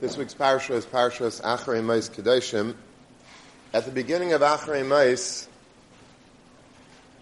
This 0.00 0.16
week's 0.16 0.32
parsha 0.32 0.74
is 0.74 0.86
Parshas 0.86 1.42
Acharei 1.42 1.82
Mos 1.82 2.08
Kedoshim. 2.08 2.76
At 3.74 3.84
the 3.84 3.90
beginning 3.90 4.32
of 4.32 4.42
Acharei 4.42 4.86
Mos, 4.86 5.48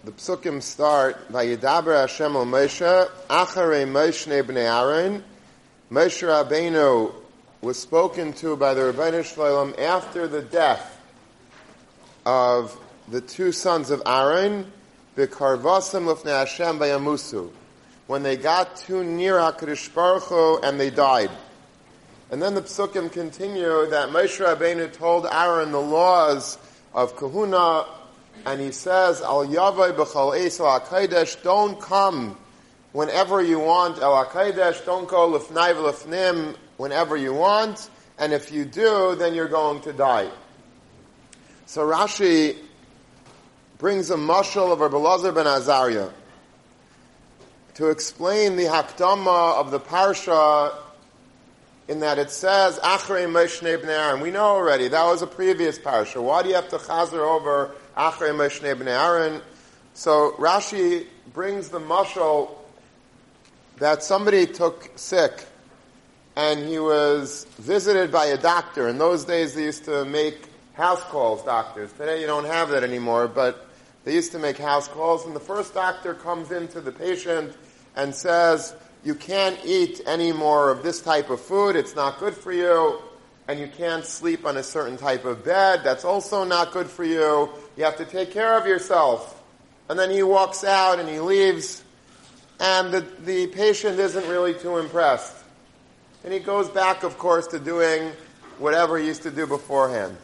the 0.03 0.11
psukim 0.11 0.61
start, 0.61 1.31
Vayidaber 1.31 1.99
Hashem 1.99 2.35
o 2.35 2.45
Moshe, 2.45 3.09
Acharei 3.31 3.87
Moshe 3.87 4.43
bnei 4.43 4.71
Aaron. 4.71 5.23
Moshe 5.91 6.27
Rabbeinu 6.27 7.15
was 7.61 7.79
spoken 7.79 8.31
to 8.33 8.55
by 8.55 8.75
the 8.75 8.93
Rebbeinu 8.93 9.25
Shalom 9.25 9.73
after 9.79 10.27
the 10.27 10.43
death 10.43 11.01
of 12.27 12.79
the 13.07 13.21
two 13.21 13.51
sons 13.51 13.89
of 13.89 14.03
Aaron, 14.05 14.71
B'karvasam 15.15 16.05
lufnei 16.05 16.45
Hashem 16.45 16.77
vayamusu. 16.77 17.49
When 18.05 18.21
they 18.21 18.37
got 18.37 18.77
too 18.77 19.03
near 19.03 19.37
HaKadosh 19.37 19.95
Baruch 19.95 20.25
Hu 20.25 20.59
and 20.59 20.79
they 20.79 20.91
died. 20.91 21.31
And 22.29 22.41
then 22.41 22.55
the 22.55 22.61
psukim 22.61 23.09
continue 23.11 23.87
that 23.87 24.09
Moshe 24.09 24.43
Rabbeinu 24.43 24.91
told 24.91 25.25
Aaron 25.25 25.71
the 25.71 25.79
laws 25.79 26.57
of 26.93 27.15
kahuna, 27.15 27.85
and 28.45 28.59
he 28.59 28.71
says, 28.71 29.21
Al 29.21 29.47
Yavai 29.47 29.95
b'chal 29.95 30.37
es 30.37 30.59
al 30.59 30.81
HaKadosh, 30.81 31.41
don't 31.41 31.79
come 31.79 32.37
whenever 32.91 33.41
you 33.41 33.59
want 33.59 33.99
El 33.99 34.25
HaKadosh, 34.25 34.85
don't 34.85 35.07
go 35.07 35.31
lefnai 35.31 35.73
v'lefnim 35.73 36.55
whenever 36.75 37.15
you 37.15 37.33
want, 37.33 37.89
and 38.19 38.33
if 38.33 38.51
you 38.51 38.65
do, 38.65 39.15
then 39.15 39.33
you're 39.33 39.47
going 39.47 39.81
to 39.81 39.93
die. 39.93 40.29
So 41.65 41.87
Rashi 41.87 42.57
brings 43.77 44.09
a 44.09 44.15
mashal 44.15 44.73
of 44.73 44.81
Rabbi 44.81 44.97
Lazar 44.97 45.31
ben 45.31 45.45
Azariah 45.45 46.09
to 47.75 47.89
explain 47.89 48.55
the 48.57 48.63
hakdama 48.63 49.55
of 49.59 49.71
the 49.71 49.79
parsha 49.79 50.75
in 51.87 52.01
that 52.01 52.19
it 52.19 52.31
says 52.31 52.79
Achrei 52.79 53.25
Moshe 53.25 53.61
Bnei 53.61 53.87
Aaron. 53.87 54.21
We 54.21 54.31
know 54.31 54.43
already 54.43 54.87
that 54.89 55.05
was 55.05 55.21
a 55.21 55.27
previous 55.27 55.79
parsha. 55.79 56.21
Why 56.21 56.43
do 56.43 56.49
you 56.49 56.55
have 56.55 56.69
to 56.69 56.77
chazer 56.77 57.19
over 57.19 57.71
Achrei 57.95 58.31
Moshe 58.31 58.59
Bnei 58.61 58.87
Aaron? 58.87 59.41
So 59.93 60.33
Rashi 60.37 61.05
brings 61.33 61.69
the 61.69 61.79
mushal 61.79 62.51
that 63.77 64.03
somebody 64.03 64.45
took 64.45 64.91
sick 64.95 65.45
and 66.35 66.67
he 66.67 66.77
was 66.77 67.45
visited 67.57 68.11
by 68.11 68.25
a 68.25 68.37
doctor. 68.37 68.87
In 68.87 68.99
those 68.99 69.25
days, 69.25 69.55
they 69.55 69.63
used 69.63 69.85
to 69.85 70.05
make 70.05 70.49
house 70.73 71.01
calls, 71.05 71.43
doctors. 71.43 71.91
Today, 71.93 72.21
you 72.21 72.27
don't 72.27 72.45
have 72.45 72.69
that 72.69 72.83
anymore, 72.83 73.27
but 73.27 73.67
they 74.03 74.13
used 74.13 74.31
to 74.33 74.39
make 74.39 74.57
house 74.57 74.87
calls. 74.87 75.25
And 75.25 75.35
the 75.35 75.39
first 75.39 75.73
doctor 75.73 76.13
comes 76.13 76.51
into 76.51 76.79
the 76.79 76.91
patient 76.91 77.57
and 77.95 78.13
says, 78.13 78.75
you 79.07 79.15
can't 79.15 79.57
eat 79.63 80.01
any 80.05 80.33
more 80.33 80.69
of 80.69 80.83
this 80.83 81.01
type 81.01 81.29
of 81.29 81.39
food. 81.39 81.77
It's 81.77 81.95
not 81.95 82.19
good 82.19 82.33
for 82.33 82.51
you. 82.51 83.01
And 83.47 83.57
you 83.57 83.67
can't 83.69 84.03
sleep 84.03 84.45
on 84.45 84.57
a 84.57 84.63
certain 84.63 84.97
type 84.97 85.23
of 85.23 85.45
bed. 85.45 85.79
That's 85.81 86.03
also 86.03 86.43
not 86.43 86.73
good 86.73 86.87
for 86.87 87.05
you. 87.05 87.49
You 87.77 87.85
have 87.85 87.95
to 87.97 88.05
take 88.05 88.31
care 88.31 88.59
of 88.59 88.67
yourself. 88.67 89.41
And 89.87 89.97
then 89.97 90.11
he 90.11 90.23
walks 90.23 90.65
out 90.65 90.99
and 90.99 91.07
he 91.07 91.21
leaves. 91.21 91.85
And 92.59 92.93
the, 92.93 92.99
the 93.23 93.47
patient 93.47 93.97
isn't 93.97 94.27
really 94.27 94.53
too 94.53 94.77
impressed. 94.77 95.37
And 96.25 96.33
he 96.33 96.39
goes 96.39 96.67
back, 96.67 97.03
of 97.03 97.17
course, 97.17 97.47
to 97.47 97.59
doing 97.59 98.11
whatever 98.57 98.97
he 98.97 99.07
used 99.07 99.23
to 99.23 99.31
do 99.31 99.47
beforehand. 99.47 100.17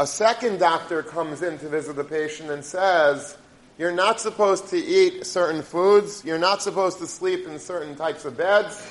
A 0.00 0.06
second 0.06 0.58
doctor 0.58 1.02
comes 1.02 1.42
in 1.42 1.58
to 1.58 1.68
visit 1.68 1.96
the 1.96 2.04
patient 2.04 2.50
and 2.50 2.64
says, 2.64 3.36
you're 3.78 3.92
not 3.92 4.20
supposed 4.20 4.68
to 4.68 4.76
eat 4.76 5.24
certain 5.24 5.62
foods. 5.62 6.24
You're 6.24 6.36
not 6.36 6.62
supposed 6.62 6.98
to 6.98 7.06
sleep 7.06 7.46
in 7.46 7.58
certain 7.60 7.94
types 7.94 8.24
of 8.24 8.36
beds. 8.36 8.84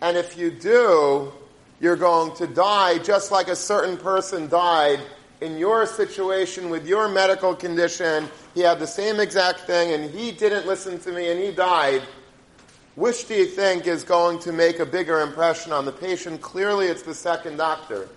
And 0.00 0.16
if 0.16 0.36
you 0.36 0.50
do, 0.50 1.32
you're 1.80 1.96
going 1.96 2.34
to 2.36 2.48
die 2.48 2.98
just 2.98 3.30
like 3.30 3.46
a 3.46 3.56
certain 3.56 3.96
person 3.96 4.48
died 4.48 5.00
in 5.40 5.58
your 5.58 5.86
situation 5.86 6.70
with 6.70 6.88
your 6.88 7.08
medical 7.08 7.54
condition. 7.54 8.28
He 8.54 8.62
had 8.62 8.80
the 8.80 8.86
same 8.86 9.20
exact 9.20 9.60
thing 9.60 9.92
and 9.92 10.10
he 10.10 10.32
didn't 10.32 10.66
listen 10.66 10.98
to 11.00 11.12
me 11.12 11.30
and 11.30 11.38
he 11.38 11.52
died. 11.52 12.02
Which 12.96 13.28
do 13.28 13.34
you 13.34 13.46
think 13.46 13.86
is 13.86 14.02
going 14.02 14.40
to 14.40 14.52
make 14.52 14.80
a 14.80 14.86
bigger 14.86 15.20
impression 15.20 15.70
on 15.72 15.84
the 15.84 15.92
patient? 15.92 16.40
Clearly, 16.40 16.86
it's 16.86 17.02
the 17.02 17.14
second 17.14 17.58
doctor. 17.58 18.08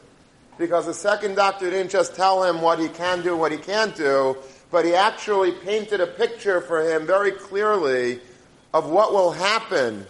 Because 0.57 0.85
the 0.85 0.93
second 0.93 1.35
doctor 1.35 1.69
didn't 1.69 1.91
just 1.91 2.15
tell 2.15 2.43
him 2.43 2.61
what 2.61 2.79
he 2.79 2.87
can 2.87 3.21
do, 3.21 3.35
what 3.35 3.51
he 3.51 3.57
can't 3.57 3.95
do, 3.95 4.37
but 4.71 4.85
he 4.85 4.93
actually 4.93 5.51
painted 5.51 5.99
a 6.01 6.07
picture 6.07 6.61
for 6.61 6.81
him 6.81 7.07
very 7.07 7.31
clearly 7.31 8.19
of 8.73 8.89
what 8.89 9.11
will 9.11 9.31
happen. 9.31 10.05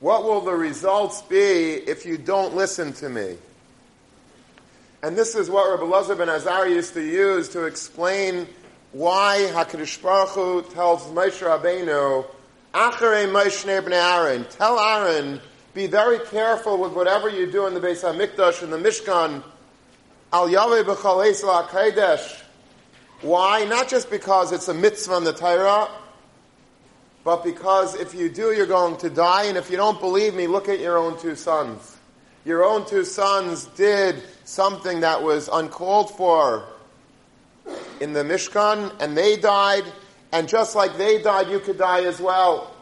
What 0.00 0.24
will 0.24 0.40
the 0.40 0.54
results 0.54 1.22
be 1.22 1.74
if 1.74 2.04
you 2.04 2.18
don't 2.18 2.56
listen 2.56 2.92
to 2.94 3.08
me? 3.08 3.36
And 5.02 5.16
this 5.16 5.34
is 5.34 5.48
what 5.48 5.70
Rabbi 5.70 5.84
Lazar 5.90 6.14
ben 6.16 6.28
Azar 6.28 6.68
used 6.68 6.94
to 6.94 7.02
use 7.02 7.48
to 7.50 7.64
explain 7.64 8.48
why 8.92 9.48
HaKadosh 9.52 10.02
Baruch 10.02 10.28
Hu 10.30 10.62
tells 10.74 11.04
Moshe 11.06 11.40
Rabbeinu, 11.42 12.24
Acharei 12.74 13.26
Moshe 13.26 13.82
bnei 13.82 13.92
Aaron, 13.92 14.44
tell 14.50 14.78
Aaron, 14.78 15.40
be 15.74 15.86
very 15.86 16.18
careful 16.26 16.78
with 16.78 16.92
whatever 16.92 17.28
you 17.28 17.50
do 17.50 17.66
in 17.66 17.74
the 17.74 17.80
Beis 17.80 18.02
HaMikdash, 18.02 18.62
in 18.62 18.70
the 18.70 18.76
Mishkan, 18.76 19.42
Al 20.32 20.48
Yaveh 20.48 20.84
b'chal 20.84 21.26
Esel 21.26 21.66
HaKadosh, 21.66 22.41
why? 23.22 23.64
Not 23.64 23.88
just 23.88 24.10
because 24.10 24.52
it's 24.52 24.68
a 24.68 24.74
mitzvah 24.74 25.16
in 25.16 25.24
the 25.24 25.32
Torah, 25.32 25.88
but 27.24 27.44
because 27.44 27.94
if 27.94 28.14
you 28.14 28.28
do, 28.28 28.52
you're 28.52 28.66
going 28.66 28.96
to 28.98 29.10
die. 29.10 29.44
And 29.44 29.56
if 29.56 29.70
you 29.70 29.76
don't 29.76 30.00
believe 30.00 30.34
me, 30.34 30.48
look 30.48 30.68
at 30.68 30.80
your 30.80 30.98
own 30.98 31.18
two 31.18 31.36
sons. 31.36 31.96
Your 32.44 32.64
own 32.64 32.84
two 32.84 33.04
sons 33.04 33.66
did 33.76 34.22
something 34.44 35.00
that 35.00 35.22
was 35.22 35.48
uncalled 35.52 36.10
for 36.16 36.64
in 38.00 38.12
the 38.12 38.24
Mishkan, 38.24 38.92
and 39.00 39.16
they 39.16 39.36
died. 39.36 39.84
And 40.32 40.48
just 40.48 40.74
like 40.74 40.96
they 40.96 41.22
died, 41.22 41.48
you 41.48 41.60
could 41.60 41.78
die 41.78 42.04
as 42.04 42.20
well. 42.20 42.74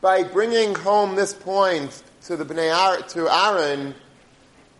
By 0.00 0.22
bringing 0.22 0.74
home 0.74 1.16
this 1.16 1.32
point 1.32 2.02
to 2.26 2.36
the 2.36 2.44
Bnei 2.44 3.08
to 3.08 3.28
Aaron, 3.28 3.94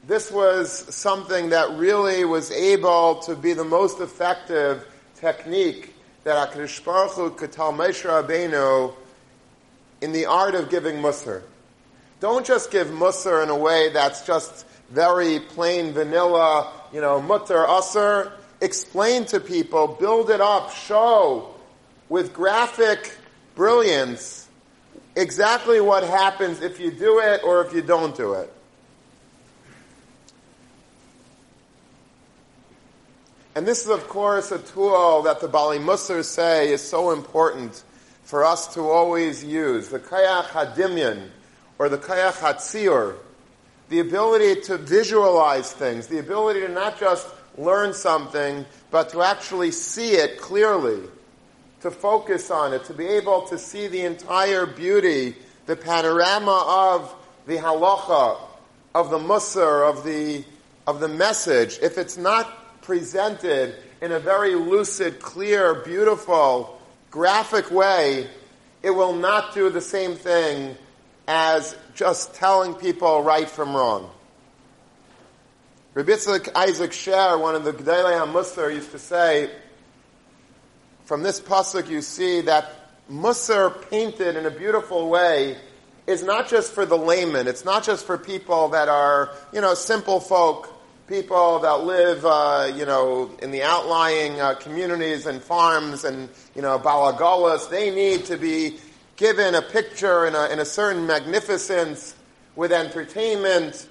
this 0.07 0.31
was 0.31 0.71
something 0.95 1.51
that 1.51 1.71
really 1.79 2.25
was 2.25 2.51
able 2.51 3.17
to 3.21 3.35
be 3.35 3.55
the 3.55 3.65
most 3.65 4.01
effective 4.01 4.87
technique 5.17 5.95
that 6.25 6.53
HaKadosh 6.53 6.85
Baruch 6.85 7.13
Hu 7.13 7.31
could 7.31 7.53
tell 7.53 7.73
Moshe 7.73 8.03
Rabbeinu 8.05 8.95
in 10.01 10.13
the 10.13 10.27
art 10.27 10.55
of 10.55 10.69
giving 10.69 10.97
Musar. 10.97 11.43
Don't 12.21 12.45
just 12.45 12.71
give 12.71 12.89
Musar 12.89 13.43
in 13.43 13.49
a 13.49 13.57
way 13.57 13.91
that's 13.91 14.27
just 14.27 14.67
very 14.91 15.41
plain 15.41 15.93
vanilla, 15.93 16.71
you 16.93 17.01
know, 17.01 17.21
mutter 17.21 17.65
usr. 17.67 18.33
Explain 18.61 19.25
to 19.27 19.41
people, 19.41 19.89
build 19.89 20.31
it 20.31 20.41
up, 20.41 20.71
show 20.71 21.55
with 22.09 22.33
graphic 22.33 23.17
brilliance 23.55 24.49
exactly 25.17 25.81
what 25.81 26.05
happens 26.05 26.61
if 26.61 26.81
you 26.81 26.91
do 26.91 27.21
it 27.21 27.43
or 27.45 27.65
if 27.65 27.73
you 27.73 27.83
don't 27.83 28.17
do 28.17 28.35
it. 28.35 28.53
And 33.57 33.67
this 33.67 33.83
is, 33.85 33.91
of 33.91 34.09
course, 34.09 34.51
a 34.51 34.59
tool 34.59 35.23
that 35.23 35.41
the 35.41 35.47
Bali 35.47 35.79
Musar 35.79 36.25
say 36.25 36.73
is 36.73 36.83
so 36.83 37.13
important 37.13 37.85
for 38.25 38.45
us 38.45 38.75
to 38.75 38.81
always 38.81 39.45
use. 39.45 39.91
The 39.91 40.01
Kayach 40.01 40.47
Hadimyan, 40.47 41.29
or 41.79 41.89
the 41.89 41.99
Kayach 41.99 42.41
Hatzior, 42.41 43.17
the 43.91 44.01
ability 44.01 44.63
to 44.63 44.77
visualize 44.79 45.73
things, 45.73 46.09
the 46.09 46.19
ability 46.19 46.61
to 46.61 46.69
not 46.69 46.99
just 46.99 47.29
learn 47.57 47.95
something, 47.95 48.67
but 48.91 49.11
to 49.11 49.23
actually 49.23 49.71
see 49.71 50.13
it 50.13 50.41
clearly, 50.41 51.01
to 51.83 51.93
focus 51.93 52.51
on 52.51 52.73
it, 52.73 52.85
to 52.87 52.95
be 52.95 53.07
able 53.07 53.43
to 53.43 53.57
see 53.57 53.87
the 53.87 54.01
entire 54.01 54.67
beauty, 54.67 55.37
the 55.67 55.77
panorama 55.77 56.65
of 56.67 57.15
the 57.47 57.57
halacha, 57.57 58.37
of 58.97 59.11
the 59.11 59.19
musar, 59.19 59.89
of 59.89 60.03
the, 60.03 60.45
of 60.89 60.99
the 60.99 61.09
message. 61.09 61.79
If 61.83 61.99
it's 61.99 62.17
not 62.17 62.64
presented 62.85 63.75
in 64.01 64.13
a 64.13 64.19
very 64.19 64.55
lucid, 64.55 65.21
clear, 65.21 65.83
beautiful, 65.83 66.81
graphic 67.11 67.71
way, 67.71 68.29
it 68.83 68.91
will 68.91 69.15
not 69.15 69.55
do 69.55 69.71
the 69.71 69.81
same 69.81 70.15
thing 70.15 70.77
as 71.27 71.77
just 71.95 72.35
telling 72.35 72.75
people 72.75 73.23
right 73.23 73.49
from 73.49 73.75
wrong. 73.75 74.11
Rabbi 75.95 76.13
Isaac 76.57 76.93
Sher, 76.93 77.39
one 77.39 77.55
of 77.55 77.65
the 77.65 77.73
Gdei 77.73 78.27
HaMusar, 78.27 78.75
used 78.75 78.91
to 78.91 78.99
say, 78.99 79.51
from 81.05 81.23
this 81.23 81.41
pasuk 81.41 81.89
you 81.89 82.03
see 82.03 82.41
that 82.43 82.75
Musar 83.11 83.89
painted 83.91 84.37
in 84.37 84.47
a 84.47 84.51
beautiful 84.51 85.09
way 85.09 85.57
is 86.07 86.23
not 86.23 86.49
just 86.49 86.73
for 86.73 86.85
the 86.85 86.97
layman. 86.97 87.47
It's 87.47 87.65
not 87.65 87.85
just 87.85 88.07
for 88.07 88.19
people 88.19 88.69
that 88.71 88.89
are, 88.89 89.31
you 89.53 89.61
know, 89.61 89.75
simple 89.75 90.21
folk 90.21 90.74
people 91.07 91.59
that 91.59 91.85
live, 91.85 92.25
uh, 92.25 92.73
you 92.75 92.87
know, 92.87 93.31
in 93.43 93.51
the 93.51 93.63
outlying 93.63 94.41
uh, 94.41 94.55
communities 94.55 95.27
and 95.27 95.43
farms 95.43 96.05
and, 96.05 96.29
you 96.55 96.63
know, 96.63 96.79
balagalas, 96.79 97.69
they 97.69 97.95
need 97.95 98.25
to 98.25 98.39
be 98.39 98.79
given 99.17 99.55
a 99.55 99.63
picture 99.63 100.27
in 100.27 100.35
a, 100.35 100.47
in 100.47 100.61
a 100.61 100.65
certain 100.65 101.07
magnificence 101.07 102.15
with 102.57 102.73
entertainment, 102.73 103.87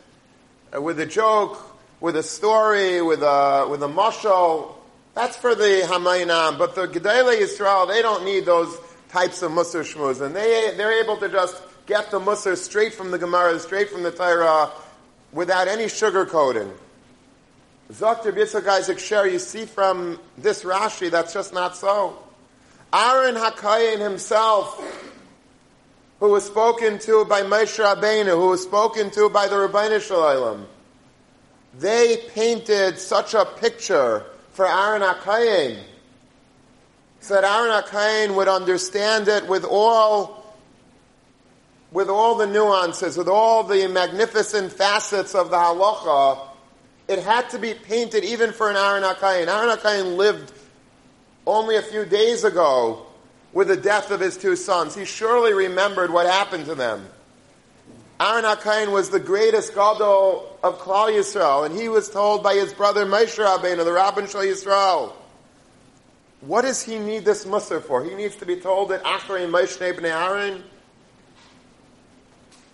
uh, 0.75 0.81
with 0.81 0.99
a 0.99 1.05
joke, 1.05 1.77
with 1.99 2.15
a 2.15 2.23
story, 2.23 3.01
with 3.01 3.21
a, 3.21 3.67
with 3.69 3.83
a 3.83 3.87
mushal. 3.87 4.73
That's 5.13 5.37
for 5.37 5.53
the 5.53 5.83
Hamaynam. 5.85 6.57
But 6.57 6.73
the 6.73 6.87
Gedele 6.87 7.39
Yisrael, 7.39 7.87
they 7.87 8.01
don't 8.01 8.25
need 8.25 8.45
those 8.45 8.75
types 9.09 9.43
of 9.43 9.51
Musar 9.51 9.83
Shmuz. 9.83 10.21
And 10.21 10.35
they, 10.35 10.73
they're 10.75 11.03
able 11.03 11.17
to 11.17 11.29
just 11.29 11.61
get 11.85 12.09
the 12.09 12.19
Musar 12.19 12.57
straight 12.57 12.95
from 12.95 13.11
the 13.11 13.19
Gemara, 13.19 13.59
straight 13.59 13.89
from 13.91 14.01
the 14.01 14.11
Torah, 14.11 14.71
without 15.31 15.67
any 15.67 15.85
sugarcoating. 15.85 16.71
Dr. 17.99 18.31
Yitzchak 18.31 18.67
Isaac 18.67 18.99
Sher, 18.99 19.27
you 19.27 19.39
see 19.39 19.65
from 19.65 20.19
this 20.37 20.63
Rashi, 20.63 21.11
that's 21.11 21.33
just 21.33 21.53
not 21.53 21.75
so. 21.75 22.17
Aaron 22.93 23.35
Hakayin 23.35 23.99
himself, 23.99 24.81
who 26.19 26.29
was 26.29 26.45
spoken 26.45 26.97
to 26.99 27.25
by 27.25 27.41
Moshe 27.41 27.83
Rabbeinu, 27.83 28.29
who 28.29 28.49
was 28.49 28.63
spoken 28.63 29.11
to 29.11 29.29
by 29.29 29.47
the 29.47 29.55
Rabbeinu 29.55 30.01
Shalom, 30.01 30.67
they 31.77 32.17
painted 32.29 32.97
such 32.99 33.33
a 33.33 33.45
picture 33.45 34.25
for 34.51 34.67
Aaron 34.67 35.01
Hakayin 35.01 35.79
so 37.19 37.35
that 37.35 37.43
Aaron 37.43 37.83
Hakayin 37.83 38.35
would 38.35 38.47
understand 38.47 39.27
it 39.27 39.47
with 39.47 39.65
all 39.65 40.43
with 41.91 42.09
all 42.09 42.35
the 42.35 42.47
nuances, 42.47 43.17
with 43.17 43.27
all 43.27 43.63
the 43.63 43.87
magnificent 43.87 44.73
facets 44.73 45.35
of 45.35 45.51
the 45.51 45.55
halacha, 45.55 46.39
it 47.07 47.19
had 47.19 47.49
to 47.49 47.59
be 47.59 47.73
painted 47.73 48.23
even 48.23 48.51
for 48.51 48.69
an 48.69 48.75
Aaron 48.75 49.03
Hakayin. 49.03 49.47
Aaron 49.47 49.77
Hakayin 49.77 50.17
lived 50.17 50.53
only 51.45 51.75
a 51.75 51.81
few 51.81 52.05
days 52.05 52.43
ago 52.43 53.05
with 53.51 53.67
the 53.67 53.77
death 53.77 54.11
of 54.11 54.19
his 54.19 54.37
two 54.37 54.55
sons. 54.55 54.95
He 54.95 55.05
surely 55.05 55.53
remembered 55.53 56.11
what 56.11 56.25
happened 56.25 56.65
to 56.65 56.75
them. 56.75 57.05
Aaron 58.19 58.45
Hakayin 58.45 58.91
was 58.91 59.09
the 59.09 59.19
greatest 59.19 59.75
gadol 59.75 60.57
of 60.63 60.79
Klal 60.79 61.09
Yisrael, 61.09 61.65
and 61.65 61.77
he 61.77 61.89
was 61.89 62.09
told 62.09 62.41
by 62.41 62.55
his 62.55 62.73
brother 62.73 63.05
Moshe 63.05 63.43
Rabbeinu, 63.43 63.83
the 63.83 63.91
Rabbin 63.91 64.27
Shal 64.27 64.41
Yisrael, 64.41 65.13
what 66.41 66.63
does 66.63 66.81
he 66.83 66.99
need 66.99 67.25
this 67.25 67.45
musr 67.45 67.81
for? 67.81 68.03
He 68.03 68.15
needs 68.15 68.35
to 68.37 68.45
be 68.45 68.57
told 68.57 68.89
that 68.89 69.03
Achrei 69.03 69.49
Moshe 69.49 69.77
Bnei 69.93 70.11
Aaron. 70.11 70.63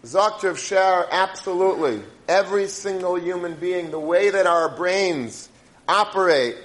Zaktiv 0.03 0.57
Shar, 0.57 1.07
absolutely. 1.11 2.01
Every 2.27 2.67
single 2.67 3.19
human 3.19 3.55
being, 3.55 3.91
the 3.91 3.99
way 3.99 4.29
that 4.29 4.47
our 4.47 4.69
brains 4.69 5.49
operate 5.87 6.55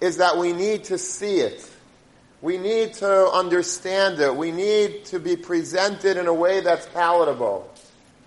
is 0.00 0.16
that 0.18 0.38
we 0.38 0.52
need 0.52 0.84
to 0.84 0.98
see 0.98 1.36
it. 1.36 1.68
We 2.40 2.58
need 2.58 2.94
to 2.94 3.30
understand 3.30 4.20
it. 4.20 4.34
We 4.34 4.50
need 4.50 5.06
to 5.06 5.18
be 5.18 5.36
presented 5.36 6.16
in 6.16 6.26
a 6.26 6.34
way 6.34 6.60
that's 6.60 6.86
palatable, 6.86 7.70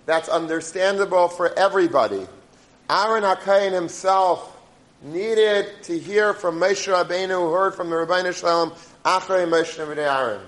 that's 0.06 0.28
understandable 0.28 1.28
for 1.28 1.56
everybody. 1.56 2.26
Aaron 2.90 3.22
Hakayin 3.22 3.72
himself 3.72 4.56
needed 5.02 5.66
to 5.84 5.98
hear 5.98 6.34
from 6.34 6.58
Moshe 6.58 6.92
Rabbeinu, 6.92 7.28
who 7.28 7.52
heard 7.52 7.74
from 7.74 7.90
the 7.90 7.96
Rabbeinu 7.96 8.34
Shalom, 8.34 8.70
Achrei 9.04 9.48
Moshe 9.48 9.78
Aaron. 9.78 10.40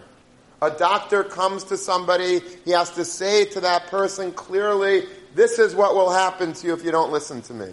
A 0.63 0.71
doctor 0.71 1.25
comes 1.25 1.65
to 1.65 1.79
somebody, 1.79 2.41
he 2.65 2.73
has 2.73 2.91
to 2.93 3.05
say 3.05 3.47
to 3.47 3.61
that 3.61 3.87
person 3.87 4.31
clearly, 4.33 5.05
this 5.35 5.59
is 5.59 5.75
what 5.75 5.95
will 5.95 6.11
happen 6.11 6.53
to 6.53 6.67
you 6.67 6.75
if 6.75 6.85
you 6.85 6.91
don't 6.91 7.13
listen 7.13 7.41
to 7.43 7.55
me. 7.55 7.69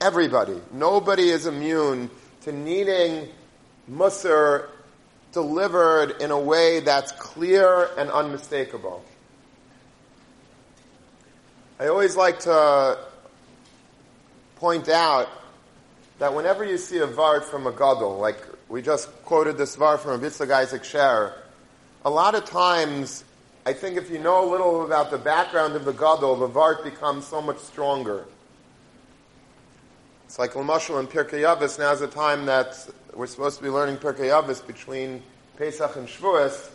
Everybody. 0.00 0.60
Nobody 0.72 1.28
is 1.28 1.46
immune 1.46 2.10
to 2.42 2.52
needing 2.52 3.28
Musar 3.90 4.68
delivered 5.32 6.22
in 6.22 6.30
a 6.30 6.38
way 6.38 6.80
that's 6.80 7.12
clear 7.12 7.90
and 7.98 8.10
unmistakable. 8.10 9.04
I 11.78 11.88
always 11.88 12.16
like 12.16 12.40
to 12.40 12.98
point 14.56 14.88
out 14.88 15.28
that 16.20 16.34
whenever 16.34 16.64
you 16.64 16.78
see 16.78 16.98
a 16.98 17.06
vart 17.06 17.44
from 17.44 17.66
a 17.66 17.72
gadol, 17.72 18.18
like 18.18 18.38
we 18.68 18.80
just 18.80 19.08
quoted 19.24 19.58
this 19.58 19.76
vart 19.76 20.00
from 20.00 20.12
a 20.12 20.18
Yitzchak 20.26 20.50
Isaac 20.50 20.84
Sher, 20.84 21.34
a 22.04 22.10
lot 22.10 22.34
of 22.34 22.44
times, 22.44 23.24
I 23.64 23.72
think 23.72 23.96
if 23.96 24.10
you 24.10 24.18
know 24.18 24.46
a 24.46 24.50
little 24.50 24.84
about 24.84 25.10
the 25.10 25.18
background 25.18 25.74
of 25.74 25.84
the 25.84 25.92
gadol, 25.92 26.36
the 26.36 26.48
vart 26.48 26.84
becomes 26.84 27.26
so 27.26 27.40
much 27.40 27.58
stronger. 27.58 28.26
It's 30.26 30.38
like 30.38 30.52
Lamashal 30.52 30.98
and 30.98 31.08
Pirkei 31.08 31.42
Avos. 31.42 31.78
Now's 31.78 32.00
the 32.00 32.06
time 32.06 32.44
that 32.46 32.88
we're 33.14 33.26
supposed 33.26 33.56
to 33.56 33.62
be 33.62 33.70
learning 33.70 33.96
Pirkei 33.96 34.30
Avos 34.30 34.66
between 34.66 35.22
Pesach 35.56 35.96
and 35.96 36.06
Shavuos. 36.06 36.70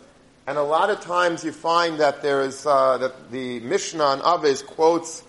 And 0.48 0.58
a 0.58 0.62
lot 0.62 0.90
of 0.90 1.00
times 1.00 1.44
you 1.44 1.52
find 1.52 2.00
that 2.00 2.22
there 2.22 2.42
is 2.42 2.66
uh, 2.66 2.98
that 2.98 3.30
the 3.30 3.60
Mishnah 3.60 4.02
on 4.02 4.20
Avos 4.20 4.66
quotes 4.66 5.22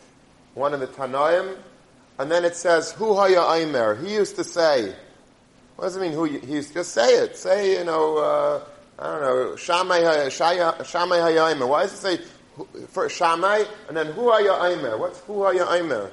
one 0.55 0.73
of 0.73 0.79
the 0.79 0.87
Tanaim, 0.87 1.55
and 2.17 2.31
then 2.31 2.43
it 2.43 2.55
says 2.55 2.91
Hu 2.93 3.13
Haya 3.13 3.41
Aimer. 3.53 3.95
He 4.03 4.13
used 4.13 4.35
to 4.37 4.43
say. 4.43 4.95
What 5.75 5.85
does 5.85 5.95
it 5.95 6.01
mean? 6.01 6.11
Who 6.13 6.25
he 6.25 6.39
used 6.53 6.69
to 6.69 6.73
just 6.75 6.91
say 6.91 7.15
it? 7.15 7.37
Say 7.37 7.77
you 7.77 7.83
know 7.83 8.17
uh, 8.17 8.63
I 9.01 9.11
don't 9.13 9.21
know 9.21 9.55
Shamay 9.55 11.21
Haya 11.21 11.45
Aimer. 11.47 11.65
Why 11.65 11.83
does 11.83 11.93
it 11.93 11.97
say 11.97 12.23
for 12.89 13.07
Shamay 13.07 13.67
and 13.87 13.97
then 13.97 14.07
Hu 14.07 14.31
Haya 14.31 14.71
Aimer? 14.71 14.97
What's 14.97 15.19
Hu 15.21 15.43
Haya 15.43 15.65
Aimer? 15.71 16.11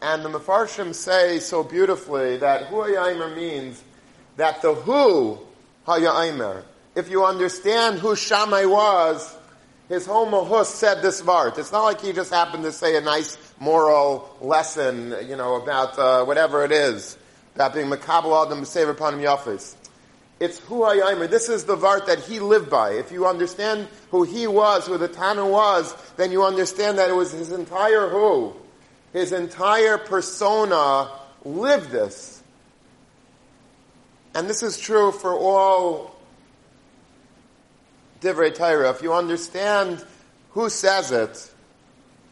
And 0.00 0.22
the 0.22 0.28
Mefarshim 0.28 0.94
say 0.94 1.40
so 1.40 1.64
beautifully 1.64 2.36
that 2.36 2.66
Hu 2.66 2.82
Haya'imer 2.82 3.34
means 3.34 3.82
that 4.36 4.60
the 4.60 4.74
Hu 4.74 5.38
Haya'imer, 5.86 6.62
if 6.94 7.10
you 7.10 7.24
understand 7.24 7.98
who 7.98 8.14
Shammai 8.14 8.66
was, 8.66 9.34
his 9.88 10.06
Mahus 10.06 10.66
said 10.66 11.00
this 11.00 11.22
vart. 11.22 11.58
It's 11.58 11.72
not 11.72 11.84
like 11.84 12.02
he 12.02 12.12
just 12.12 12.30
happened 12.30 12.64
to 12.64 12.72
say 12.72 12.96
a 12.96 13.00
nice 13.00 13.38
moral 13.58 14.36
lesson, 14.42 15.14
you 15.26 15.36
know, 15.36 15.54
about 15.54 15.98
uh, 15.98 16.24
whatever 16.24 16.64
it 16.64 16.72
is, 16.72 17.16
about 17.54 17.72
being 17.72 17.86
Makabal 17.86 18.46
Adam 18.46 18.90
upon 18.90 19.14
him 19.14 19.20
Yafis. 19.20 19.74
It's 20.40 20.58
Hu 20.58 20.82
Haya'imer. 20.82 21.28
This 21.28 21.48
is 21.48 21.64
the 21.64 21.76
vart 21.76 22.06
that 22.06 22.18
he 22.20 22.40
lived 22.40 22.68
by. 22.68 22.92
If 22.92 23.12
you 23.12 23.26
understand 23.26 23.88
who 24.10 24.24
he 24.24 24.46
was, 24.46 24.86
who 24.86 24.98
the 24.98 25.08
Tana 25.08 25.46
was, 25.46 25.94
then 26.16 26.32
you 26.32 26.44
understand 26.44 26.98
that 26.98 27.08
it 27.08 27.14
was 27.14 27.32
his 27.32 27.52
entire 27.52 28.08
who, 28.08 28.54
his 29.12 29.32
entire 29.32 29.96
persona 29.96 31.10
lived 31.44 31.90
this. 31.90 32.42
And 34.34 34.50
this 34.50 34.64
is 34.64 34.78
true 34.78 35.12
for 35.12 35.32
all 35.32 36.16
Divrei 38.20 38.52
Torah. 38.52 38.90
If 38.90 39.02
you 39.02 39.12
understand 39.12 40.04
who 40.50 40.68
says 40.68 41.12
it, 41.12 41.52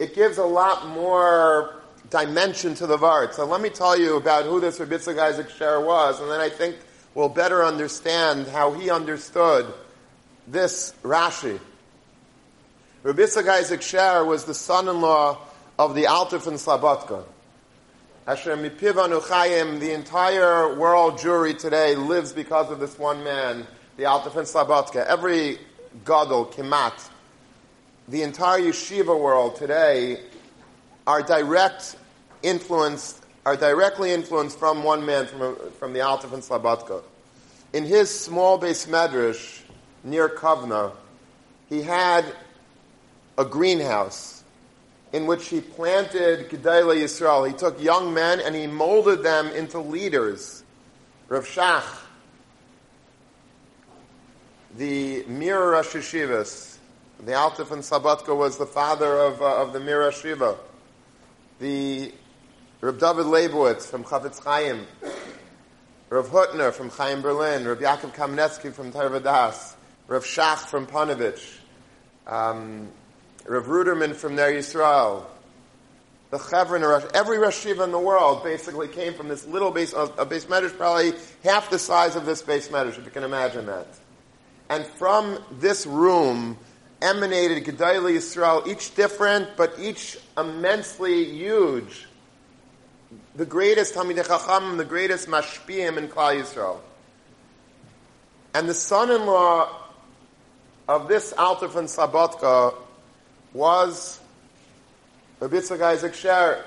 it 0.01 0.15
gives 0.15 0.39
a 0.39 0.45
lot 0.45 0.89
more 0.89 1.83
dimension 2.11 2.75
to 2.75 2.87
the 2.87 2.97
Vart. 2.97 3.35
So 3.35 3.47
let 3.47 3.61
me 3.61 3.71
tell 3.71 3.97
you 3.97 4.17
about 4.17 4.45
who 4.45 4.61
this 4.61 4.81
Rabbi 4.81 4.97
Isaac 4.97 5.51
Sher 5.51 5.81
was, 5.81 6.21
and 6.21 6.29
then 6.29 6.41
I 6.41 6.49
think 6.49 6.77
we'll 7.15 7.29
better 7.29 7.65
understand 7.65 8.47
how 8.49 8.73
he 8.73 8.91
understood 8.91 9.73
this 10.47 10.95
Rashi. 11.03 11.59
Rabbi 13.03 13.23
Isaac 13.23 13.83
Sher 13.83 14.25
was 14.25 14.45
the 14.45 14.55
son-in-law 14.55 15.39
of 15.79 15.95
the 15.95 16.07
Alter 16.07 16.39
from 16.39 16.55
Slobodka. 16.55 17.25
Asher 18.27 18.57
Mipivanu 18.57 19.21
Chayim, 19.21 19.81
the 19.81 19.93
entire 19.93 20.77
world 20.77 21.19
jury 21.19 21.55
today 21.55 21.97
lives 21.97 22.33
because 22.33 22.71
of 22.71 22.79
this 22.79 22.97
one 22.97 23.25
man, 23.25 23.67
the 23.97 24.05
Alter 24.05 24.31
from 24.31 24.45
Slobodka. 24.45 25.05
Every 25.05 25.59
Gadol, 26.05 26.47
Kimat, 26.47 27.11
the 28.07 28.23
entire 28.23 28.61
yeshiva 28.61 29.19
world 29.19 29.57
today 29.57 30.21
are 31.07 31.23
direct 31.23 31.97
influenced, 32.43 33.22
are 33.45 33.57
directly 33.57 34.13
influenced 34.13 34.59
from 34.59 34.85
one 34.85 35.05
man, 35.05 35.27
from, 35.27 35.57
from 35.79 35.93
the 35.93 36.01
Alter 36.01 36.29
from 36.29 36.41
Slobodka. 36.41 37.03
In 37.73 37.85
his 37.85 38.11
small 38.11 38.59
base 38.59 38.87
medrash 38.87 39.63
near 40.05 40.29
Kovna, 40.29 40.93
he 41.69 41.83
had 41.83 42.25
a 43.39 43.45
greenhouse 43.45 44.45
in 45.13 45.27
which 45.27 45.49
he 45.49 45.61
planted 45.61 46.49
Gedele 46.49 46.97
Yisrael. 46.97 47.47
He 47.47 47.55
took 47.55 47.83
young 47.83 48.15
men 48.15 48.41
and 48.41 48.55
he 48.55 48.67
molded 48.67 49.23
them 49.23 49.49
into 49.49 49.79
leaders. 49.79 50.63
Rav 51.29 51.47
Shach, 51.47 51.85
the 54.77 55.25
Mir 55.25 55.71
Rosh 55.71 55.95
Yeshivas, 55.95 56.77
the 57.25 57.33
Altif 57.33 57.71
and 57.71 57.83
Slobodka 57.83 58.37
was 58.37 58.57
the 58.59 58.67
father 58.67 59.19
of, 59.19 59.41
uh, 59.41 59.63
of 59.63 59.73
the 59.73 59.81
Mir 59.81 60.11
Shiva. 60.13 60.57
The 61.61 62.13
Rav 62.83 62.99
David 62.99 63.27
Leibowitz 63.27 63.87
from 63.87 64.03
Chafetz 64.03 64.43
Chaim, 64.43 64.85
Rav 66.11 66.27
Hutner 66.31 66.73
from 66.73 66.91
Chaim 66.91 67.23
Berlin, 67.23 67.65
Rav 67.65 67.79
Yaakov 67.79 68.13
Kamenetsky 68.13 68.73
from 68.73 68.91
Torah 68.91 69.21
Vodaas, 69.21 69.75
Rav 70.09 70.25
Shach 70.25 70.67
from 70.67 70.89
Panovich, 70.89 71.59
um, 72.27 72.89
Rav 73.47 73.67
Ruderman 73.67 74.17
from 74.17 74.35
Ner 74.35 74.51
Yisrael, 74.51 75.25
the 76.31 76.39
Chevron, 76.39 76.83
every 77.15 77.39
Rosh 77.39 77.65
in 77.65 77.93
the 77.93 78.01
world 78.01 78.43
basically 78.43 78.89
came 78.89 79.15
from 79.15 79.29
this 79.29 79.47
little 79.47 79.71
base, 79.71 79.95
a 80.19 80.27
base 80.27 80.47
medrash, 80.47 80.77
probably 80.77 81.13
half 81.45 81.71
the 81.71 81.79
size 81.79 82.17
of 82.17 82.27
this 82.27 82.43
base 82.43 82.67
medrash, 82.67 82.99
if 82.99 83.05
you 83.05 83.13
can 83.13 83.23
imagine 83.23 83.67
that. 83.67 83.87
And 84.71 84.85
from 84.85 85.39
this 85.53 85.87
room, 85.87 86.59
emanated 87.01 87.65
Gedali 87.65 88.17
Yisrael, 88.17 88.67
each 88.67 88.97
different, 88.97 89.51
but 89.57 89.73
each 89.79 90.19
immensely 90.37 91.27
huge. 91.27 92.09
The 93.35 93.47
greatest 93.47 93.95
Talmidei 93.95 94.27
Chacham, 94.27 94.77
the 94.77 94.85
greatest 94.85 95.27
Mashpiyim 95.27 95.97
in 95.97 96.09
Klal 96.09 96.39
Yisrael. 96.39 96.81
And 98.53 98.69
the 98.69 98.75
son-in-law 98.75 99.71
of 100.87 101.09
this 101.09 101.33
Alter 101.33 101.69
von 101.69 101.85
Slobodka 101.87 102.75
was 103.55 104.21
Rabbi 105.41 105.57
Isaac 105.57 106.13
Sher. 106.13 106.63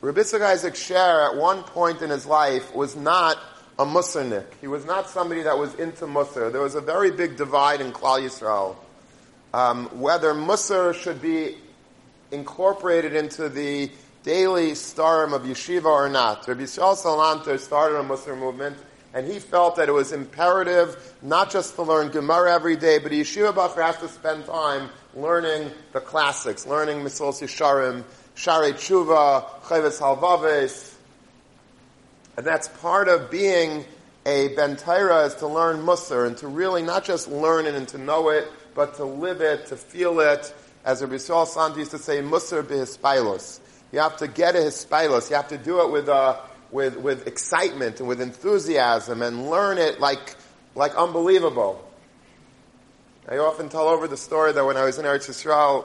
Rabbi 0.00 0.20
Isaac 0.20 0.74
Sher 0.74 1.30
at 1.30 1.36
one 1.36 1.62
point 1.62 2.02
in 2.02 2.10
his 2.10 2.26
life 2.26 2.74
was 2.74 2.96
not 2.96 3.38
a 3.78 3.84
Musarnik. 3.84 4.46
He 4.60 4.66
was 4.66 4.84
not 4.84 5.08
somebody 5.08 5.42
that 5.42 5.56
was 5.56 5.74
into 5.76 6.06
Musar. 6.06 6.50
There 6.50 6.62
was 6.62 6.74
a 6.74 6.80
very 6.80 7.12
big 7.12 7.36
divide 7.36 7.80
in 7.80 7.92
Klal 7.92 8.20
Yisrael. 8.20 8.74
Um, 9.54 9.86
whether 10.00 10.34
Musar 10.34 10.94
should 10.94 11.22
be 11.22 11.56
incorporated 12.32 13.14
into 13.14 13.48
the 13.48 13.90
daily 14.22 14.72
starim 14.72 15.32
of 15.32 15.42
yeshiva 15.42 15.86
or 15.86 16.08
not. 16.08 16.46
Rabbi 16.46 16.62
Yisrael 16.62 16.96
Salanter 16.96 17.58
started 17.58 17.96
a 17.96 18.02
Musar 18.02 18.38
movement, 18.38 18.76
and 19.14 19.26
he 19.26 19.38
felt 19.38 19.76
that 19.76 19.88
it 19.88 19.92
was 19.92 20.12
imperative 20.12 21.14
not 21.22 21.50
just 21.50 21.74
to 21.76 21.82
learn 21.82 22.10
Gemara 22.10 22.52
every 22.52 22.76
day, 22.76 22.98
but 22.98 23.12
a 23.12 23.14
yeshiva 23.14 23.52
bacher 23.52 23.84
has 23.84 23.98
to 23.98 24.08
spend 24.08 24.46
time 24.46 24.90
learning 25.14 25.70
the 25.92 26.00
classics, 26.00 26.66
learning 26.66 26.98
Mesillas 26.98 27.42
Yesharim, 27.42 28.04
Shari 28.34 28.72
Tshuva, 28.72 29.44
Chavis 29.62 29.98
Halvaves, 30.00 30.94
and 32.40 32.46
that's 32.46 32.68
part 32.68 33.08
of 33.08 33.30
being 33.30 33.84
a 34.24 34.48
Bentaira 34.54 35.26
is 35.26 35.34
to 35.36 35.46
learn 35.46 35.84
Musar 35.84 36.26
and 36.26 36.36
to 36.38 36.48
really 36.48 36.82
not 36.82 37.04
just 37.04 37.28
learn 37.28 37.66
it 37.66 37.74
and 37.74 37.86
to 37.88 37.98
know 37.98 38.30
it, 38.30 38.48
but 38.74 38.94
to 38.94 39.04
live 39.04 39.42
it, 39.42 39.66
to 39.66 39.76
feel 39.76 40.20
it. 40.20 40.54
As 40.82 41.02
Rabbi 41.02 41.16
Yisrael 41.16 41.46
Santi 41.46 41.80
used 41.80 41.90
to 41.90 41.98
say, 41.98 42.22
Musar 42.22 42.62
bihispailos. 42.62 43.59
You 43.92 43.98
have 43.98 44.16
to 44.18 44.28
get 44.28 44.54
a 44.54 44.58
hispailos. 44.58 45.30
You 45.30 45.36
have 45.36 45.48
to 45.48 45.58
do 45.58 45.80
it 45.80 45.90
with, 45.90 46.08
uh, 46.08 46.38
with, 46.70 46.96
with 46.96 47.26
excitement 47.26 48.00
and 48.00 48.08
with 48.08 48.20
enthusiasm 48.20 49.22
and 49.22 49.50
learn 49.50 49.78
it 49.78 50.00
like, 50.00 50.36
like 50.74 50.94
unbelievable. 50.94 51.84
I 53.28 53.38
often 53.38 53.68
tell 53.68 53.88
over 53.88 54.08
the 54.08 54.16
story 54.16 54.52
that 54.52 54.64
when 54.64 54.76
I 54.76 54.84
was 54.84 54.98
in 54.98 55.04
Eretz 55.04 55.28
Yisrael, 55.28 55.84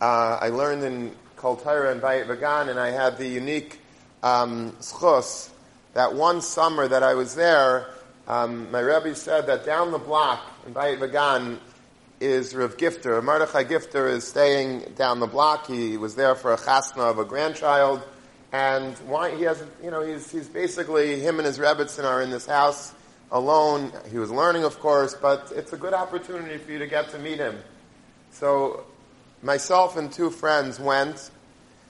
uh, 0.00 0.38
I 0.40 0.48
learned 0.48 0.84
in 0.84 1.12
Kol 1.36 1.56
Torah 1.56 1.92
and 1.92 2.00
Bayit 2.00 2.26
Vagan, 2.26 2.68
and 2.68 2.78
I 2.78 2.90
had 2.90 3.18
the 3.18 3.26
unique 3.26 3.80
um, 4.22 4.76
that 5.94 6.14
one 6.14 6.40
summer 6.40 6.88
that 6.88 7.02
I 7.02 7.14
was 7.14 7.34
there, 7.34 7.88
um, 8.28 8.70
my 8.70 8.80
Rebbe 8.80 9.14
said 9.14 9.46
that 9.46 9.64
down 9.64 9.92
the 9.92 9.98
block 9.98 10.40
in 10.66 10.74
Bayit 10.74 10.98
Vagan 10.98 11.58
is 12.20 12.54
Rav 12.54 12.76
Gifter. 12.76 13.22
Mordechai 13.22 13.64
Gifter 13.64 14.10
is 14.10 14.26
staying 14.26 14.94
down 14.96 15.20
the 15.20 15.26
block. 15.26 15.66
He 15.66 15.96
was 15.96 16.14
there 16.14 16.34
for 16.34 16.52
a 16.52 16.56
chasna 16.56 17.10
of 17.10 17.18
a 17.18 17.24
grandchild. 17.24 18.02
And 18.52 18.96
why, 19.06 19.36
he 19.36 19.42
has, 19.42 19.62
you 19.82 19.90
know, 19.90 20.00
he's, 20.00 20.30
he's 20.30 20.48
basically, 20.48 21.20
him 21.20 21.38
and 21.38 21.46
his 21.46 21.58
Rebbitzin 21.58 22.04
are 22.04 22.22
in 22.22 22.30
this 22.30 22.46
house 22.46 22.94
alone. 23.30 23.92
He 24.10 24.18
was 24.18 24.30
learning, 24.30 24.64
of 24.64 24.78
course, 24.80 25.14
but 25.14 25.52
it's 25.54 25.72
a 25.72 25.76
good 25.76 25.92
opportunity 25.92 26.56
for 26.58 26.72
you 26.72 26.78
to 26.78 26.86
get 26.86 27.10
to 27.10 27.18
meet 27.18 27.38
him. 27.38 27.58
So 28.30 28.84
myself 29.42 29.96
and 29.96 30.10
two 30.10 30.30
friends 30.30 30.80
went, 30.80 31.30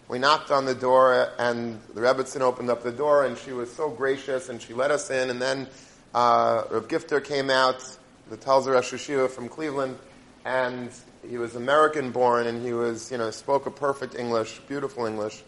we 0.08 0.18
knocked 0.18 0.50
on 0.50 0.64
the 0.64 0.74
door, 0.74 1.30
and 1.38 1.80
the 1.94 2.00
Rebbitzin 2.00 2.40
opened 2.40 2.70
up 2.70 2.82
the 2.82 2.92
door, 2.92 3.24
and 3.26 3.36
she 3.36 3.52
was 3.52 3.72
so 3.72 3.90
gracious, 3.90 4.48
and 4.48 4.62
she 4.62 4.72
let 4.72 4.90
us 4.90 5.10
in. 5.10 5.30
And 5.30 5.42
then 5.42 5.66
uh, 6.14 6.64
Rav 6.70 6.88
Gifter 6.88 7.22
came 7.22 7.50
out, 7.50 7.84
the 8.30 8.36
Talzer 8.36 8.74
Rosh 8.74 9.32
from 9.32 9.48
Cleveland, 9.48 9.98
and 10.46 10.90
he 11.28 11.38
was 11.38 11.56
American 11.56 12.12
born, 12.12 12.46
and 12.46 12.64
he 12.64 12.72
was, 12.72 13.10
you 13.10 13.18
know, 13.18 13.32
spoke 13.32 13.66
a 13.66 13.70
perfect 13.70 14.14
English, 14.14 14.60
beautiful 14.68 15.04
English. 15.04 15.42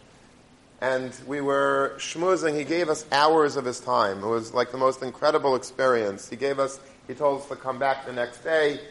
And 0.81 1.15
we 1.25 1.39
were 1.39 1.93
schmoozing. 1.97 2.57
He 2.57 2.65
gave 2.65 2.89
us 2.89 3.05
hours 3.09 3.55
of 3.55 3.63
his 3.63 3.79
time. 3.79 4.21
It 4.21 4.27
was 4.27 4.53
like 4.53 4.71
the 4.71 4.77
most 4.77 5.01
incredible 5.01 5.55
experience. 5.55 6.27
He 6.27 6.35
gave 6.35 6.59
us, 6.59 6.81
he 7.07 7.13
told 7.13 7.41
us 7.41 7.47
to 7.47 7.55
come 7.55 7.79
back 7.79 8.05
the 8.05 8.11
next 8.11 8.43
day. 8.43 8.81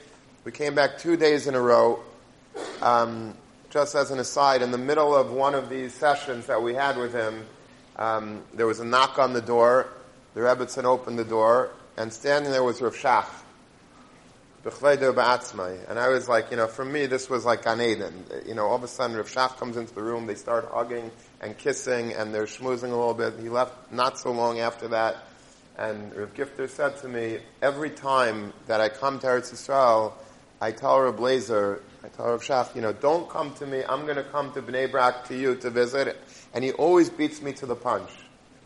We 0.44 0.52
came 0.52 0.74
back 0.74 0.98
two 0.98 1.18
days 1.18 1.46
in 1.46 1.54
a 1.54 1.60
row. 1.60 2.00
Um, 2.80 3.34
just 3.68 3.94
as 3.94 4.10
an 4.10 4.18
aside, 4.18 4.62
in 4.62 4.70
the 4.70 4.78
middle 4.78 5.14
of 5.14 5.30
one 5.30 5.54
of 5.54 5.68
these 5.68 5.92
sessions 5.92 6.46
that 6.46 6.62
we 6.62 6.72
had 6.72 6.96
with 6.96 7.12
him, 7.12 7.44
um, 7.96 8.42
there 8.54 8.66
was 8.66 8.80
a 8.80 8.84
knock 8.84 9.18
on 9.18 9.34
the 9.34 9.42
door. 9.42 9.88
The 10.32 10.40
Rebbitzin 10.40 10.84
opened 10.84 11.18
the 11.18 11.24
door, 11.24 11.68
and 11.98 12.10
standing 12.10 12.50
there 12.50 12.64
was 12.64 12.80
Rav 12.80 12.96
Shach. 12.96 13.26
And 14.70 15.98
I 15.98 16.08
was 16.08 16.28
like, 16.28 16.50
you 16.50 16.56
know, 16.56 16.66
for 16.66 16.84
me, 16.84 17.06
this 17.06 17.30
was 17.30 17.44
like 17.44 17.64
Gan 17.64 17.80
Eden. 17.80 18.24
You 18.46 18.54
know, 18.54 18.66
all 18.66 18.76
of 18.76 18.82
a 18.82 18.88
sudden, 18.88 19.16
Rav 19.16 19.30
Shach 19.30 19.56
comes 19.58 19.76
into 19.76 19.94
the 19.94 20.02
room, 20.02 20.26
they 20.26 20.34
start 20.34 20.68
hugging 20.72 21.10
and 21.40 21.56
kissing, 21.56 22.12
and 22.12 22.34
they're 22.34 22.46
schmoozing 22.46 22.90
a 22.92 22.96
little 22.96 23.14
bit. 23.14 23.34
He 23.40 23.48
left 23.48 23.92
not 23.92 24.18
so 24.18 24.32
long 24.32 24.60
after 24.60 24.88
that, 24.88 25.16
and 25.76 26.14
Rav 26.14 26.34
Gifter 26.34 26.68
said 26.68 26.96
to 26.98 27.08
me, 27.08 27.38
every 27.62 27.90
time 27.90 28.52
that 28.66 28.80
I 28.80 28.88
come 28.88 29.18
to 29.20 29.26
Eretz 29.26 29.52
Yisrael, 29.52 30.12
I 30.60 30.72
tell 30.72 31.00
Rav 31.00 31.16
Blazer, 31.16 31.82
I 32.02 32.08
tell 32.08 32.26
Rav 32.26 32.42
Shach, 32.42 32.74
you 32.74 32.82
know, 32.82 32.92
don't 32.92 33.30
come 33.30 33.54
to 33.54 33.66
me. 33.66 33.82
I'm 33.88 34.02
going 34.02 34.16
to 34.16 34.24
come 34.24 34.52
to 34.54 34.62
Bnei 34.62 34.90
Brak 34.90 35.28
to 35.28 35.36
you 35.36 35.54
to 35.56 35.70
visit. 35.70 36.16
And 36.52 36.64
he 36.64 36.72
always 36.72 37.10
beats 37.10 37.40
me 37.40 37.52
to 37.54 37.66
the 37.66 37.76
punch. 37.76 38.10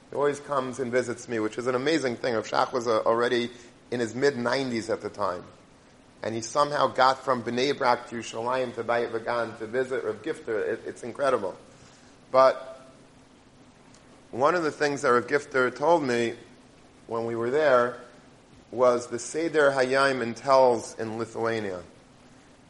He 0.08 0.16
always 0.16 0.40
comes 0.40 0.78
and 0.78 0.90
visits 0.90 1.28
me, 1.28 1.38
which 1.38 1.58
is 1.58 1.66
an 1.66 1.74
amazing 1.74 2.16
thing. 2.16 2.34
Rav 2.34 2.48
Shach 2.48 2.72
was 2.72 2.86
uh, 2.86 3.00
already 3.00 3.50
in 3.90 4.00
his 4.00 4.14
mid 4.14 4.34
90s 4.34 4.88
at 4.88 5.02
the 5.02 5.10
time. 5.10 5.44
And 6.22 6.34
he 6.34 6.40
somehow 6.40 6.86
got 6.86 7.24
from 7.24 7.42
Bnei 7.42 7.76
Brak 7.76 8.08
to 8.10 8.16
Yerushalayim 8.16 8.74
to 8.76 8.84
Bayit 8.84 9.10
Vagan 9.10 9.58
to 9.58 9.66
visit 9.66 10.04
Rav 10.04 10.22
Gifter. 10.22 10.68
It, 10.68 10.82
it's 10.86 11.02
incredible. 11.02 11.56
But 12.30 12.88
one 14.30 14.54
of 14.54 14.62
the 14.62 14.70
things 14.70 15.02
that 15.02 15.10
Rav 15.10 15.26
Gifter 15.26 15.74
told 15.74 16.02
me 16.02 16.34
when 17.08 17.26
we 17.26 17.34
were 17.34 17.50
there 17.50 17.98
was 18.70 19.08
the 19.08 19.18
Seder 19.18 19.72
Hayim 19.72 20.22
in 20.22 20.34
Telz 20.34 20.98
in 20.98 21.18
Lithuania 21.18 21.82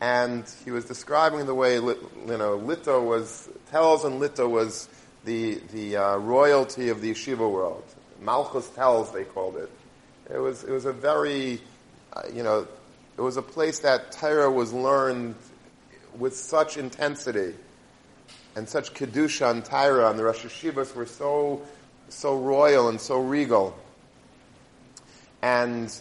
and 0.03 0.45
he 0.65 0.73
was 0.73 0.85
describing 0.85 1.47
the 1.47 1.55
way 1.55 1.77
you 1.77 1.81
know 2.27 2.59
Lito 2.59 3.01
was 3.07 3.49
Telz 3.71 4.05
and 4.05 4.21
Lito 4.21 4.51
was 4.51 4.89
the 5.25 5.61
the 5.73 5.97
uh, 5.97 6.17
royalty 6.17 6.89
of 6.89 7.01
the 7.01 7.13
yeshiva 7.13 7.49
world. 7.49 7.85
Malchus 8.21 8.67
Telz 8.71 9.13
they 9.13 9.23
called 9.23 9.57
it. 9.57 9.71
It 10.29 10.39
was 10.39 10.65
it 10.65 10.73
was 10.73 10.87
a 10.87 10.93
very 10.93 11.61
uh, 12.13 12.23
you 12.35 12.43
know 12.43 12.67
it 13.23 13.25
was 13.25 13.37
a 13.37 13.43
place 13.43 13.79
that 13.79 14.11
Torah 14.11 14.51
was 14.51 14.73
learned 14.73 15.37
with 16.19 16.37
such 16.37 16.77
intensity 16.77 17.55
and 18.57 18.69
such 18.69 18.95
kedusha 18.95 19.49
and 19.49 19.65
Torah, 19.65 20.11
and 20.11 20.19
the 20.19 20.25
Rosh 20.25 20.45
Yeshivas 20.45 20.93
were 20.97 21.07
so 21.07 21.63
so 22.09 22.37
royal 22.37 22.89
and 22.89 23.01
so 23.01 23.21
regal. 23.21 23.79
And 25.41 25.97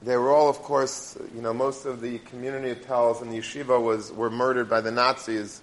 they 0.00 0.16
were 0.16 0.30
all, 0.30 0.48
of 0.48 0.62
course, 0.62 1.18
you 1.34 1.42
know, 1.42 1.52
most 1.52 1.84
of 1.84 2.00
the 2.00 2.20
community 2.20 2.70
of 2.70 2.80
Telz 2.80 3.20
and 3.20 3.30
the 3.30 3.36
yeshiva 3.36 3.78
was, 3.78 4.10
were 4.12 4.30
murdered 4.30 4.70
by 4.70 4.80
the 4.80 4.90
Nazis. 4.90 5.60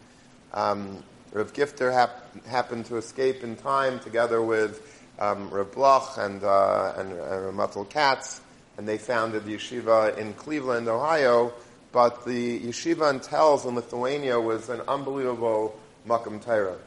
Um, 0.54 1.04
Rav 1.34 1.54
Gifter 1.54 1.92
hap- 1.92 2.46
happened 2.46 2.86
to 2.86 2.98
escape 2.98 3.44
in 3.44 3.56
time 3.56 4.00
together 4.00 4.44
with 4.44 5.04
um, 5.18 5.50
Rav 5.50 5.72
Bloch 5.72 6.18
and, 6.20 6.44
uh, 6.44 6.94
and, 6.98 7.14
and 7.14 7.58
Rav 7.58 7.90
Katz, 7.90 8.42
and 8.80 8.88
they 8.88 8.98
founded 8.98 9.44
the 9.44 9.56
yeshiva 9.56 10.18
in 10.18 10.34
Cleveland, 10.36 10.88
Ohio. 10.88 11.52
But 11.92 12.24
the 12.24 12.62
yeshiva 12.62 13.10
in 13.10 13.20
Telz 13.20 13.68
in 13.68 13.76
Lithuania 13.76 14.40
was 14.40 14.70
an 14.70 14.80
unbelievable 14.88 15.78
makam 16.08 16.42
Torah. 16.42 16.78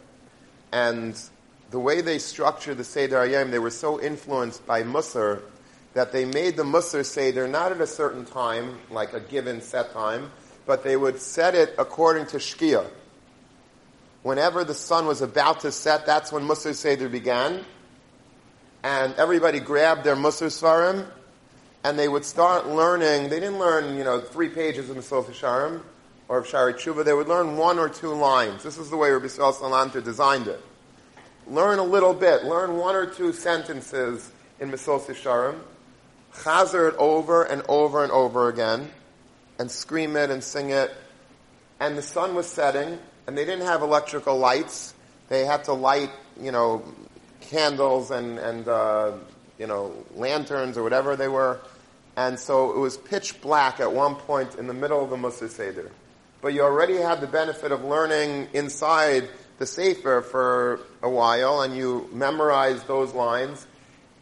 And 0.73 1.15
the 1.71 1.79
way 1.79 2.01
they 2.01 2.19
structured 2.19 2.79
the 2.79 2.85
Seder 2.85 3.17
Ayim, 3.17 3.51
they 3.51 3.59
were 3.59 3.69
so 3.69 4.01
influenced 4.01 4.67
by 4.67 4.83
Musar 4.83 5.43
that 5.93 6.13
they 6.13 6.25
made 6.25 6.57
the 6.57 6.63
Musar 6.63 7.05
Seder 7.05 7.47
not 7.47 7.73
at 7.73 7.81
a 7.83 7.87
certain 7.87 8.25
time, 8.25 8.79
like 8.91 9.13
a 9.13 9.21
given 9.21 9.61
set 9.61 9.93
time, 9.93 10.31
but 10.65 10.85
they 10.85 10.97
would 10.97 11.21
set 11.21 11.55
it 11.55 11.75
according 11.77 12.25
to 12.25 12.39
Shkia. 12.39 12.87
Whenever 14.23 14.65
the 14.65 14.73
sun 14.73 15.05
was 15.05 15.21
about 15.21 15.61
to 15.61 15.71
set, 15.71 16.07
that's 16.07 16.33
when 16.33 16.49
Musar 16.49 16.75
Seder 16.75 17.11
began. 17.11 17.67
And 18.83 19.13
everybody 19.17 19.61
grabbed 19.61 20.05
their 20.05 20.17
Musar 20.17 20.47
Svarim, 20.47 21.07
and 21.85 21.99
they 21.99 22.09
would 22.09 22.25
start 22.25 22.69
learning. 22.69 23.29
They 23.29 23.41
didn't 23.41 23.59
learn, 23.59 23.97
you 23.97 24.05
know, 24.05 24.21
three 24.21 24.49
pages 24.49 24.89
of 24.91 24.97
Mesillat 24.97 25.27
Yesharim 25.27 25.83
or 26.29 26.39
of 26.39 26.47
Shari 26.47 26.75
Tshuva. 26.75 27.05
They 27.05 27.13
would 27.13 27.29
learn 27.29 27.57
one 27.57 27.79
or 27.79 27.89
two 27.89 28.13
lines. 28.15 28.63
This 28.63 28.79
is 28.79 28.91
the 28.91 28.97
way 28.97 29.11
Rabbi 29.11 29.27
Yisrael 29.27 29.55
Salanter 29.55 30.03
designed 30.03 30.49
it. 30.49 30.63
Learn 31.47 31.79
a 31.79 31.85
little 31.85 32.15
bit. 32.15 32.45
Learn 32.45 32.77
one 32.77 32.95
or 32.95 33.07
two 33.07 33.33
sentences 33.33 34.31
in 34.61 34.71
Mesillat 34.71 35.07
Yesharim 35.07 35.59
chazer 36.35 36.89
it 36.89 36.97
over 36.99 37.45
and 37.45 37.63
over 37.69 38.03
and 38.03 38.13
over 38.13 38.49
again, 38.49 38.91
and 39.59 39.71
scream 39.71 40.17
it 40.17 40.31
and 40.31 40.43
sing 40.43 40.71
it. 40.71 40.93
And 41.81 41.97
the 41.97 42.03
sun 42.03 42.35
was 42.35 42.47
setting, 42.47 42.99
and 43.27 43.37
they 43.37 43.45
didn't 43.45 43.67
have 43.67 43.83
electrical 43.83 44.39
lights. 44.39 44.95
They 45.29 45.45
had 45.45 45.65
to 45.65 45.73
light, 45.73 46.11
you 46.41 46.53
know, 46.53 46.83
candles 47.41 48.11
and, 48.11 48.39
and 48.39 48.69
uh, 48.69 49.13
you 49.59 49.67
know, 49.67 49.95
lanterns 50.15 50.77
or 50.79 50.83
whatever 50.83 51.17
they 51.17 51.29
were. 51.29 51.61
And 52.17 52.39
so 52.39 52.73
it 52.73 52.79
was 52.79 52.97
pitch 52.97 53.41
black 53.41 53.81
at 53.81 53.93
one 53.93 54.17
point 54.17 54.57
in 54.57 54.67
the 54.67 54.75
middle 54.75 55.03
of 55.03 55.11
the 55.11 55.17
Mussar 55.17 55.49
Seder. 55.49 55.91
But 56.41 56.55
you 56.55 56.63
already 56.63 56.97
had 56.97 57.21
the 57.21 57.27
benefit 57.27 57.73
of 57.73 57.85
learning 57.85 58.49
inside 58.53 59.29
the 59.59 59.67
Sefer 59.67 60.23
for 60.23 60.81
a 61.03 61.09
while, 61.09 61.63
and 61.63 61.77
you 61.77 62.09
memorized 62.13 62.87
those 62.87 63.15
lines. 63.15 63.67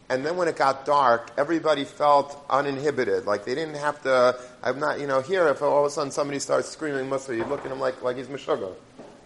And 0.07 0.25
then 0.25 0.37
when 0.37 0.47
it 0.47 0.55
got 0.55 0.85
dark, 0.85 1.31
everybody 1.37 1.83
felt 1.83 2.45
uninhibited. 2.49 3.25
Like 3.25 3.45
they 3.45 3.55
didn't 3.55 3.75
have 3.75 4.01
to, 4.03 4.39
I'm 4.61 4.79
not, 4.79 4.99
you 4.99 5.07
know, 5.07 5.21
here, 5.21 5.47
if 5.47 5.61
all 5.61 5.79
of 5.79 5.85
a 5.85 5.89
sudden 5.89 6.11
somebody 6.11 6.39
starts 6.39 6.69
screaming 6.69 7.09
Mussar, 7.09 7.35
you 7.35 7.45
look 7.45 7.65
at 7.65 7.71
him 7.71 7.79
like, 7.79 8.01
like 8.03 8.17
he's 8.17 8.27
Meshuggah. 8.27 8.73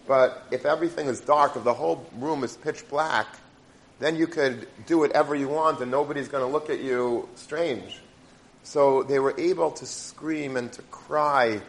But 0.06 0.46
if 0.50 0.64
everything 0.64 1.06
is 1.06 1.20
dark, 1.20 1.56
if 1.56 1.64
the 1.64 1.74
whole 1.74 2.06
room 2.16 2.44
is 2.44 2.56
pitch 2.56 2.88
black, 2.88 3.26
then 3.98 4.16
you 4.16 4.26
could 4.26 4.68
do 4.86 4.98
whatever 4.98 5.34
you 5.34 5.48
want 5.48 5.80
and 5.80 5.90
nobody's 5.90 6.28
going 6.28 6.44
to 6.44 6.50
look 6.50 6.70
at 6.70 6.80
you 6.80 7.28
strange. 7.34 8.00
So 8.66 9.04
they 9.04 9.20
were 9.20 9.38
able 9.38 9.70
to 9.70 9.86
scream 9.86 10.56
and 10.56 10.72
to 10.72 10.82
cry 10.82 11.60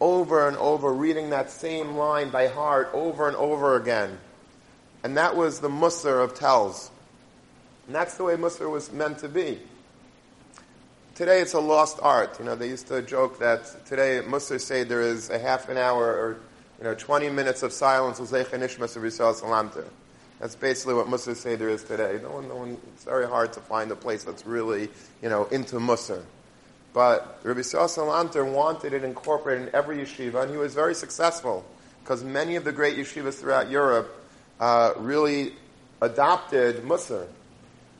over 0.00 0.46
and 0.46 0.56
over, 0.56 0.92
reading 0.92 1.30
that 1.30 1.50
same 1.50 1.96
line 1.96 2.30
by 2.30 2.46
heart 2.46 2.90
over 2.92 3.26
and 3.26 3.36
over 3.36 3.74
again. 3.74 4.20
And 5.02 5.16
that 5.16 5.34
was 5.36 5.58
the 5.58 5.68
Mussar 5.68 6.22
of 6.22 6.34
Telz. 6.34 6.90
And 7.86 7.94
that's 7.96 8.16
the 8.16 8.22
way 8.22 8.36
Mussar 8.36 8.70
was 8.70 8.92
meant 8.92 9.18
to 9.18 9.28
be. 9.28 9.58
Today 11.16 11.40
it's 11.40 11.54
a 11.54 11.60
lost 11.60 11.98
art. 12.00 12.38
You 12.38 12.44
know, 12.44 12.54
they 12.54 12.68
used 12.68 12.86
to 12.86 13.02
joke 13.02 13.40
that 13.40 13.84
today 13.84 14.22
Mussar 14.24 14.60
say 14.60 14.84
there 14.84 15.02
is 15.02 15.30
a 15.30 15.40
half 15.40 15.68
an 15.68 15.76
hour 15.76 16.06
or 16.06 16.36
you 16.78 16.84
know, 16.84 16.94
20 16.94 17.30
minutes 17.30 17.64
of 17.64 17.72
silence. 17.72 18.18
That's 18.18 18.30
basically 20.54 20.94
what 20.94 21.06
Mussar 21.08 21.34
Seder 21.34 21.68
is 21.68 21.82
today. 21.82 22.20
No 22.22 22.30
one, 22.30 22.48
no 22.48 22.54
one, 22.54 22.78
it's 22.94 23.04
very 23.04 23.26
hard 23.26 23.52
to 23.54 23.60
find 23.60 23.90
a 23.90 23.96
place 23.96 24.22
that's 24.22 24.46
really, 24.46 24.88
you 25.20 25.28
know, 25.28 25.46
into 25.46 25.80
Mussar. 25.80 26.22
But 26.94 27.40
Rabbi 27.42 27.60
Salanter 27.60 28.50
wanted 28.50 28.92
it 28.92 29.02
incorporated 29.02 29.68
in 29.68 29.74
every 29.74 29.98
yeshiva, 29.98 30.42
and 30.42 30.50
he 30.50 30.56
was 30.56 30.74
very 30.74 30.94
successful 30.94 31.66
because 32.02 32.22
many 32.22 32.54
of 32.54 32.64
the 32.64 32.70
great 32.70 32.96
yeshivas 32.96 33.34
throughout 33.34 33.68
Europe 33.68 34.14
uh, 34.60 34.92
really 34.96 35.54
adopted 36.00 36.84
Mussar. 36.84 37.26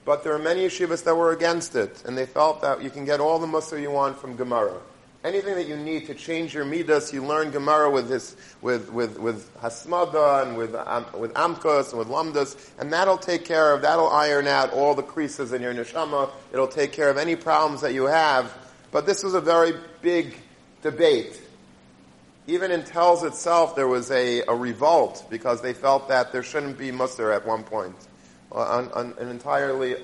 But 0.05 0.23
there 0.23 0.33
are 0.33 0.39
many 0.39 0.67
yeshivas 0.67 1.03
that 1.05 1.17
were 1.17 1.33
against 1.33 1.75
it, 1.75 2.05
and 2.07 2.17
they 2.17 2.25
felt 2.25 2.63
that 2.63 2.83
you 2.83 2.91
can 2.91 3.05
get 3.05 3.19
all 3.19 3.41
the 3.41 3.49
Mussar 3.49 3.83
you 3.83 3.91
want 3.91 4.17
from 4.17 4.37
Gemara. 4.37 4.79
Anything 5.25 5.57
that 5.57 5.67
you 5.67 5.77
need 5.77 6.07
to 6.07 6.15
change 6.15 6.55
your 6.55 6.67
midas, 6.67 7.13
you 7.13 7.25
learn 7.25 7.51
Gemara 7.51 7.91
with 7.91 8.09
this, 8.09 8.37
with 8.61 8.93
with 8.93 9.19
with 9.19 9.53
hasmada 9.59 10.43
and 10.43 10.57
with 10.57 10.75
um, 10.75 11.07
with 11.19 11.33
amkos 11.33 11.91
and 11.91 11.99
with 11.99 12.09
lamdas, 12.09 12.71
and 12.79 12.93
that'll 12.93 13.17
take 13.17 13.45
care 13.45 13.73
of, 13.73 13.81
that'll 13.81 14.11
iron 14.11 14.47
out 14.47 14.71
all 14.73 14.95
the 14.95 15.03
creases 15.03 15.53
in 15.55 15.63
your 15.63 15.75
neshama. 15.75 16.31
It'll 16.53 16.69
take 16.69 16.93
care 16.93 17.09
of 17.09 17.17
any 17.17 17.35
problems 17.35 17.81
that 17.81 17.95
you 17.95 18.05
have 18.05 18.55
but 18.95 19.07
this 19.07 19.25
was 19.25 19.35
a 19.35 19.41
very 19.41 19.73
big 20.03 20.37
debate. 20.81 21.43
Even 22.47 22.71
in 22.71 22.83
Telz 22.83 23.25
itself, 23.25 23.75
there 23.75 23.89
was 23.89 24.09
a, 24.13 24.43
a 24.43 24.55
revolt 24.55 25.27
because 25.29 25.61
they 25.61 25.73
felt 25.73 26.07
that 26.11 26.31
there 26.31 26.45
shouldn't 26.45 26.79
be 26.79 26.93
mussar 26.93 27.35
at 27.35 27.45
one 27.45 27.65
point. 27.65 27.97
On, 28.53 29.13
an 29.19 29.29
entirely, 29.29 29.97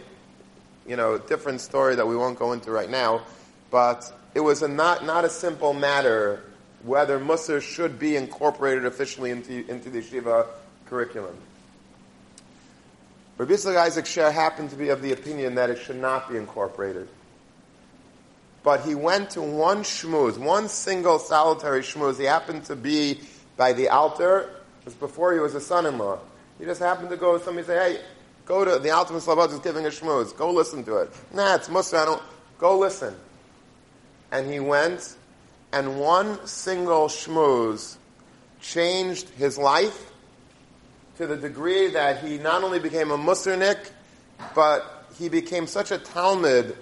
you 0.88 0.96
know, 0.96 1.18
different 1.18 1.60
story 1.60 1.94
that 1.94 2.08
we 2.08 2.16
won't 2.16 2.36
go 2.36 2.50
into 2.52 2.72
right 2.72 2.90
now. 2.90 3.22
But 3.70 4.12
it 4.34 4.40
was 4.40 4.62
a 4.62 4.68
not, 4.68 5.06
not 5.06 5.24
a 5.24 5.30
simple 5.30 5.72
matter 5.72 6.42
whether 6.82 7.20
mussar 7.20 7.62
should 7.62 7.96
be 7.96 8.16
incorporated 8.16 8.86
officially 8.86 9.30
into, 9.30 9.64
into 9.70 9.88
the 9.88 10.00
yeshiva 10.00 10.48
curriculum. 10.86 11.36
Rabbi 13.38 13.52
Isaac 13.54 14.06
Sher 14.06 14.32
happened 14.32 14.70
to 14.70 14.76
be 14.76 14.88
of 14.88 15.00
the 15.00 15.12
opinion 15.12 15.54
that 15.54 15.70
it 15.70 15.78
should 15.78 16.00
not 16.00 16.28
be 16.28 16.36
incorporated 16.36 17.08
but 18.62 18.82
he 18.82 18.94
went 18.94 19.30
to 19.30 19.42
one 19.42 19.82
shmooze, 19.82 20.38
one 20.38 20.68
single 20.68 21.18
solitary 21.18 21.80
shmooze. 21.80 22.18
He 22.18 22.24
happened 22.24 22.64
to 22.64 22.76
be 22.76 23.20
by 23.56 23.72
the 23.72 23.88
Alter. 23.88 24.50
It 24.80 24.84
was 24.84 24.94
before 24.94 25.32
he 25.32 25.40
was 25.40 25.54
a 25.54 25.60
son-in-law. 25.60 26.18
He 26.58 26.64
just 26.64 26.80
happened 26.80 27.10
to 27.10 27.16
go, 27.16 27.38
somebody 27.38 27.66
say, 27.66 27.94
hey, 27.94 28.00
go 28.44 28.64
to 28.64 28.78
the 28.78 28.90
Alter 28.90 29.16
of 29.16 29.22
Slabot 29.22 29.52
is 29.52 29.58
giving 29.60 29.86
a 29.86 29.88
shmooze. 29.88 30.36
Go 30.36 30.50
listen 30.50 30.84
to 30.84 30.98
it. 30.98 31.10
Nah, 31.32 31.54
it's 31.54 31.68
Musa, 31.70 31.98
I 31.98 32.04
don't, 32.04 32.22
go 32.58 32.78
listen. 32.78 33.14
And 34.30 34.50
he 34.50 34.60
went, 34.60 35.16
and 35.72 35.98
one 35.98 36.46
single 36.46 37.08
shmooze 37.08 37.96
changed 38.60 39.28
his 39.30 39.56
life 39.56 40.12
to 41.16 41.26
the 41.26 41.36
degree 41.36 41.88
that 41.88 42.22
he 42.24 42.38
not 42.38 42.62
only 42.62 42.78
became 42.78 43.10
a 43.10 43.18
Musarnik, 43.18 43.90
but 44.54 45.06
he 45.18 45.28
became 45.28 45.66
such 45.66 45.90
a 45.90 45.98
Talmud 45.98 46.76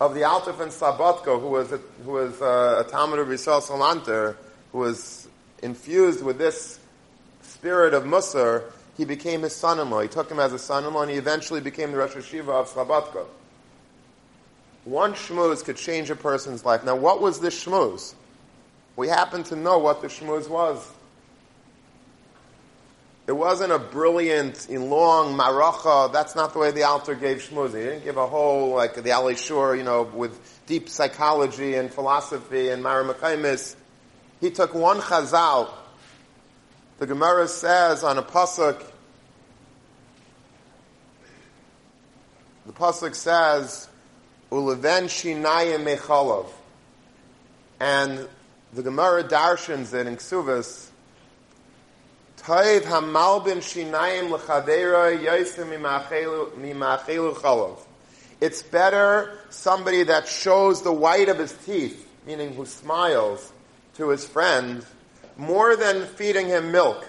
of 0.00 0.14
the 0.14 0.24
Alter 0.24 0.50
and 0.50 0.72
Slobodka, 0.72 1.38
who 1.40 1.48
was 1.48 1.72
a, 1.72 1.76
who 2.04 2.12
was 2.12 2.40
uh, 2.40 2.84
a 2.86 2.90
Talmud 2.90 3.18
of 3.18 3.28
Yisrael 3.28 3.62
Salanter, 3.62 4.36
who 4.72 4.78
was 4.78 5.28
infused 5.62 6.24
with 6.24 6.38
this 6.38 6.80
spirit 7.42 7.92
of 7.92 8.04
Musar, 8.04 8.64
he 8.96 9.04
became 9.04 9.42
his 9.42 9.54
son-in-law. 9.54 10.00
He 10.00 10.08
took 10.08 10.30
him 10.30 10.38
as 10.38 10.52
a 10.52 10.58
son-in-law, 10.58 11.02
and 11.02 11.10
he 11.10 11.18
eventually 11.18 11.60
became 11.60 11.92
the 11.92 11.98
Rosh 11.98 12.12
Hashiva 12.12 12.48
of 12.48 12.68
Slobodka. 12.70 13.26
One 14.84 15.12
shmooze 15.12 15.62
could 15.62 15.76
change 15.76 16.08
a 16.08 16.16
person's 16.16 16.64
life. 16.64 16.84
Now, 16.84 16.96
what 16.96 17.20
was 17.20 17.40
this 17.40 17.64
shmooze? 17.64 18.14
We 18.96 19.08
happen 19.08 19.42
to 19.44 19.56
know 19.56 19.78
what 19.78 20.00
the 20.00 20.08
shmooze 20.08 20.48
was. 20.48 20.86
It 23.30 23.36
wasn't 23.36 23.70
a 23.70 23.78
brilliant, 23.78 24.68
long 24.68 25.38
maracha. 25.38 26.12
That's 26.12 26.34
not 26.34 26.52
the 26.52 26.58
way 26.58 26.72
the 26.72 26.82
Alter 26.82 27.14
gave 27.14 27.36
shmuz. 27.36 27.68
He 27.68 27.74
didn't 27.74 28.02
give 28.02 28.16
a 28.16 28.26
whole, 28.26 28.74
like 28.74 28.96
the 28.96 29.02
Alei 29.02 29.38
Shur, 29.38 29.76
you 29.76 29.84
know, 29.84 30.02
with 30.02 30.36
deep 30.66 30.88
psychology 30.88 31.76
and 31.76 31.94
philosophy 31.94 32.70
and 32.70 32.82
Maramachaimis. 32.82 33.76
He 34.40 34.50
took 34.50 34.74
one 34.74 34.98
chazal. 34.98 35.70
The 36.98 37.06
Gemara 37.06 37.46
says 37.46 38.02
on 38.02 38.18
a 38.18 38.22
pasuk, 38.24 38.82
the 42.66 42.72
pasuk 42.72 43.14
says, 43.14 43.86
"Uleven 44.50 45.04
shinayim 45.04 45.84
mechalov," 45.84 46.48
and 47.78 48.28
the 48.72 48.82
Gemara 48.82 49.22
darshans 49.22 49.94
it 49.94 50.08
in 50.08 50.16
Ksuvas 50.16 50.89
Toiv 52.42 52.82
hamalbin 52.82 53.58
shinayim 53.58 54.30
l'chadeira 54.30 55.16
yosim 55.18 55.68
mimachelu 55.68 57.34
chalov. 57.34 57.78
It's 58.40 58.62
better 58.62 59.38
somebody 59.50 60.04
that 60.04 60.26
shows 60.26 60.82
the 60.82 60.92
white 60.92 61.28
of 61.28 61.38
his 61.38 61.52
teeth, 61.66 62.08
meaning 62.26 62.54
who 62.54 62.64
smiles 62.64 63.52
to 63.96 64.08
his 64.08 64.26
friend, 64.26 64.84
more 65.36 65.76
than 65.76 66.06
feeding 66.06 66.46
him 66.46 66.72
milk. 66.72 67.06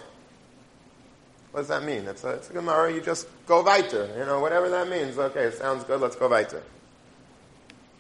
What 1.52 1.62
does 1.62 1.70
that 1.70 1.84
mean? 1.84 2.08
It's 2.08 2.24
a, 2.24 2.32
it's 2.32 2.50
a 2.50 2.54
Gemara, 2.54 2.94
you 2.94 3.02
just 3.02 3.28
go 3.46 3.62
weiter. 3.62 4.10
You 4.18 4.26
know, 4.26 4.40
whatever 4.40 4.70
that 4.70 4.90
means. 4.90 5.18
Okay, 5.18 5.44
it 5.44 5.56
sounds 5.56 5.84
good, 5.84 6.02
let's 6.02 6.16
go 6.16 6.28
weiter. 6.30 6.64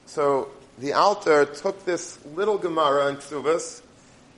So, 0.06 0.50
the 0.78 0.94
Alter 0.94 1.46
took 1.46 1.86
this 1.86 2.17
little 2.34 2.58
Gemara 2.58 3.08
in 3.10 3.17
Ksuvas, 3.17 3.82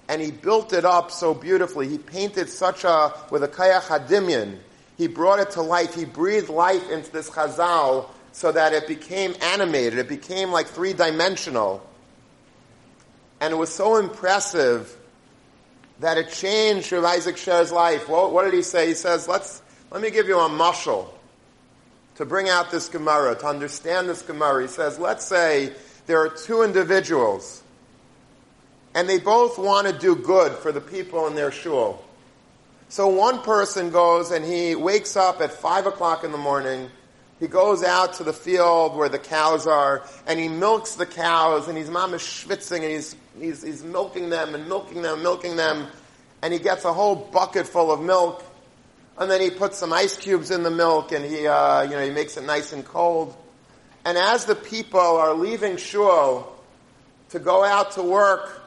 and 0.08 0.22
he 0.22 0.32
built 0.32 0.74
it 0.74 0.86
up 0.86 1.12
so 1.12 1.34
beautifully. 1.34 1.88
He 1.88 1.98
painted 1.98 2.50
such 2.50 2.84
a, 2.84 3.13
with 3.32 3.44
a 3.44 3.48
kayach 3.48 3.84
hadimyan, 3.84 4.58
he 4.98 5.08
brought 5.08 5.39
it 5.39 5.52
to 5.52 5.62
life. 5.62 5.96
He 5.96 6.06
breathed 6.06 6.50
life 6.50 6.89
into 6.89 7.12
this 7.12 7.30
chazal 7.30 8.10
so 8.32 8.52
that 8.52 8.74
it 8.74 8.88
became 8.88 9.36
animated. 9.42 9.98
It 9.98 10.08
became 10.08 10.52
like 10.52 10.68
three 10.68 10.94
dimensional. 10.94 11.88
And 13.42 13.52
it 13.52 13.56
was 13.56 13.74
so 13.74 13.98
impressive 13.98 14.96
that 16.00 16.18
it 16.18 16.30
changed 16.30 16.92
Rav 16.92 17.06
Isaac 17.06 17.38
Sher's 17.38 17.72
life. 17.72 18.08
Well, 18.08 18.32
what 18.32 18.44
did 18.46 18.54
he 18.54 18.62
say? 18.62 18.88
He 18.88 18.94
says, 18.94 19.28
let's, 19.28 19.62
let 19.92 20.02
me 20.02 20.12
give 20.12 20.28
you 20.28 20.39
a 20.39 20.50
mushal 20.50 21.08
to 22.16 22.26
bring 22.26 22.50
out 22.50 22.70
this 22.70 22.89
Gemara, 22.89 23.36
to 23.36 23.48
understand 23.48 24.08
this 24.08 24.22
Gemara. 24.22 24.62
He 24.62 24.68
says, 24.68 25.00
let's 25.00 25.26
say 25.26 25.74
there 26.06 26.20
are 26.20 26.30
two 26.30 26.62
individuals 26.62 27.62
and 28.96 29.10
they 29.10 29.20
both 29.20 29.58
want 29.58 29.88
to 29.88 29.94
do 29.94 30.16
good 30.16 30.52
for 30.54 30.72
the 30.72 30.82
people 30.82 31.28
in 31.28 31.36
their 31.36 31.52
shul. 31.52 32.04
So 32.90 33.08
one 33.08 33.42
person 33.42 33.90
goes 33.90 34.32
and 34.32 34.46
he 34.46 34.76
wakes 34.76 35.16
up 35.16 35.42
at 35.42 35.52
five 35.52 35.88
o'clock 35.88 36.24
in 36.24 36.32
the 36.32 36.38
morning. 36.38 36.92
He 37.40 37.48
goes 37.48 37.84
out 37.84 38.14
to 38.16 38.24
the 38.24 38.34
field 38.34 38.96
where 38.96 39.10
the 39.10 39.18
cows 39.18 39.66
are 39.66 40.04
and 40.28 40.40
he 40.40 40.48
milks 40.48 40.96
the 40.96 41.08
cows 41.08 41.68
and 41.68 41.78
he's 41.78 41.90
mama 41.90 42.18
schwitzing 42.18 42.82
and 42.84 42.92
he's, 42.92 43.16
he's, 43.40 43.64
he's 43.64 43.84
milking 43.84 44.30
them 44.30 44.54
and 44.54 44.70
milking 44.70 45.02
them, 45.02 45.24
milking 45.24 45.56
them. 45.56 45.88
And 46.44 46.54
he 46.54 46.60
gets 46.60 46.86
a 46.86 46.94
whole 46.94 47.16
bucket 47.16 47.66
full 47.68 47.92
of 47.92 48.00
milk. 48.00 48.44
And 49.18 49.30
then 49.30 49.42
he 49.42 49.50
puts 49.50 49.78
some 49.78 49.92
ice 49.92 50.16
cubes 50.16 50.52
in 50.52 50.62
the 50.62 50.72
milk 50.72 51.12
and 51.12 51.26
he, 51.26 51.48
uh, 51.48 51.82
you 51.84 51.92
know, 51.92 52.06
he 52.06 52.12
makes 52.12 52.38
it 52.38 52.44
nice 52.44 52.74
and 52.74 52.86
cold. 52.86 53.36
And 54.06 54.18
as 54.18 54.46
the 54.46 54.56
people 54.56 55.00
are 55.00 55.34
leaving 55.34 55.78
shul 55.78 56.56
to 57.30 57.40
go 57.40 57.64
out 57.64 57.94
to 57.94 58.04
work, 58.04 58.62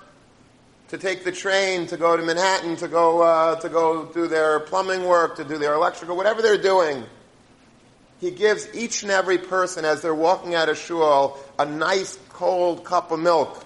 to 0.89 0.99
take 0.99 1.25
the 1.25 1.33
train 1.33 1.87
to 1.89 1.97
go 1.97 2.17
to 2.17 2.23
Manhattan 2.23 2.77
to 2.77 2.89
go 2.89 3.23
uh, 3.23 3.57
to 3.61 3.69
go 3.69 4.07
do 4.07 4.29
their 4.29 4.61
plumbing 4.61 5.05
work, 5.05 5.37
to 5.37 5.45
do 5.45 5.59
their 5.59 5.75
electrical, 5.75 6.17
whatever 6.17 6.43
they're 6.43 6.61
doing. 6.61 7.05
He 8.21 8.31
gives 8.31 8.69
each 8.75 9.03
and 9.03 9.13
every 9.13 9.39
person 9.39 9.85
as 9.85 10.01
they're 10.01 10.15
walking 10.15 10.55
out 10.55 10.69
of 10.69 10.79
shul 10.79 11.39
a 11.59 11.67
nice 11.67 12.19
cold 12.31 12.85
cup 12.85 13.11
of 13.11 13.21
milk. 13.21 13.65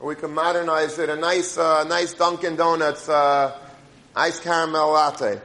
Or 0.00 0.08
we 0.08 0.14
can 0.14 0.32
modernize 0.32 0.98
it, 0.98 1.08
a 1.08 1.16
nice, 1.16 1.56
uh, 1.56 1.84
nice 1.84 2.12
Dunkin' 2.12 2.56
Donuts 2.56 3.08
uh, 3.08 3.58
ice 4.14 4.38
caramel 4.38 4.90
latte. 4.90 5.40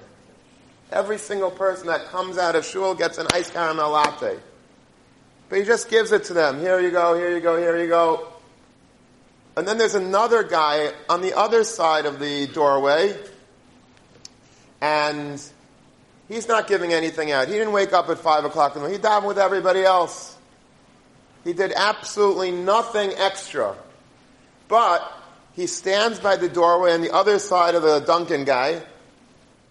Every 0.91 1.17
single 1.17 1.49
person 1.49 1.87
that 1.87 2.05
comes 2.07 2.37
out 2.37 2.55
of 2.55 2.65
shul 2.65 2.93
gets 2.93 3.17
an 3.17 3.27
ice 3.33 3.49
caramel 3.49 3.91
latte. 3.91 4.37
But 5.49 5.59
he 5.59 5.65
just 5.65 5.89
gives 5.89 6.11
it 6.11 6.25
to 6.25 6.33
them. 6.33 6.59
Here 6.59 6.79
you 6.79 6.91
go, 6.91 7.15
here 7.15 7.33
you 7.33 7.39
go, 7.39 7.57
here 7.57 7.77
you 7.77 7.87
go. 7.87 8.32
And 9.55 9.67
then 9.67 9.77
there's 9.77 9.95
another 9.95 10.43
guy 10.43 10.91
on 11.07 11.21
the 11.21 11.37
other 11.37 11.63
side 11.63 12.05
of 12.05 12.19
the 12.19 12.47
doorway, 12.47 13.15
and 14.81 15.41
he's 16.27 16.47
not 16.47 16.67
giving 16.67 16.91
anything 16.91 17.31
out. 17.31 17.47
He 17.47 17.53
didn't 17.53 17.71
wake 17.71 17.93
up 17.93 18.09
at 18.09 18.17
5 18.17 18.45
o'clock 18.45 18.75
in 18.75 18.81
the 18.81 18.87
morning. 18.87 18.99
He 18.99 19.07
davened 19.07 19.27
with 19.27 19.37
everybody 19.37 19.83
else. 19.83 20.35
He 21.43 21.53
did 21.53 21.71
absolutely 21.75 22.51
nothing 22.51 23.11
extra. 23.15 23.75
But 24.67 25.11
he 25.53 25.67
stands 25.67 26.19
by 26.19 26.37
the 26.37 26.49
doorway 26.49 26.93
on 26.93 27.01
the 27.01 27.13
other 27.13 27.37
side 27.37 27.75
of 27.75 27.83
the 27.83 27.99
Dunkin' 27.99 28.45
guy, 28.45 28.81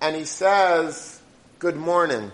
and 0.01 0.15
he 0.15 0.25
says, 0.25 1.21
Good 1.59 1.77
morning. 1.77 2.31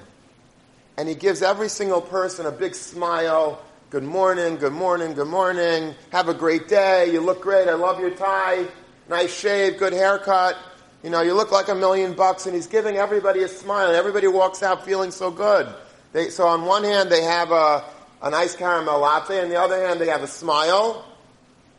And 0.97 1.09
he 1.09 1.15
gives 1.15 1.43
every 1.43 1.69
single 1.69 2.01
person 2.01 2.45
a 2.45 2.51
big 2.51 2.75
smile. 2.75 3.63
Good 3.91 4.05
morning, 4.05 4.57
good 4.57 4.75
morning, 4.75 5.15
good 5.15 5.29
morning. 5.29 5.95
Have 6.13 6.29
a 6.29 6.35
great 6.35 6.69
day. 6.69 7.11
You 7.11 7.23
look 7.23 7.41
great. 7.41 7.69
I 7.69 7.73
love 7.73 7.99
your 7.99 8.11
tie. 8.11 8.67
Nice 9.09 9.35
shave, 9.35 9.79
good 9.79 9.95
haircut. 9.95 10.59
You 11.03 11.09
know, 11.09 11.23
you 11.23 11.33
look 11.33 11.53
like 11.53 11.69
a 11.69 11.75
million 11.75 12.13
bucks. 12.13 12.45
And 12.45 12.55
he's 12.55 12.67
giving 12.67 12.99
everybody 12.99 13.45
a 13.45 13.49
smile. 13.49 13.87
And 13.87 13.97
everybody 13.97 14.27
walks 14.27 14.63
out 14.63 14.85
feeling 14.85 15.11
so 15.11 15.31
good. 15.31 15.75
They, 16.13 16.29
so 16.29 16.47
on 16.47 16.67
one 16.67 16.85
hand, 16.85 17.09
they 17.09 17.23
have 17.23 17.51
a, 17.51 17.83
a 18.21 18.29
nice 18.29 18.55
caramel 18.55 19.01
latte. 19.01 19.43
On 19.43 19.49
the 19.49 19.59
other 19.59 19.83
hand, 19.87 20.03
they 20.03 20.09
have 20.09 20.23
a 20.23 20.27
smile. 20.27 21.03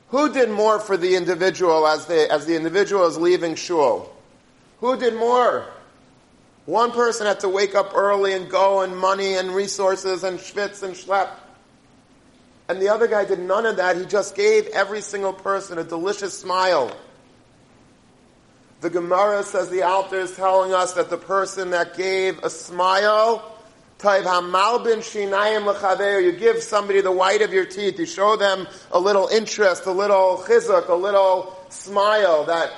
Who 0.08 0.34
did 0.34 0.50
more 0.50 0.80
for 0.80 0.98
the 0.98 1.16
individual 1.16 1.86
as, 1.86 2.08
they, 2.08 2.28
as 2.28 2.48
the 2.48 2.56
individual 2.56 3.06
is 3.06 3.20
leaving 3.20 3.54
shul? 3.54 4.12
Who 4.80 4.98
did 4.98 5.14
more? 5.14 5.64
One 6.66 6.92
person 6.92 7.28
had 7.28 7.42
to 7.42 7.50
wake 7.50 7.76
up 7.76 7.92
early 7.94 8.34
and 8.34 8.50
go 8.50 8.82
and 8.82 8.98
money 8.98 9.36
and 9.36 9.52
resources 9.52 10.24
and 10.24 10.40
schwitz 10.40 10.82
and 10.82 10.96
schlep. 10.96 11.30
And 12.70 12.80
the 12.80 12.90
other 12.90 13.08
guy 13.08 13.26
did 13.26 13.40
none 13.40 13.66
of 13.66 13.78
that. 13.78 13.98
He 13.98 14.06
just 14.06 14.36
gave 14.36 14.68
every 14.68 15.02
single 15.02 15.34
person 15.34 15.80
a 15.80 15.84
delicious 15.84 16.38
smile. 16.38 16.96
The 18.82 18.92
Gemara 18.92 19.44
says 19.44 19.70
the 19.70 19.82
Alter 19.82 20.20
is 20.20 20.36
telling 20.36 20.72
us 20.72 20.94
that 20.94 21.10
the 21.10 21.18
person 21.18 21.72
that 21.72 21.98
gave 21.98 22.38
a 22.44 22.50
smile 22.50 23.56
you 24.02 24.24
give 26.32 26.64
somebody 26.64 27.02
the 27.02 27.12
white 27.12 27.42
of 27.42 27.52
your 27.52 27.66
teeth, 27.66 28.00
you 28.00 28.06
show 28.06 28.38
them 28.38 28.66
a 28.92 29.00
little 29.00 29.28
interest, 29.28 29.86
a 29.88 29.92
little 29.92 30.42
chizuk, 30.48 30.88
a 30.88 30.94
little 30.94 31.54
smile 31.68 32.46
that 32.46 32.72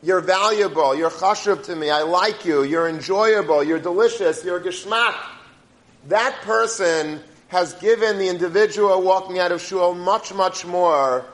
you're 0.00 0.20
valuable, 0.20 0.94
you're 0.94 1.10
chashuv 1.10 1.64
to 1.64 1.74
me, 1.74 1.90
I 1.90 2.02
like 2.02 2.44
you, 2.44 2.62
you're 2.62 2.88
enjoyable, 2.88 3.64
you're 3.64 3.80
delicious, 3.80 4.44
you're 4.44 4.60
geschmack. 4.60 5.16
That 6.06 6.40
person 6.42 7.18
has 7.48 7.74
given 7.74 8.18
the 8.18 8.28
individual 8.28 9.02
walking 9.02 9.38
out 9.38 9.52
of 9.52 9.60
shul 9.60 9.94
much, 9.94 10.32
much 10.32 10.64
more 10.64 11.24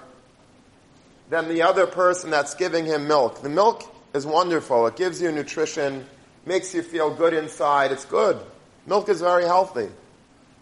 than 1.29 1.49
the 1.49 1.63
other 1.63 1.87
person 1.87 2.31
that's 2.31 2.55
giving 2.55 2.87
him 2.87 3.09
milk. 3.09 3.43
The 3.43 3.49
milk 3.49 3.83
is 4.15 4.25
wonderful. 4.25 4.87
It 4.87 4.97
gives 4.97 5.21
you 5.21 5.33
nutrition, 5.33 6.07
makes 6.47 6.75
you 6.75 6.83
feel 6.83 7.13
good 7.13 7.35
inside. 7.35 7.91
It's 7.91 8.05
good. 8.05 8.39
Milk 8.87 9.09
is 9.09 9.21
very 9.21 9.45
healthy, 9.45 9.89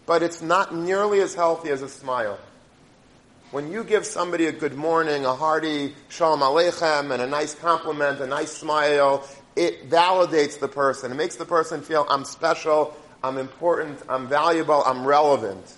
but 0.05 0.23
it's 0.23 0.41
not 0.41 0.73
nearly 0.73 1.19
as 1.19 1.35
healthy 1.35 1.69
as 1.69 1.81
a 1.81 1.89
smile. 1.89 2.39
When 3.51 3.71
you 3.71 3.83
give 3.83 4.05
somebody 4.05 4.47
a 4.47 4.51
good 4.51 4.73
morning, 4.73 5.25
a 5.25 5.35
hearty 5.35 5.93
shalom 6.09 6.39
aleichem, 6.39 7.11
and 7.11 7.21
a 7.21 7.27
nice 7.27 7.53
compliment, 7.53 8.19
a 8.19 8.25
nice 8.25 8.51
smile, 8.51 9.27
it 9.55 9.91
validates 9.91 10.59
the 10.59 10.67
person. 10.67 11.11
It 11.11 11.15
makes 11.15 11.35
the 11.35 11.45
person 11.45 11.81
feel, 11.81 12.07
I'm 12.09 12.25
special, 12.25 12.97
I'm 13.23 13.37
important, 13.37 13.99
I'm 14.09 14.27
valuable, 14.27 14.83
I'm 14.85 15.05
relevant. 15.05 15.73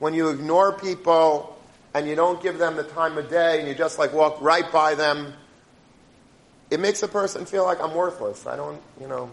When 0.00 0.12
you 0.12 0.28
ignore 0.30 0.72
people 0.72 1.56
and 1.94 2.08
you 2.08 2.16
don't 2.16 2.42
give 2.42 2.58
them 2.58 2.76
the 2.76 2.82
time 2.82 3.16
of 3.16 3.30
day 3.30 3.60
and 3.60 3.68
you 3.68 3.74
just 3.74 3.98
like 3.98 4.12
walk 4.12 4.40
right 4.40 4.70
by 4.72 4.94
them, 4.94 5.32
it 6.70 6.80
makes 6.80 7.02
a 7.02 7.08
person 7.08 7.44
feel 7.46 7.64
like 7.64 7.80
I'm 7.80 7.94
worthless. 7.94 8.46
I 8.46 8.56
don't, 8.56 8.80
you 9.00 9.06
know, 9.06 9.30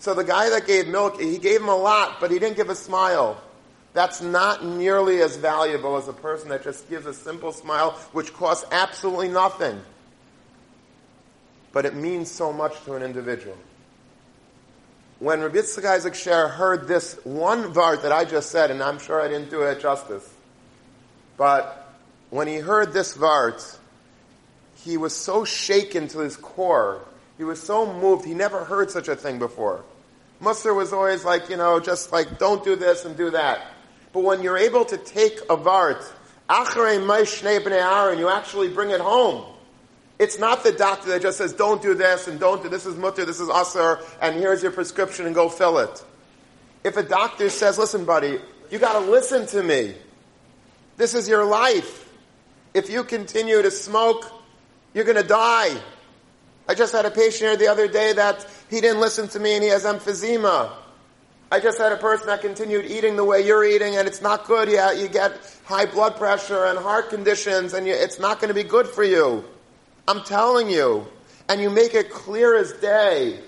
so 0.00 0.14
the 0.14 0.24
guy 0.24 0.48
that 0.50 0.66
gave 0.66 0.86
milk, 0.86 1.20
he 1.20 1.38
gave 1.38 1.60
him 1.60 1.68
a 1.68 1.76
lot, 1.76 2.20
but 2.20 2.30
he 2.30 2.38
didn't 2.38 2.56
give 2.56 2.70
a 2.70 2.74
smile. 2.74 3.40
That's 3.94 4.20
not 4.20 4.64
nearly 4.64 5.22
as 5.22 5.36
valuable 5.36 5.96
as 5.96 6.06
a 6.08 6.12
person 6.12 6.50
that 6.50 6.62
just 6.62 6.88
gives 6.88 7.06
a 7.06 7.14
simple 7.14 7.52
smile, 7.52 7.92
which 8.12 8.32
costs 8.32 8.64
absolutely 8.70 9.28
nothing. 9.28 9.80
But 11.72 11.84
it 11.84 11.94
means 11.94 12.30
so 12.30 12.52
much 12.52 12.80
to 12.84 12.94
an 12.94 13.02
individual. 13.02 13.56
When 15.18 15.40
Rabbi 15.40 15.56
Yitzchak 15.56 15.84
Isaac 15.84 16.14
Sher 16.14 16.48
heard 16.48 16.86
this 16.86 17.18
one 17.24 17.72
vart 17.72 18.02
that 18.02 18.12
I 18.12 18.24
just 18.24 18.50
said, 18.50 18.70
and 18.70 18.82
I'm 18.82 18.98
sure 18.98 19.20
I 19.20 19.28
didn't 19.28 19.50
do 19.50 19.62
it 19.62 19.80
justice, 19.80 20.28
but 21.36 21.92
when 22.30 22.46
he 22.46 22.56
heard 22.56 22.92
this 22.92 23.16
vart, 23.16 23.78
he 24.76 24.96
was 24.96 25.14
so 25.14 25.44
shaken 25.44 26.08
to 26.08 26.20
his 26.20 26.36
core 26.36 27.02
he 27.38 27.44
was 27.44 27.62
so 27.62 27.90
moved. 27.90 28.26
He 28.26 28.34
never 28.34 28.64
heard 28.64 28.90
such 28.90 29.06
a 29.06 29.14
thing 29.14 29.38
before. 29.38 29.84
Musser 30.40 30.74
was 30.74 30.92
always 30.92 31.24
like, 31.24 31.48
you 31.48 31.56
know, 31.56 31.78
just 31.78 32.12
like, 32.12 32.38
don't 32.38 32.62
do 32.64 32.74
this 32.74 33.04
and 33.04 33.16
do 33.16 33.30
that. 33.30 33.60
But 34.12 34.24
when 34.24 34.42
you're 34.42 34.58
able 34.58 34.84
to 34.86 34.98
take 34.98 35.38
a 35.48 35.56
vart, 35.56 36.04
and 36.50 38.20
you 38.20 38.28
actually 38.28 38.68
bring 38.68 38.90
it 38.90 39.00
home. 39.00 39.44
It's 40.18 40.38
not 40.38 40.64
the 40.64 40.72
doctor 40.72 41.10
that 41.10 41.22
just 41.22 41.38
says, 41.38 41.52
don't 41.52 41.80
do 41.80 41.94
this 41.94 42.26
and 42.26 42.40
don't 42.40 42.62
do 42.62 42.68
this 42.68 42.86
is 42.86 42.96
mutter, 42.96 43.24
this 43.24 43.38
is 43.38 43.48
usher, 43.48 44.00
and 44.20 44.34
here's 44.34 44.62
your 44.62 44.72
prescription 44.72 45.26
and 45.26 45.34
go 45.34 45.48
fill 45.48 45.78
it. 45.78 46.04
If 46.82 46.96
a 46.96 47.02
doctor 47.02 47.50
says, 47.50 47.78
listen, 47.78 48.04
buddy, 48.04 48.40
you 48.70 48.78
gotta 48.78 49.10
listen 49.10 49.46
to 49.48 49.62
me. 49.62 49.94
This 50.96 51.14
is 51.14 51.28
your 51.28 51.44
life. 51.44 52.12
If 52.74 52.90
you 52.90 53.04
continue 53.04 53.62
to 53.62 53.70
smoke, 53.70 54.30
you're 54.92 55.04
gonna 55.04 55.22
die. 55.22 55.80
I 56.68 56.74
just 56.74 56.92
had 56.92 57.06
a 57.06 57.10
patient 57.10 57.50
here 57.50 57.56
the 57.56 57.68
other 57.68 57.86
day 57.86 58.12
that 58.12 58.46
he 58.68 58.80
didn't 58.80 59.00
listen 59.00 59.28
to 59.28 59.40
me 59.40 59.54
and 59.54 59.62
he 59.62 59.70
has 59.70 59.84
emphysema. 59.84 60.72
I 61.50 61.60
just 61.60 61.78
had 61.78 61.92
a 61.92 61.96
person 61.96 62.26
that 62.26 62.42
continued 62.42 62.84
eating 62.84 63.16
the 63.16 63.24
way 63.24 63.46
you're 63.46 63.64
eating 63.64 63.96
and 63.96 64.06
it's 64.06 64.20
not 64.20 64.46
good. 64.46 64.68
You, 64.68 64.82
you 65.00 65.08
get 65.08 65.32
high 65.64 65.86
blood 65.86 66.16
pressure 66.16 66.66
and 66.66 66.78
heart 66.78 67.08
conditions 67.08 67.72
and 67.72 67.86
you, 67.86 67.94
it's 67.94 68.18
not 68.18 68.40
going 68.40 68.48
to 68.48 68.54
be 68.54 68.64
good 68.64 68.86
for 68.86 69.02
you. 69.02 69.44
I'm 70.08 70.24
telling 70.24 70.70
you. 70.70 71.06
And 71.50 71.60
you 71.60 71.70
make 71.70 71.94
it 71.94 72.10
clear 72.10 72.56
as 72.56 72.72
day 72.72 73.38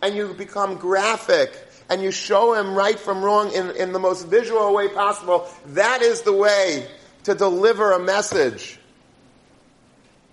and 0.00 0.14
you 0.14 0.32
become 0.34 0.76
graphic 0.76 1.52
and 1.90 2.02
you 2.02 2.10
show 2.10 2.54
him 2.54 2.74
right 2.74 2.98
from 2.98 3.22
wrong 3.22 3.52
in, 3.52 3.70
in 3.72 3.92
the 3.92 3.98
most 3.98 4.28
visual 4.28 4.72
way 4.72 4.88
possible. 4.88 5.48
That 5.66 6.02
is 6.02 6.22
the 6.22 6.32
way 6.32 6.88
to 7.24 7.34
deliver 7.34 7.92
a 7.92 7.98
message. 7.98 8.78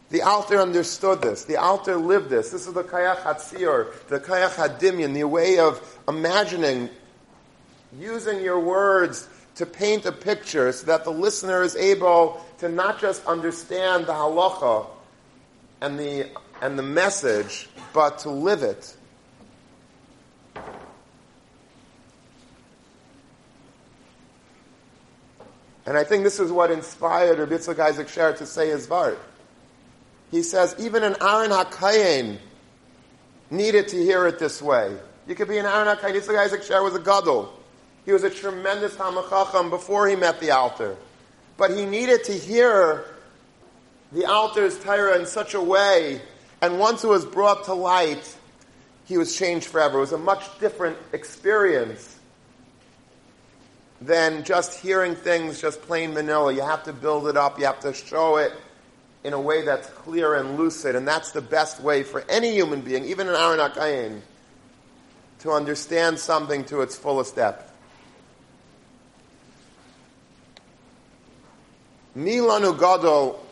The 0.09 0.21
Alter 0.21 0.59
understood 0.59 1.21
this. 1.21 1.45
The 1.45 1.57
Alter 1.57 1.95
lived 1.95 2.29
this. 2.29 2.51
This 2.51 2.67
is 2.67 2.73
the 2.73 2.83
Kayach 2.83 3.21
Hatzir, 3.23 3.91
the 4.07 4.19
Kayach 4.19 4.55
Hadimyan, 4.55 5.13
the 5.13 5.23
way 5.23 5.57
of 5.57 5.81
imagining, 6.07 6.89
using 7.97 8.41
your 8.41 8.59
words 8.59 9.27
to 9.55 9.65
paint 9.65 10.05
a 10.05 10.11
picture 10.11 10.71
so 10.71 10.85
that 10.87 11.05
the 11.05 11.11
listener 11.11 11.63
is 11.63 11.75
able 11.75 12.43
to 12.59 12.69
not 12.69 12.99
just 12.99 13.25
understand 13.25 14.05
the 14.05 14.13
halacha 14.13 14.85
and 15.81 15.99
the, 15.99 16.29
and 16.61 16.77
the 16.77 16.83
message, 16.83 17.67
but 17.93 18.19
to 18.19 18.29
live 18.29 18.63
it. 18.63 18.95
And 25.85 25.97
I 25.97 26.03
think 26.03 26.23
this 26.23 26.39
is 26.39 26.51
what 26.51 26.71
inspired 26.71 27.39
Rabbi 27.39 27.55
Yitzchak 27.55 27.79
Isaac 27.79 28.07
Sher 28.07 28.33
to 28.33 28.45
say 28.45 28.69
his 28.69 28.87
Vart 28.87 29.17
he 30.31 30.41
says 30.41 30.75
even 30.79 31.03
an 31.03 31.17
Aaron 31.21 31.51
HaKayin 31.51 32.37
needed 33.49 33.89
to 33.89 33.97
hear 33.97 34.25
it 34.27 34.39
this 34.39 34.61
way. 34.61 34.95
You 35.27 35.35
could 35.35 35.49
be 35.49 35.57
an 35.57 35.65
Aaron 35.65 35.95
HaKayin. 35.95 36.15
Yitzchak 36.15 36.37
Isaac 36.37 36.63
Sher 36.63 36.81
was 36.81 36.95
a 36.95 36.99
gadol. 36.99 37.51
He 38.05 38.13
was 38.13 38.23
a 38.23 38.29
tremendous 38.29 38.95
Hamachacham 38.95 39.69
before 39.69 40.07
he 40.07 40.15
met 40.15 40.39
the 40.39 40.51
Alter. 40.51 40.95
But 41.57 41.71
he 41.71 41.85
needed 41.85 42.23
to 42.23 42.31
hear 42.31 43.05
the 44.11 44.25
Alter's 44.25 44.77
Torah 44.79 45.17
in 45.19 45.25
such 45.25 45.53
a 45.53 45.61
way, 45.61 46.21
and 46.61 46.79
once 46.79 47.03
it 47.03 47.07
was 47.07 47.25
brought 47.25 47.65
to 47.65 47.73
light, 47.73 48.37
he 49.05 49.17
was 49.17 49.35
changed 49.35 49.67
forever. 49.67 49.97
It 49.97 50.01
was 50.01 50.11
a 50.11 50.17
much 50.17 50.59
different 50.59 50.97
experience 51.13 52.17
than 54.01 54.43
just 54.43 54.79
hearing 54.79 55.15
things 55.15 55.61
just 55.61 55.81
plain 55.83 56.13
vanilla. 56.13 56.53
You 56.53 56.61
have 56.61 56.83
to 56.83 56.93
build 56.93 57.27
it 57.27 57.37
up, 57.37 57.59
you 57.59 57.65
have 57.65 57.79
to 57.81 57.93
show 57.93 58.37
it 58.37 58.53
in 59.23 59.33
a 59.33 59.39
way 59.39 59.63
that's 59.63 59.87
clear 59.89 60.35
and 60.35 60.57
lucid, 60.57 60.95
and 60.95 61.07
that's 61.07 61.31
the 61.31 61.41
best 61.41 61.79
way 61.81 62.03
for 62.03 62.23
any 62.27 62.51
human 62.53 62.81
being, 62.81 63.05
even 63.05 63.27
an 63.27 63.35
Aaron 63.35 63.59
HaKayin, 63.59 64.21
to 65.39 65.51
understand 65.51 66.17
something 66.17 66.65
to 66.65 66.81
its 66.81 66.95
fullest 66.95 67.35
depth. 67.35 67.71
Milanu 72.17 72.77
Gadol, 72.77 73.45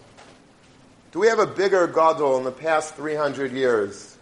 do 1.12 1.20
we 1.20 1.28
have 1.28 1.40
a 1.40 1.48
bigger 1.48 1.88
Gadol 1.88 2.38
in 2.38 2.44
the 2.44 2.52
past 2.52 2.96
300 2.96 3.52
years 3.52 4.18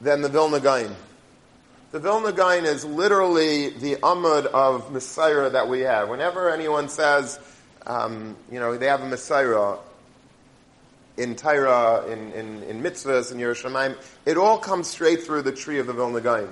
than 0.00 0.22
the 0.22 0.28
Vilna 0.28 0.60
Gaon? 0.60 0.94
The 1.90 1.98
Vilna 1.98 2.32
Gaon 2.32 2.64
is 2.64 2.84
literally 2.84 3.70
the 3.70 3.96
Amud 3.96 4.46
of 4.46 4.90
mesorah 4.92 5.52
that 5.52 5.68
we 5.68 5.80
have. 5.80 6.08
Whenever 6.08 6.50
anyone 6.50 6.88
says, 6.88 7.38
um, 7.86 8.36
you 8.50 8.60
know, 8.60 8.76
they 8.76 8.86
have 8.86 9.02
a 9.02 9.06
Messiah 9.06 9.76
in 11.16 11.36
Torah, 11.36 12.04
in, 12.06 12.32
in, 12.32 12.62
in 12.64 12.82
mitzvahs, 12.82 13.30
in 13.30 13.38
Yerushalayim, 13.38 13.96
it 14.26 14.36
all 14.36 14.58
comes 14.58 14.88
straight 14.88 15.22
through 15.22 15.42
the 15.42 15.52
tree 15.52 15.78
of 15.78 15.86
the 15.86 15.92
Vilna 15.92 16.20
Gaon. 16.20 16.48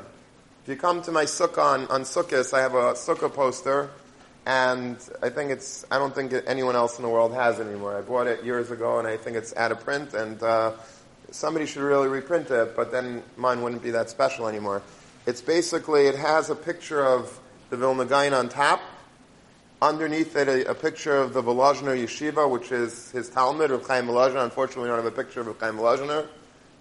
If 0.63 0.69
you 0.69 0.77
come 0.77 1.03
to 1.03 1.13
my 1.13 1.25
sukkah 1.25 1.59
on, 1.59 1.87
on 1.89 2.03
Sukkot, 2.03 2.55
I 2.55 2.61
have 2.61 2.75
a 2.75 2.93
sukkah 2.93 3.33
poster, 3.33 3.91
and 4.47 4.97
I 5.23 5.29
think 5.29 5.51
it's, 5.51 5.85
I 5.91 5.99
don't 5.99 6.15
think 6.15 6.33
anyone 6.47 6.75
else 6.75 6.99
in 6.99 7.03
the 7.03 7.09
world 7.09 7.33
has 7.35 7.59
it 7.59 7.67
anymore. 7.67 7.97
I 7.97 8.01
bought 8.01 8.27
it 8.27 8.45
years 8.45 8.71
ago, 8.71 8.99
and 8.99 9.07
I 9.07 9.17
think 9.17 9.37
it's 9.37 9.55
out 9.57 9.73
of 9.73 9.81
print, 9.81 10.15
and 10.15 10.43
uh, 10.43 10.73
somebody 11.31 11.67
should 11.67 11.83
really 11.83 12.09
reprint 12.09 12.51
it, 12.51 12.75
but 12.75 12.91
then 12.91 13.23
mine 13.37 13.63
wouldn't 13.63 13.83
be 13.83 13.91
that 13.93 14.11
special 14.11 14.49
anymore. 14.49 14.83
It's 15.27 15.41
basically, 15.41 16.07
it 16.07 16.17
has 16.17 16.51
a 16.51 16.57
picture 16.57 17.05
of 17.05 17.39
the 17.71 17.77
Vilna 17.77 18.05
Gaon 18.05 18.35
on 18.35 18.49
top. 18.49 18.81
Underneath 19.81 20.37
it, 20.37 20.49
a, 20.49 20.71
a 20.71 20.75
picture 20.75 21.17
of 21.17 21.35
the 21.35 21.43
Volozhiner 21.43 21.97
Yeshiva, 21.97 22.49
which 22.49 22.73
is 22.73 23.11
his 23.13 23.29
Talmud, 23.29 23.71
of 23.71 23.87
Chaim 23.87 24.07
Volozhiner. 24.07 24.45
Unfortunately, 24.45 24.85
we 24.85 24.89
don't 24.89 25.05
have 25.05 25.13
a 25.13 25.17
picture 25.17 25.41
of 25.41 25.59
Chaim 25.59 25.75
Volozhiner. 25.75 26.27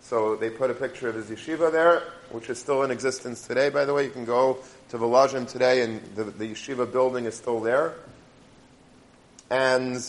So 0.01 0.35
they 0.35 0.49
put 0.49 0.71
a 0.71 0.73
picture 0.73 1.09
of 1.09 1.15
his 1.15 1.27
yeshiva 1.27 1.71
there, 1.71 2.01
which 2.31 2.49
is 2.49 2.57
still 2.59 2.83
in 2.83 2.91
existence 2.91 3.47
today, 3.47 3.69
by 3.69 3.85
the 3.85 3.93
way. 3.93 4.05
You 4.05 4.09
can 4.09 4.25
go 4.25 4.57
to 4.91 4.97
Volozhin 4.97 5.49
today, 5.49 5.83
and 5.83 6.01
the, 6.15 6.25
the 6.25 6.51
yeshiva 6.51 6.91
building 6.91 7.23
is 7.23 7.33
still 7.33 7.61
there. 7.61 7.95
And 9.49 10.03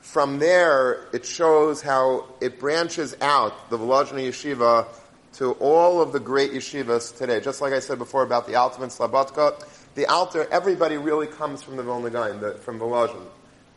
from 0.00 0.38
there, 0.38 1.06
it 1.14 1.24
shows 1.24 1.80
how 1.80 2.26
it 2.42 2.60
branches 2.60 3.16
out, 3.22 3.70
the 3.70 3.78
Volozhin 3.78 4.28
Yeshiva, 4.28 4.86
to 5.34 5.52
all 5.52 6.02
of 6.02 6.12
the 6.12 6.20
great 6.20 6.52
yeshivas 6.52 7.16
today. 7.16 7.40
Just 7.40 7.62
like 7.62 7.72
I 7.72 7.80
said 7.80 7.98
before 7.98 8.22
about 8.22 8.46
the 8.46 8.56
Alta 8.56 8.82
and 8.82 8.92
Slobodka, 8.92 9.66
the 9.94 10.04
Alta, 10.06 10.46
everybody 10.50 10.98
really 10.98 11.26
comes 11.26 11.62
from 11.62 11.76
the 11.76 11.82
Vilna 11.82 12.10
the, 12.10 12.58
from 12.60 12.78
Volozhin. 12.78 13.24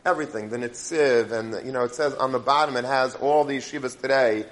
Everything, 0.04 0.50
the 0.50 0.58
Nitziv, 0.58 1.32
and, 1.32 1.66
you 1.66 1.72
know, 1.72 1.84
it 1.84 1.94
says 1.94 2.14
on 2.14 2.32
the 2.32 2.38
bottom, 2.38 2.76
it 2.76 2.84
has 2.84 3.14
all 3.14 3.44
the 3.44 3.56
yeshivas 3.56 3.98
today, 3.98 4.44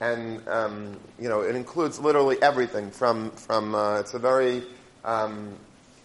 and, 0.00 0.46
um, 0.46 0.96
you 1.18 1.28
know, 1.28 1.40
it 1.40 1.56
includes 1.56 1.98
literally 1.98 2.36
everything 2.42 2.90
from, 2.90 3.30
from, 3.32 3.74
uh, 3.74 4.00
it's 4.00 4.12
a 4.12 4.18
very, 4.18 4.62
um, 5.08 5.54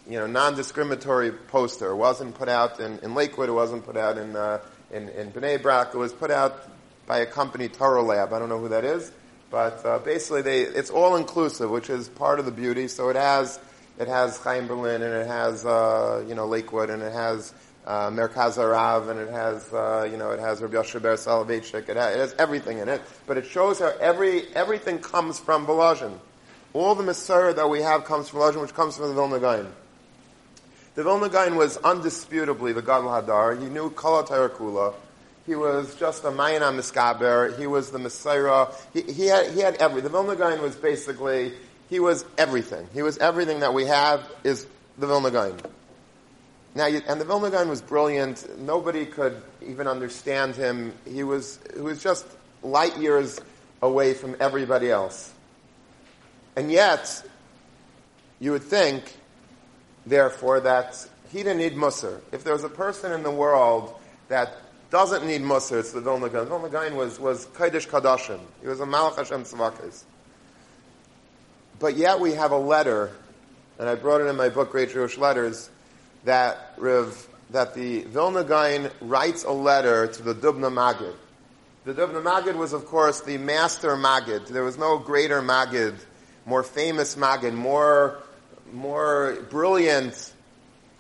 you 0.10 0.20
know, 0.20 0.28
non-discriminatory 0.28 1.32
poster. 1.32 1.92
It 1.92 1.96
wasn't 1.96 2.36
put 2.36 2.50
out 2.50 2.80
in, 2.80 3.00
in 3.00 3.16
Lakewood, 3.16 3.50
it 3.50 3.54
wasn't 3.54 3.86
put 3.86 3.98
out 3.98 4.18
in, 4.18 4.36
uh, 4.36 4.60
in, 4.92 5.10
in 5.10 5.32
Bnei 5.32 5.62
Brak, 5.62 5.94
it 5.94 5.98
was 5.98 6.14
put 6.14 6.32
out 6.32 6.70
by 7.06 7.20
a 7.20 7.26
company, 7.26 7.68
Torah 7.68 8.02
Lab. 8.02 8.34
I 8.34 8.40
don't 8.40 8.50
know 8.50 8.60
who 8.60 8.70
that 8.70 8.86
is 8.86 9.12
but 9.54 9.86
uh, 9.86 10.00
basically, 10.00 10.42
they, 10.42 10.62
it's 10.62 10.90
all 10.90 11.16
inclusive, 11.16 11.70
which 11.70 11.88
is 11.88 12.10
part 12.10 12.40
of 12.40 12.46
the 12.46 12.52
beauty. 12.52 12.88
So 12.88 13.10
it 13.10 13.16
has 13.16 13.60
it 14.00 14.08
has 14.08 14.40
Chaim 14.40 14.66
Berlin 14.66 15.04
and 15.04 15.14
it 15.14 15.28
has 15.28 15.64
uh, 15.64 16.26
you 16.28 16.34
know 16.34 16.48
Lakewood 16.48 16.90
and 16.90 17.04
it 17.04 17.14
has 17.14 17.54
uh, 17.86 18.10
Merkaz 18.10 18.58
HaRav 18.58 19.12
and 19.12 19.20
it 19.20 19.30
has 19.30 19.72
uh, 19.72 20.10
you 20.10 20.18
know 20.18 20.32
it 20.32 20.40
has 20.40 20.60
Rabbi 20.60 20.74
Yoshe 20.74 21.00
Ber 21.00 21.14
Soloveitchik. 21.18 21.88
It, 21.88 21.90
it 21.90 21.98
has 21.98 22.34
everything 22.40 22.80
in 22.80 22.90
it, 22.90 23.04
but 23.28 23.38
it 23.38 23.46
shows 23.46 23.78
how 23.78 23.94
every 24.02 24.52
everything 24.56 24.98
comes 24.98 25.38
from 25.38 25.68
Volozhin. 25.68 26.18
All 26.74 26.96
the 26.96 27.04
Messiah 27.04 27.54
that 27.54 27.70
we 27.70 27.82
have 27.82 28.06
comes 28.06 28.30
from 28.30 28.40
Volozhin, 28.40 28.62
which 28.62 28.74
comes 28.74 28.98
from 28.98 29.10
the 29.10 29.14
Vilna 29.14 29.40
Gaon. 29.40 29.72
The 30.96 31.04
Vilna 31.04 31.30
Gaon 31.30 31.56
was 31.56 31.78
undisputably 31.78 32.74
the 32.74 32.82
Gadol 32.82 33.10
Hadar. 33.10 33.62
He 33.62 33.70
knew 33.70 33.92
Kala 33.92 34.24
Kula. 34.24 34.94
He 35.46 35.56
was 35.56 35.94
just 35.96 36.24
a 36.24 36.32
Mayana 36.32 36.72
Miskaber. 36.72 37.58
He 37.60 37.68
was 37.68 37.92
the 37.92 38.00
Messiah. 38.00 38.68
He, 38.94 39.02
he, 39.02 39.28
had, 39.28 39.52
he 39.52 39.60
had 39.60 39.76
everything. 39.76 40.12
The 40.12 40.18
Vilna 40.18 40.36
Gaon 40.36 40.62
was 40.62 40.76
basically, 40.76 41.54
he 41.90 42.00
was 42.00 42.26
everything. 42.38 42.88
He 42.94 43.02
was 43.02 43.18
everything 43.18 43.60
that 43.60 43.74
we 43.74 43.86
have 43.86 44.28
is 44.44 44.66
the 44.98 45.06
Vilna 45.06 45.32
Gaon. 45.32 45.60
Now, 46.76 46.86
and 46.86 47.22
the 47.22 47.26
Vilna 47.26 47.52
Gaon 47.52 47.70
was 47.70 47.82
brilliant. 47.82 48.60
Nobody 48.60 49.06
could 49.06 49.40
even 49.62 49.88
understand 49.88 50.56
him. 50.56 50.94
He 51.06 51.24
was, 51.24 51.60
he 51.76 51.82
was 51.82 52.02
just 52.02 52.26
light 52.64 52.98
years 52.98 53.40
away 53.82 54.14
from 54.14 54.36
everybody 54.40 54.90
else. 54.90 55.34
And 56.56 56.72
yet, 56.72 57.24
you 58.40 58.52
would 58.52 58.64
think, 58.64 59.16
therefore, 60.06 60.60
that 60.62 61.08
he 61.32 61.40
didn't 61.40 61.58
need 61.58 61.74
Musar. 61.74 62.22
If 62.32 62.44
there 62.44 62.54
was 62.54 62.64
a 62.64 62.70
person 62.70 63.12
in 63.12 63.24
the 63.24 63.32
world 63.32 63.96
that 64.28 64.58
doesn't 64.92 65.26
need 65.26 65.42
Musar, 65.42 65.80
it's 65.80 65.92
the 65.92 66.02
Vilna 66.02 66.30
Gaon. 66.30 66.48
Vilna 66.48 66.70
Gaon 66.70 66.96
was, 66.96 67.20
was 67.20 67.48
Kodesh 67.48 67.88
Kadashim. 67.88 68.40
He 68.62 68.68
was 68.68 68.80
a 68.80 68.86
Malach 68.86 69.16
Hashem 69.16 69.44
Tzavakis. 69.44 70.04
But 71.80 71.98
yet 71.98 72.20
we 72.20 72.34
have 72.34 72.52
a 72.52 72.58
letter, 72.58 73.12
and 73.80 73.90
I 73.90 73.96
brought 73.96 74.22
it 74.22 74.26
in 74.26 74.36
my 74.36 74.50
book, 74.50 74.72
Great 74.72 74.92
Jewish 74.92 75.18
Letters, 75.18 75.70
that 76.26 76.74
Rev, 76.78 77.28
that 77.50 77.74
the 77.74 78.04
Vilna 78.04 78.44
Gaon 78.44 78.92
writes 79.02 79.44
a 79.44 79.52
letter 79.52 80.08
to 80.08 80.22
the 80.22 80.36
Dubna 80.36 80.72
Magid. 80.72 81.16
The 81.86 81.94
Dubna 81.94 82.24
Magid 82.24 82.56
was, 82.56 82.72
of 82.72 82.86
course, 82.86 83.22
the 83.22 83.38
master 83.38 83.96
Magid. 83.96 84.48
There 84.48 84.64
was 84.64 84.78
no 84.78 85.00
greater 85.00 85.42
Magid, 85.42 85.96
more 86.46 86.64
famous 86.64 87.16
Magid, 87.16 87.54
more, 87.54 88.20
more 88.72 89.38
brilliant 89.50 90.34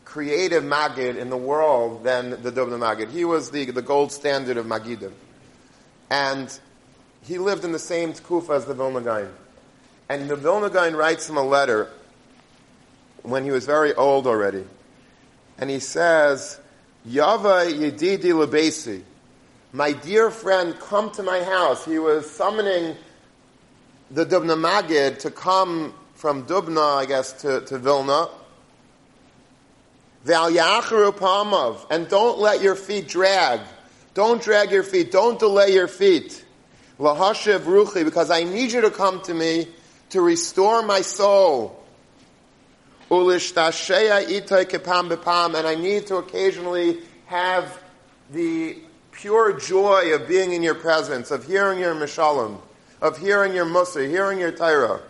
creative 0.05 0.63
Magid 0.63 1.17
in 1.17 1.29
the 1.29 1.37
world 1.37 2.03
than 2.03 2.41
the 2.41 2.51
Dubna 2.51 2.77
Magid. 2.77 3.09
He 3.09 3.25
was 3.25 3.51
the, 3.51 3.65
the 3.71 3.81
gold 3.81 4.11
standard 4.11 4.57
of 4.57 4.65
Magidim. 4.65 5.11
And 6.09 6.59
he 7.23 7.37
lived 7.37 7.63
in 7.63 7.71
the 7.71 7.79
same 7.79 8.13
Tkufa 8.13 8.57
as 8.57 8.65
the 8.65 8.73
Vilna 8.73 9.01
Gaon. 9.01 9.33
And 10.09 10.29
the 10.29 10.35
Vilna 10.35 10.69
Gaon 10.69 10.95
writes 10.95 11.27
him 11.27 11.37
a 11.37 11.43
letter 11.43 11.89
when 13.23 13.43
he 13.43 13.51
was 13.51 13.65
very 13.65 13.93
old 13.93 14.27
already. 14.27 14.65
And 15.57 15.69
he 15.69 15.79
says, 15.79 16.59
Yava 17.07 17.71
Yedidi 17.71 18.31
Lebesi, 18.33 19.01
my 19.71 19.93
dear 19.93 20.29
friend, 20.29 20.77
come 20.79 21.09
to 21.11 21.23
my 21.23 21.41
house. 21.43 21.85
He 21.85 21.97
was 21.97 22.29
summoning 22.29 22.95
the 24.11 24.25
Dubna 24.25 24.57
Magid 24.57 25.19
to 25.19 25.31
come 25.31 25.93
from 26.15 26.45
Dubna, 26.45 26.97
I 26.97 27.05
guess, 27.05 27.33
to, 27.41 27.61
to 27.61 27.77
Vilna 27.77 28.27
and 30.25 32.07
don't 32.07 32.39
let 32.39 32.61
your 32.61 32.75
feet 32.75 33.07
drag. 33.07 33.59
Don't 34.13 34.41
drag 34.41 34.71
your 34.71 34.83
feet. 34.83 35.11
Don't 35.11 35.37
delay 35.37 35.73
your 35.73 35.87
feet. 35.87 36.45
Ruchi, 36.99 38.05
because 38.05 38.31
I 38.31 38.43
need 38.43 38.71
you 38.71 38.81
to 38.81 38.91
come 38.91 39.21
to 39.23 39.33
me 39.33 39.67
to 40.11 40.21
restore 40.21 40.83
my 40.83 41.01
soul. 41.01 41.83
kepam 43.09 43.95
and 45.55 45.67
I 45.67 45.75
need 45.75 46.07
to 46.07 46.17
occasionally 46.17 46.99
have 47.25 47.81
the 48.31 48.77
pure 49.11 49.59
joy 49.59 50.13
of 50.13 50.27
being 50.27 50.53
in 50.53 50.63
your 50.63 50.75
presence, 50.75 51.31
of 51.31 51.45
hearing 51.45 51.79
your 51.79 51.95
mishalim, 51.95 52.59
of 53.03 53.17
hearing 53.17 53.53
your 53.53 53.65
musa, 53.65 54.07
hearing 54.07 54.39
your 54.39 54.53
Torah. 54.53 55.01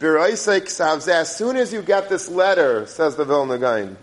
As 0.00 1.36
soon 1.36 1.56
as 1.56 1.72
you 1.72 1.82
get 1.82 2.08
this 2.10 2.28
letter, 2.28 2.86
says 2.86 3.16
the 3.16 3.24
Vilna 3.24 3.58
Gaon, 3.58 3.96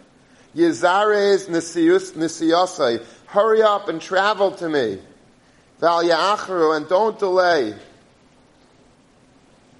Yizares 0.55 1.47
nisiyosai, 1.47 3.05
hurry 3.27 3.61
up 3.61 3.87
and 3.87 4.01
travel 4.01 4.51
to 4.53 4.67
me. 4.67 4.97
Val 5.79 6.03
ya'achru, 6.03 6.75
and 6.75 6.89
don't 6.89 7.19
delay. 7.19 7.75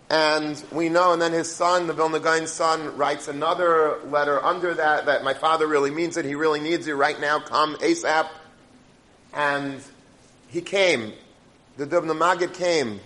And 0.10 0.63
we 0.71 0.89
know, 0.89 1.13
and 1.13 1.21
then 1.21 1.34
his 1.34 1.51
son, 1.51 1.88
the 1.88 1.93
Vilna 1.93 2.19
Gaon's 2.19 2.51
son, 2.51 2.95
writes 2.95 3.28
another 3.28 3.97
letter 4.06 4.43
under 4.43 4.75
that, 4.75 5.08
that 5.08 5.23
my 5.23 5.34
father 5.34 5.65
really 5.65 5.89
means 5.89 6.15
it, 6.15 6.25
he 6.25 6.36
really 6.36 6.60
needs 6.60 6.86
you 6.86 6.95
right 6.95 7.19
now, 7.19 7.39
come 7.39 7.75
ASAP. 7.78 8.28
And 9.34 9.82
he 10.47 10.62
came. 10.62 11.13
The 11.78 11.86
Dubna 11.86 12.18
Magid 12.18 12.54
came. 12.54 13.02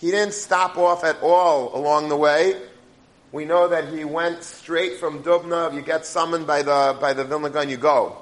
He 0.00 0.10
didn't 0.10 0.34
stop 0.34 0.76
off 0.76 1.04
at 1.04 1.20
all 1.22 1.76
along 1.76 2.08
the 2.08 2.16
way. 2.16 2.60
We 3.30 3.44
know 3.44 3.68
that 3.68 3.88
he 3.88 4.04
went 4.04 4.42
straight 4.42 4.96
from 4.98 5.22
Dubna. 5.22 5.72
You 5.74 5.82
get 5.82 6.06
summoned 6.06 6.46
by 6.46 6.62
the, 6.62 6.96
by 7.00 7.12
the 7.12 7.24
Vilna 7.24 7.50
Gaon, 7.50 7.68
you 7.68 7.76
go. 7.76 8.16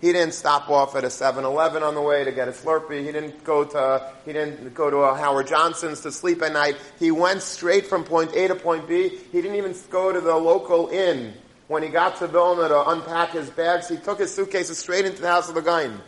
He 0.00 0.12
didn't 0.12 0.34
stop 0.34 0.68
off 0.68 0.94
at 0.94 1.04
a 1.04 1.08
7-Eleven 1.08 1.82
on 1.82 1.94
the 1.94 2.00
way 2.00 2.22
to 2.22 2.32
get 2.32 2.48
a 2.48 2.52
Slurpee. 2.52 3.04
He 3.04 3.10
didn't 3.10 3.42
go 3.44 3.64
to, 3.64 4.12
he 4.24 4.32
didn't 4.32 4.74
go 4.74 4.90
to 4.90 4.98
a 4.98 5.16
Howard 5.16 5.48
Johnson's 5.48 6.02
to 6.02 6.12
sleep 6.12 6.42
at 6.42 6.52
night. 6.52 6.76
He 6.98 7.10
went 7.10 7.42
straight 7.42 7.86
from 7.86 8.04
point 8.04 8.34
A 8.34 8.48
to 8.48 8.54
point 8.54 8.86
B. 8.86 9.08
He 9.08 9.40
didn't 9.40 9.56
even 9.56 9.74
go 9.90 10.12
to 10.12 10.20
the 10.20 10.36
local 10.36 10.88
inn. 10.88 11.34
When 11.66 11.82
he 11.82 11.88
got 11.88 12.16
to 12.18 12.26
Vilna 12.26 12.68
to 12.68 12.88
unpack 12.90 13.30
his 13.30 13.50
bags, 13.50 13.88
he 13.88 13.96
took 13.96 14.20
his 14.20 14.34
suitcases 14.34 14.78
straight 14.78 15.04
into 15.04 15.20
the 15.20 15.28
house 15.28 15.48
of 15.48 15.54
the 15.54 15.62
Gaon. 15.62 16.00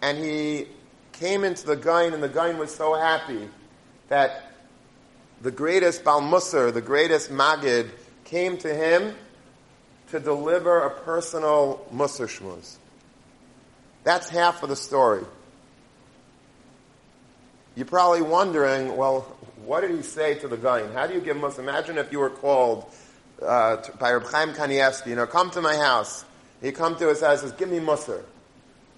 And 0.00 0.18
he 0.18 0.68
came 1.14 1.44
into 1.44 1.66
the 1.66 1.76
Gaon, 1.76 2.12
and 2.12 2.22
the 2.22 2.28
Gaon 2.28 2.58
was 2.58 2.74
so 2.74 2.94
happy 2.94 3.48
that 4.08 4.52
the 5.40 5.50
greatest 5.50 6.04
Balmusar, 6.04 6.72
the 6.72 6.80
greatest 6.80 7.30
Magid, 7.30 7.90
came 8.24 8.56
to 8.58 8.74
him 8.74 9.14
to 10.10 10.20
deliver 10.20 10.80
a 10.80 10.90
personal 10.90 11.86
Musar 11.92 12.26
Shmuz. 12.26 12.76
That's 14.04 14.28
half 14.28 14.62
of 14.62 14.68
the 14.68 14.76
story. 14.76 15.24
You're 17.74 17.86
probably 17.86 18.22
wondering, 18.22 18.96
well, 18.96 19.22
what 19.64 19.80
did 19.80 19.90
he 19.90 20.02
say 20.02 20.34
to 20.36 20.48
the 20.48 20.56
guy? 20.56 20.86
How 20.92 21.06
do 21.06 21.14
you 21.14 21.20
give 21.20 21.36
Musar? 21.36 21.60
Imagine 21.60 21.98
if 21.98 22.12
you 22.12 22.20
were 22.20 22.30
called 22.30 22.86
uh, 23.42 23.78
by 23.98 24.12
Reb 24.12 24.24
Chaim 24.26 24.52
Kanievsky, 24.52 25.08
you 25.08 25.16
know, 25.16 25.26
come 25.26 25.50
to 25.50 25.60
my 25.60 25.74
house. 25.76 26.24
He 26.62 26.72
come 26.72 26.96
to 26.96 27.08
his 27.08 27.20
house 27.20 27.42
and 27.42 27.50
says, 27.50 27.58
give 27.58 27.70
me 27.70 27.78
Musar. 27.78 28.22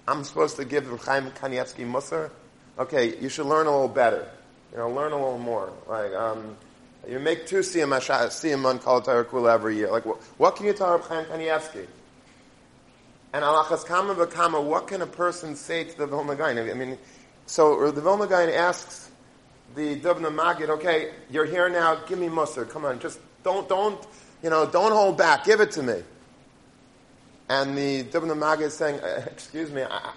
I'm 0.07 0.23
supposed 0.23 0.55
to 0.55 0.65
give 0.65 0.89
Reb 0.89 1.01
Chaim 1.01 1.31
Kanievsky 1.31 1.85
Musar? 1.85 2.31
Okay, 2.79 3.19
you 3.19 3.27
should 3.27 3.45
learn 3.45 3.67
a 3.67 3.71
little 3.71 3.87
better. 3.87 4.27
You 4.71 4.77
know, 4.77 4.89
learn 4.89 5.11
a 5.11 5.15
little 5.15 5.37
more. 5.37 5.71
Like, 5.87 6.13
um, 6.13 6.55
you 7.09 7.19
make 7.19 7.45
two 7.45 7.59
siyam 7.59 7.89
siyam 7.89 8.65
on 8.65 8.79
Kol 8.79 9.01
Kula 9.01 9.53
every 9.53 9.75
year. 9.75 9.91
Like, 9.91 10.05
what, 10.05 10.21
what 10.37 10.55
can 10.55 10.65
you 10.65 10.73
tell 10.73 10.91
Reb 10.91 11.01
Chaim 11.03 11.25
Kanievsky? 11.25 11.87
And 13.33 13.43
alachas 13.43 13.85
kama 13.85 14.15
v'kama, 14.15 14.63
what 14.63 14.87
can 14.87 15.01
a 15.01 15.07
person 15.07 15.55
say 15.55 15.83
to 15.83 15.97
the 15.97 16.07
Vilna 16.07 16.35
Gaon? 16.35 16.57
I 16.57 16.73
mean, 16.73 16.97
so 17.45 17.91
the 17.91 18.01
Vilna 18.01 18.27
Gaon 18.27 18.49
asks 18.49 19.11
the 19.75 19.99
Dubna 19.99 20.33
Magid, 20.33 20.69
okay, 20.69 21.11
you're 21.29 21.45
here 21.45 21.67
now, 21.69 21.95
give 22.07 22.17
me 22.17 22.27
Musar, 22.27 22.67
come 22.67 22.85
on, 22.85 22.99
just 22.99 23.19
don't, 23.43 23.67
don't, 23.67 23.99
you 24.41 24.49
know, 24.49 24.65
don't 24.65 24.93
hold 24.93 25.17
back, 25.17 25.43
give 25.43 25.59
it 25.59 25.71
to 25.71 25.83
me. 25.83 26.01
And 27.49 27.77
the 27.77 28.03
Dubna 28.03 28.37
Magid 28.37 28.61
is 28.61 28.73
saying, 28.73 28.99
uh, 28.99 29.23
excuse 29.27 29.71
me, 29.71 29.83
I, 29.83 30.13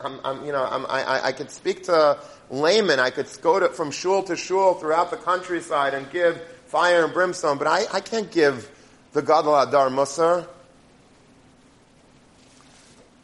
I'm, 0.00 0.20
I'm, 0.24 0.44
you 0.44 0.52
know, 0.52 0.64
I'm, 0.64 0.84
I, 0.86 1.26
I 1.26 1.32
could 1.32 1.50
speak 1.50 1.84
to 1.84 2.18
laymen, 2.50 2.98
I 2.98 3.10
could 3.10 3.28
go 3.40 3.60
to, 3.60 3.68
from 3.68 3.90
shul 3.90 4.22
to 4.24 4.36
shul 4.36 4.74
throughout 4.74 5.10
the 5.10 5.16
countryside 5.16 5.94
and 5.94 6.10
give 6.10 6.40
fire 6.66 7.04
and 7.04 7.12
brimstone, 7.12 7.58
but 7.58 7.66
I, 7.66 7.84
I 7.92 8.00
can't 8.00 8.30
give 8.30 8.68
the 9.12 9.22
Gadol 9.22 9.52
HaDor 9.52 9.90
Musar. 9.90 10.46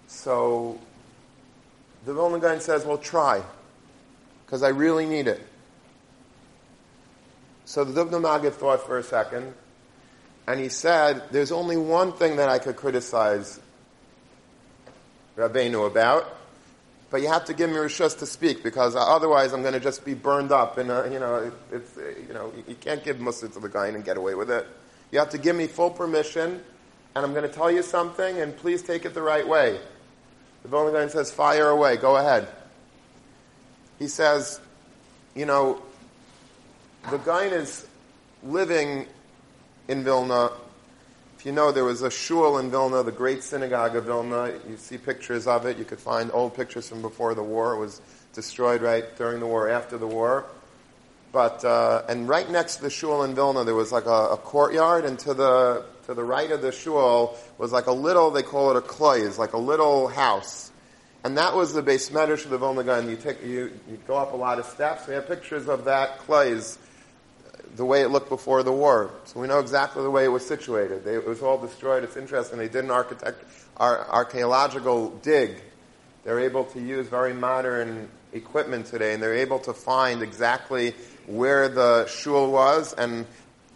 So 0.06 0.78
the 2.06 2.14
Vilna 2.14 2.38
Gaon 2.38 2.60
says, 2.60 2.84
well, 2.84 2.98
try, 2.98 3.42
because 4.46 4.62
I 4.62 4.68
really 4.68 5.04
need 5.04 5.26
it. 5.26 5.44
So 7.64 7.84
the 7.84 8.04
Dubna 8.04 8.20
Magid 8.20 8.52
thought 8.52 8.86
for 8.86 8.98
a 8.98 9.02
second, 9.02 9.52
and 10.46 10.60
he 10.60 10.68
said, 10.68 11.22
there's 11.30 11.52
only 11.52 11.76
one 11.76 12.12
thing 12.12 12.36
that 12.36 12.48
I 12.48 12.58
could 12.58 12.76
criticize 12.76 13.60
Rabbeinu 15.36 15.86
about, 15.86 16.26
but 17.10 17.22
you 17.22 17.28
have 17.28 17.44
to 17.46 17.54
give 17.54 17.70
me 17.70 17.76
rishus 17.76 18.18
to 18.18 18.26
speak 18.26 18.62
because 18.62 18.96
otherwise 18.96 19.52
I'm 19.52 19.62
going 19.62 19.74
to 19.74 19.80
just 19.80 20.04
be 20.04 20.14
burned 20.14 20.50
up. 20.50 20.78
And 20.78 20.90
uh, 20.90 21.04
you 21.04 21.18
know, 21.18 21.52
it's 21.70 21.96
you 21.96 22.34
know, 22.34 22.52
you 22.66 22.74
can't 22.74 23.04
give 23.04 23.18
Musar 23.18 23.52
to 23.52 23.60
the 23.60 23.68
guy 23.68 23.88
and 23.88 24.04
get 24.04 24.16
away 24.16 24.34
with 24.34 24.50
it. 24.50 24.66
You 25.10 25.18
have 25.18 25.30
to 25.30 25.38
give 25.38 25.54
me 25.54 25.66
full 25.66 25.90
permission, 25.90 26.62
and 27.14 27.24
I'm 27.24 27.32
going 27.32 27.48
to 27.48 27.54
tell 27.54 27.70
you 27.70 27.82
something, 27.82 28.40
and 28.40 28.56
please 28.56 28.82
take 28.82 29.04
it 29.04 29.14
the 29.14 29.22
right 29.22 29.46
way. 29.46 29.78
The 30.62 30.68
Vilna 30.68 31.08
says, 31.10 31.30
fire 31.30 31.68
away, 31.68 31.96
go 31.96 32.16
ahead. 32.16 32.48
He 33.98 34.08
says, 34.08 34.60
you 35.34 35.44
know, 35.44 35.82
the 37.10 37.18
guy 37.18 37.44
is 37.44 37.86
living 38.42 39.06
in 39.92 40.02
Vilna. 40.02 40.50
If 41.38 41.46
you 41.46 41.52
know, 41.52 41.70
there 41.70 41.84
was 41.84 42.02
a 42.02 42.10
shul 42.10 42.58
in 42.58 42.70
Vilna, 42.70 43.02
the 43.02 43.12
great 43.12 43.44
synagogue 43.44 43.94
of 43.94 44.06
Vilna. 44.06 44.52
You 44.68 44.76
see 44.76 44.98
pictures 44.98 45.46
of 45.46 45.66
it. 45.66 45.78
You 45.78 45.84
could 45.84 46.00
find 46.00 46.30
old 46.32 46.54
pictures 46.54 46.88
from 46.88 47.02
before 47.02 47.34
the 47.34 47.42
war. 47.42 47.74
It 47.74 47.78
was 47.78 48.00
destroyed 48.32 48.82
right 48.82 49.04
during 49.16 49.38
the 49.38 49.46
war, 49.46 49.68
after 49.68 49.98
the 49.98 50.06
war. 50.06 50.46
But 51.30 51.64
uh, 51.64 52.02
and 52.08 52.28
right 52.28 52.50
next 52.50 52.76
to 52.76 52.82
the 52.82 52.90
shul 52.90 53.22
in 53.22 53.34
Vilna, 53.34 53.64
there 53.64 53.74
was 53.74 53.92
like 53.92 54.06
a, 54.06 54.30
a 54.32 54.36
courtyard, 54.36 55.04
and 55.04 55.18
to 55.20 55.34
the 55.34 55.84
to 56.06 56.14
the 56.14 56.24
right 56.24 56.50
of 56.50 56.62
the 56.62 56.72
shul 56.72 57.38
was 57.58 57.72
like 57.72 57.86
a 57.86 57.92
little, 57.92 58.30
they 58.30 58.42
call 58.42 58.70
it 58.70 58.76
a 58.76 58.80
klois, 58.80 59.38
like 59.38 59.52
a 59.52 59.58
little 59.58 60.08
house. 60.08 60.70
And 61.24 61.38
that 61.38 61.54
was 61.54 61.72
the 61.72 61.82
beis 61.82 62.10
medrash 62.10 62.44
of 62.44 62.50
the 62.50 62.58
Vilna 62.58 62.82
Gaon. 62.82 63.08
You 63.08 63.16
take, 63.16 63.42
you, 63.44 63.70
you 63.88 63.98
go 64.08 64.16
up 64.16 64.32
a 64.32 64.36
lot 64.36 64.58
of 64.58 64.66
steps. 64.66 65.06
We 65.06 65.14
have 65.14 65.28
pictures 65.28 65.68
of 65.68 65.84
that 65.84 66.18
klois, 66.20 66.78
the 67.76 67.84
way 67.84 68.02
it 68.02 68.08
looked 68.08 68.28
before 68.28 68.62
the 68.62 68.72
war. 68.72 69.10
So 69.24 69.40
we 69.40 69.46
know 69.46 69.58
exactly 69.58 70.02
the 70.02 70.10
way 70.10 70.24
it 70.24 70.28
was 70.28 70.46
situated. 70.46 71.04
They, 71.04 71.14
it 71.14 71.26
was 71.26 71.42
all 71.42 71.58
destroyed. 71.58 72.04
It's 72.04 72.16
interesting. 72.16 72.58
They 72.58 72.68
did 72.68 72.84
an 72.84 72.90
architect, 72.90 73.42
ar, 73.76 74.06
archaeological 74.08 75.10
dig. 75.22 75.56
They're 76.24 76.40
able 76.40 76.64
to 76.66 76.80
use 76.80 77.08
very 77.08 77.32
modern 77.32 78.08
equipment 78.32 78.86
today, 78.86 79.14
and 79.14 79.22
they're 79.22 79.34
able 79.34 79.58
to 79.60 79.72
find 79.72 80.22
exactly 80.22 80.94
where 81.26 81.68
the 81.68 82.06
shul 82.06 82.50
was, 82.50 82.92
and 82.94 83.26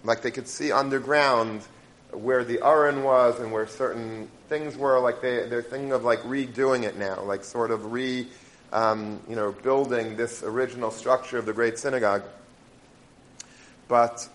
like 0.04 0.22
they 0.22 0.30
could 0.30 0.48
see 0.48 0.72
underground 0.72 1.62
where 2.12 2.44
the 2.44 2.64
Aron 2.64 3.02
was 3.02 3.40
and 3.40 3.52
where 3.52 3.66
certain 3.66 4.28
things 4.48 4.76
were. 4.76 5.00
Like 5.00 5.20
they, 5.20 5.48
they're 5.48 5.62
thinking 5.62 5.92
of 5.92 6.04
like 6.04 6.20
redoing 6.20 6.84
it 6.84 6.96
now, 6.96 7.22
like 7.22 7.44
sort 7.44 7.70
of 7.70 7.92
re, 7.92 8.26
um, 8.72 9.20
you 9.28 9.36
know, 9.36 9.52
building 9.52 10.16
this 10.16 10.42
original 10.42 10.90
structure 10.90 11.38
of 11.38 11.46
the 11.46 11.52
great 11.52 11.78
synagogue. 11.78 12.22
But 13.88 14.28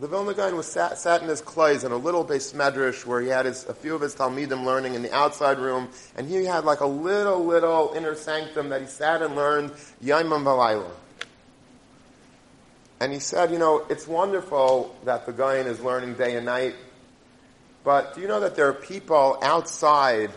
the 0.00 0.08
Vilna 0.08 0.34
Gaon 0.34 0.56
was 0.56 0.66
sat, 0.66 0.98
sat 0.98 1.22
in 1.22 1.28
his 1.28 1.40
klois 1.40 1.84
in 1.84 1.92
a 1.92 1.96
little 1.96 2.24
beis 2.24 2.54
medrash 2.54 3.04
where 3.06 3.20
he 3.20 3.28
had 3.28 3.46
his, 3.46 3.64
a 3.66 3.74
few 3.74 3.94
of 3.94 4.00
his 4.00 4.14
talmidim 4.14 4.64
learning 4.64 4.94
in 4.94 5.02
the 5.02 5.14
outside 5.14 5.58
room, 5.58 5.88
and 6.16 6.28
he 6.28 6.44
had 6.44 6.64
like 6.64 6.80
a 6.80 6.86
little, 6.86 7.44
little 7.44 7.92
inner 7.94 8.14
sanctum 8.14 8.68
that 8.70 8.80
he 8.80 8.86
sat 8.86 9.22
and 9.22 9.36
learned 9.36 9.70
Yomam 10.02 10.44
Valayla. 10.44 10.90
And 13.00 13.12
he 13.12 13.18
said, 13.18 13.50
you 13.50 13.58
know, 13.58 13.84
it's 13.90 14.06
wonderful 14.06 14.94
that 15.04 15.26
the 15.26 15.32
Gaon 15.32 15.66
is 15.66 15.80
learning 15.80 16.14
day 16.14 16.36
and 16.36 16.46
night, 16.46 16.74
but 17.84 18.14
do 18.14 18.20
you 18.20 18.28
know 18.28 18.40
that 18.40 18.54
there 18.54 18.68
are 18.68 18.72
people 18.72 19.38
outside 19.42 20.30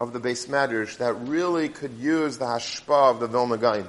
of 0.00 0.12
the 0.12 0.20
beis 0.20 0.48
medrash 0.48 0.96
that 0.98 1.12
really 1.28 1.68
could 1.68 1.92
use 1.92 2.38
the 2.38 2.46
hashpa 2.46 3.10
of 3.10 3.20
the 3.20 3.26
Vilna 3.26 3.58
Gaon? 3.58 3.88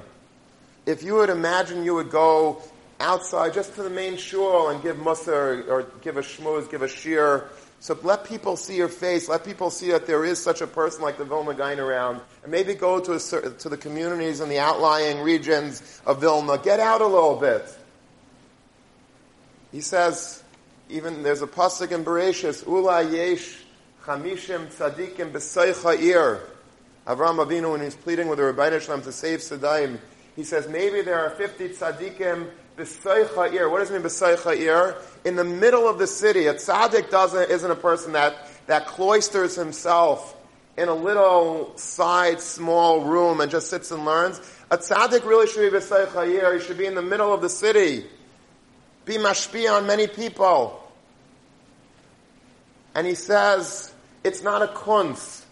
If 0.85 1.03
you 1.03 1.15
would 1.15 1.29
imagine 1.29 1.83
you 1.83 1.95
would 1.95 2.09
go 2.09 2.61
outside 2.99 3.53
just 3.53 3.75
to 3.75 3.83
the 3.83 3.89
main 3.89 4.17
shul 4.17 4.69
and 4.69 4.81
give 4.81 4.97
musar 4.97 5.67
or 5.67 5.83
give 6.01 6.17
a 6.17 6.21
shmuz, 6.21 6.69
give 6.69 6.81
a 6.81 6.87
shiur, 6.87 7.47
so 7.79 7.97
let 8.03 8.23
people 8.25 8.57
see 8.57 8.75
your 8.75 8.87
face. 8.87 9.29
Let 9.29 9.45
people 9.45 9.69
see 9.69 9.91
that 9.91 10.07
there 10.07 10.25
is 10.25 10.41
such 10.41 10.61
a 10.61 10.67
person 10.67 11.03
like 11.03 11.17
the 11.17 11.25
Vilna 11.25 11.53
Gaon 11.53 11.79
around. 11.79 12.21
And 12.43 12.51
maybe 12.51 12.73
go 12.73 12.99
to, 12.99 13.13
a, 13.13 13.51
to 13.51 13.69
the 13.69 13.77
communities 13.77 14.41
in 14.41 14.49
the 14.49 14.59
outlying 14.59 15.21
regions 15.21 16.01
of 16.05 16.19
Vilna. 16.19 16.57
Get 16.57 16.79
out 16.79 17.01
a 17.01 17.05
little 17.05 17.35
bit. 17.35 17.63
He 19.71 19.81
says, 19.81 20.41
even 20.89 21.21
there's 21.21 21.41
a 21.41 21.47
pasuk 21.47 21.91
in 21.91 22.03
Bereshis, 22.03 22.65
Ula 22.65 23.03
yesh 23.03 23.63
chamishim 24.03 24.67
tzadikim 24.67 25.31
b'seicha 25.31 26.01
ir. 26.01 26.41
Avram 27.05 27.45
Avinu, 27.45 27.73
when 27.73 27.81
he's 27.81 27.95
pleading 27.95 28.27
with 28.27 28.39
the 28.39 28.43
Ribono 28.43 28.81
Shel 28.81 28.97
Olam 28.97 29.03
to 29.03 29.11
save 29.11 29.39
Sedom, 29.39 29.99
he 30.35 30.43
says, 30.43 30.67
maybe 30.67 31.01
there 31.01 31.19
are 31.19 31.29
50 31.29 31.69
tzadikim 31.69 32.49
b'seicha 32.77 33.53
ir. 33.53 33.69
What 33.69 33.79
does 33.79 33.89
it 33.89 33.93
mean 33.93 34.03
b'seicha 34.03 34.57
ir? 34.57 34.95
In 35.25 35.35
the 35.35 35.43
middle 35.43 35.87
of 35.87 35.97
the 35.97 36.07
city. 36.07 36.47
A 36.47 36.53
tzaddik 36.53 37.09
doesn't, 37.09 37.49
isn't 37.49 37.71
a 37.71 37.75
person 37.75 38.13
that, 38.13 38.47
that 38.67 38.87
cloisters 38.87 39.55
himself 39.55 40.35
in 40.77 40.87
a 40.87 40.93
little 40.93 41.75
side 41.75 42.39
small 42.39 43.03
room 43.03 43.41
and 43.41 43.49
just 43.49 43.69
sits 43.69 43.91
and 43.91 44.05
learns. 44.05 44.39
A 44.69 44.77
tzaddik 44.77 45.25
really 45.25 45.47
should 45.47 45.71
be 45.71 45.77
b'seicha 45.77 46.27
ir. 46.27 46.59
He 46.59 46.65
should 46.65 46.77
be 46.77 46.85
in 46.85 46.95
the 46.95 47.01
middle 47.01 47.33
of 47.33 47.41
the 47.41 47.49
city 47.49 48.05
be 49.07 49.15
mashpia 49.15 49.71
on 49.71 49.87
many 49.87 50.05
people. 50.05 50.83
And 52.93 53.07
he 53.07 53.15
says, 53.15 53.93
it's 54.23 54.43
not 54.43 54.61
a 54.61 54.67
kunz. 54.67 55.45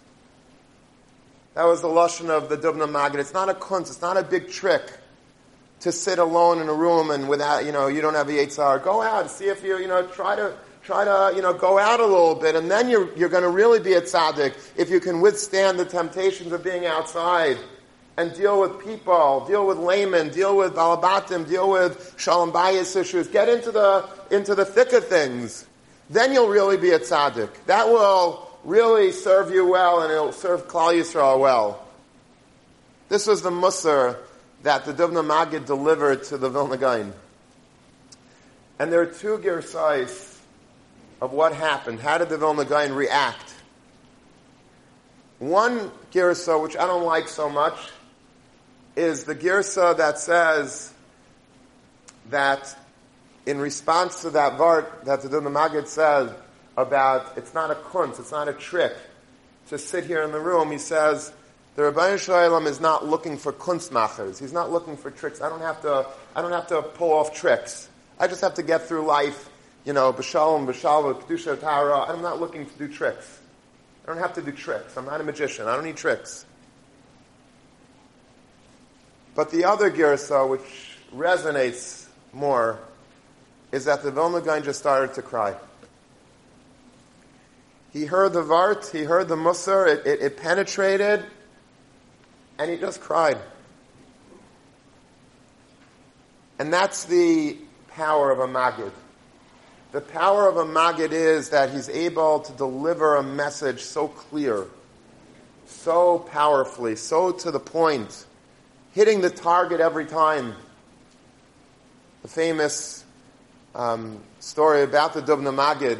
That 1.53 1.63
was 1.63 1.81
the 1.81 1.87
lashon 1.87 2.29
of 2.29 2.49
the 2.49 2.57
Dubna 2.57 2.91
Magid. 2.91 3.15
It's 3.15 3.33
not 3.33 3.49
a 3.49 3.53
kunz. 3.53 3.83
It's 3.83 4.01
not 4.01 4.17
a 4.17 4.23
big 4.23 4.49
trick 4.49 4.91
to 5.85 5.91
sit 5.91 6.17
alone 6.17 6.59
in 6.59 6.67
a 6.67 6.73
room 6.73 7.11
and 7.11 7.29
without, 7.29 7.63
you 7.63 7.71
know, 7.71 7.85
you 7.85 8.01
don't 8.01 8.15
have 8.15 8.25
the 8.25 8.39
Yitzhar. 8.39 8.83
Go 8.83 9.03
out 9.03 9.21
and 9.21 9.29
see 9.29 9.45
if 9.45 9.63
you, 9.63 9.77
you 9.77 9.87
know, 9.87 10.03
try 10.07 10.35
to, 10.35 10.57
try 10.81 11.05
to, 11.05 11.31
you 11.35 11.43
know, 11.43 11.53
go 11.53 11.77
out 11.77 11.99
a 11.99 12.05
little 12.05 12.33
bit 12.33 12.55
and 12.55 12.71
then 12.71 12.89
you're, 12.89 13.15
you're 13.15 13.29
going 13.29 13.43
to 13.43 13.49
really 13.49 13.79
be 13.79 13.93
a 13.93 14.01
tzaddik 14.01 14.55
if 14.75 14.89
you 14.89 14.99
can 14.99 15.21
withstand 15.21 15.77
the 15.77 15.85
temptations 15.85 16.51
of 16.51 16.63
being 16.63 16.87
outside 16.87 17.59
and 18.17 18.33
deal 18.33 18.59
with 18.59 18.83
people, 18.83 19.45
deal 19.47 19.67
with 19.67 19.77
laymen, 19.77 20.29
deal 20.29 20.57
with 20.57 20.73
balabatim, 20.73 21.47
deal 21.47 21.69
with 21.69 22.15
shalom 22.17 22.51
bayis 22.51 22.99
issues. 22.99 23.27
Get 23.27 23.47
into 23.47 23.71
the, 23.71 24.09
into 24.31 24.55
the 24.55 24.65
thick 24.65 24.91
of 24.91 25.07
things. 25.07 25.67
Then 26.09 26.33
you'll 26.33 26.49
really 26.49 26.77
be 26.77 26.93
a 26.93 26.99
tzaddik. 26.99 27.51
That 27.67 27.85
will 27.89 28.49
really 28.63 29.11
serve 29.11 29.51
you 29.51 29.67
well 29.67 30.01
and 30.01 30.11
it'll 30.11 30.31
serve 30.31 30.67
Klal 30.67 30.99
Yisrael 30.99 31.39
well. 31.39 31.85
This 33.07 33.27
was 33.27 33.43
the 33.43 33.51
Musar 33.51 34.17
that 34.65 34.83
the 34.83 34.91
Dubna 34.91 35.23
Magid 35.23 35.67
delivered 35.67 36.23
to 36.23 36.39
the 36.39 36.49
Vilna 36.49 36.75
Gaon. 36.75 37.13
And 38.79 38.91
there 38.91 38.99
are 38.99 39.05
two 39.05 39.37
girsais 39.37 40.39
of 41.21 41.33
what 41.33 41.53
happened. 41.53 41.99
How 41.99 42.17
did 42.17 42.29
the 42.29 42.39
Vilna 42.39 42.65
Gaon 42.65 42.93
react? 42.93 43.53
One 45.37 45.91
girsa, 46.11 46.59
which 46.59 46.75
I 46.75 46.87
don't 46.87 47.03
like 47.03 47.27
so 47.27 47.47
much, 47.47 47.77
is 48.95 49.25
the 49.25 49.35
girsa 49.35 49.97
that 49.97 50.17
says 50.17 50.91
that 52.31 52.75
in 53.45 53.59
response 53.59 54.23
to 54.23 54.31
that 54.31 54.57
vart 54.57 55.05
that 55.05 55.21
the 55.21 55.29
Dubna 55.29 55.53
Magid 55.53 55.85
says, 55.85 56.33
about 56.75 57.37
it's 57.37 57.53
not 57.53 57.69
a 57.69 57.75
kunz, 57.75 58.19
it's 58.19 58.31
not 58.31 58.47
a 58.47 58.53
trick 58.53 58.93
to 59.69 59.77
sit 59.77 60.05
here 60.05 60.23
in 60.23 60.31
the 60.31 60.39
room. 60.39 60.71
He 60.71 60.79
says 60.79 61.31
the 61.75 61.81
Ribono 61.81 62.17
Shel 62.17 62.49
Olam 62.49 62.67
is 62.67 62.79
not 62.79 63.05
looking 63.05 63.37
for 63.37 63.51
kunstmachers. 63.51 64.39
He's 64.39 64.53
not 64.53 64.71
looking 64.71 64.95
for 64.95 65.11
tricks. 65.11 65.41
I 65.41 65.49
don't 65.49 65.61
have 65.61 65.81
to. 65.81 66.05
I 66.35 66.41
don't 66.41 66.51
have 66.51 66.67
to 66.67 66.81
pull 66.81 67.11
off 67.13 67.33
tricks. 67.33 67.89
I 68.19 68.27
just 68.27 68.41
have 68.41 68.53
to 68.55 68.63
get 68.63 68.87
through 68.87 69.05
life. 69.05 69.49
You 69.83 69.93
know, 69.93 70.13
b'shalom, 70.13 70.65
b'shalom, 70.65 71.21
kedusha, 71.21 71.59
tara. 71.59 71.99
I'm 72.01 72.21
not 72.21 72.39
looking 72.39 72.65
to 72.65 72.77
do 72.77 72.87
tricks. 72.87 73.39
I 74.03 74.07
don't 74.07 74.19
have 74.19 74.33
to 74.35 74.41
do 74.41 74.51
tricks. 74.51 74.95
I'm 74.97 75.05
not 75.05 75.19
a 75.19 75.23
magician. 75.23 75.67
I 75.67 75.75
don't 75.75 75.83
need 75.83 75.97
tricks. 75.97 76.45
But 79.35 79.51
the 79.51 79.65
other 79.65 79.91
girsa, 79.91 80.49
which 80.49 80.97
resonates 81.13 82.07
more, 82.31 82.79
is 83.71 83.85
that 83.85 84.01
the 84.01 84.11
Vilna 84.11 84.39
Gaon 84.39 84.63
just 84.63 84.79
started 84.79 85.13
to 85.15 85.21
cry. 85.21 85.55
He 87.91 88.05
heard 88.05 88.33
the 88.33 88.43
Vart, 88.43 88.91
he 88.91 89.03
heard 89.03 89.27
the 89.27 89.35
Musar, 89.35 89.87
it, 89.87 90.05
it, 90.05 90.21
it 90.21 90.37
penetrated, 90.37 91.25
and 92.57 92.71
he 92.71 92.77
just 92.77 93.01
cried. 93.01 93.37
And 96.57 96.71
that's 96.71 97.05
the 97.05 97.57
power 97.89 98.31
of 98.31 98.39
a 98.39 98.47
Magid. 98.47 98.91
The 99.91 100.01
power 100.01 100.47
of 100.47 100.57
a 100.57 100.65
Magid 100.65 101.11
is 101.11 101.49
that 101.49 101.71
he's 101.71 101.89
able 101.89 102.39
to 102.41 102.53
deliver 102.53 103.15
a 103.15 103.23
message 103.23 103.81
so 103.81 104.07
clear, 104.07 104.65
so 105.65 106.19
powerfully, 106.19 106.95
so 106.95 107.31
to 107.31 107.51
the 107.51 107.59
point, 107.59 108.25
hitting 108.93 109.21
the 109.21 109.29
target 109.29 109.79
every 109.79 110.05
time. 110.05 110.53
The 112.21 112.27
famous 112.27 113.05
um, 113.75 114.19
story 114.39 114.83
about 114.83 115.13
the 115.13 115.21
Dubna 115.21 115.53
Magid, 115.53 115.99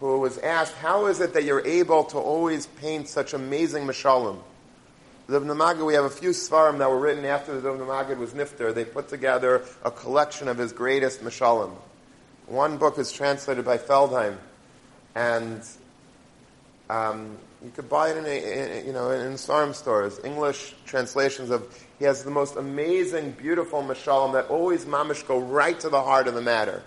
who 0.00 0.18
was 0.18 0.38
asked, 0.38 0.74
How 0.74 1.06
is 1.06 1.20
it 1.20 1.32
that 1.34 1.44
you're 1.44 1.66
able 1.66 2.04
to 2.04 2.18
always 2.18 2.66
paint 2.66 3.08
such 3.08 3.32
amazing 3.32 3.86
mashalim? 3.86 4.38
The 5.28 5.38
Dubna 5.38 5.54
Magid, 5.54 5.84
we 5.84 5.92
have 5.92 6.06
a 6.06 6.10
few 6.10 6.30
svarim 6.30 6.78
that 6.78 6.88
were 6.88 6.98
written 6.98 7.26
after 7.26 7.60
the 7.60 7.68
Dubna 7.68 7.86
Magid 7.86 8.16
was 8.16 8.32
nifter. 8.32 8.74
They 8.74 8.86
put 8.86 9.10
together 9.10 9.62
a 9.84 9.90
collection 9.90 10.48
of 10.48 10.56
his 10.56 10.72
greatest 10.72 11.20
mashalim. 11.20 11.70
One 12.46 12.78
book 12.78 12.98
is 12.98 13.12
translated 13.12 13.62
by 13.62 13.76
Feldheim, 13.76 14.38
and 15.14 15.60
um, 16.88 17.36
you 17.62 17.70
could 17.70 17.90
buy 17.90 18.08
it 18.08 18.16
in, 18.16 18.24
a, 18.24 18.78
in 18.80 18.86
you 18.86 18.94
know 18.94 19.10
in 19.10 19.34
svarim 19.34 19.74
stores. 19.74 20.18
English 20.24 20.74
translations 20.86 21.50
of 21.50 21.78
he 21.98 22.06
has 22.06 22.24
the 22.24 22.30
most 22.30 22.56
amazing, 22.56 23.32
beautiful 23.32 23.82
mashalim 23.82 24.32
that 24.32 24.46
always 24.46 24.86
mamish 24.86 25.28
go 25.28 25.38
right 25.38 25.78
to 25.80 25.90
the 25.90 26.00
heart 26.00 26.26
of 26.26 26.32
the 26.32 26.40
matter. 26.40 26.82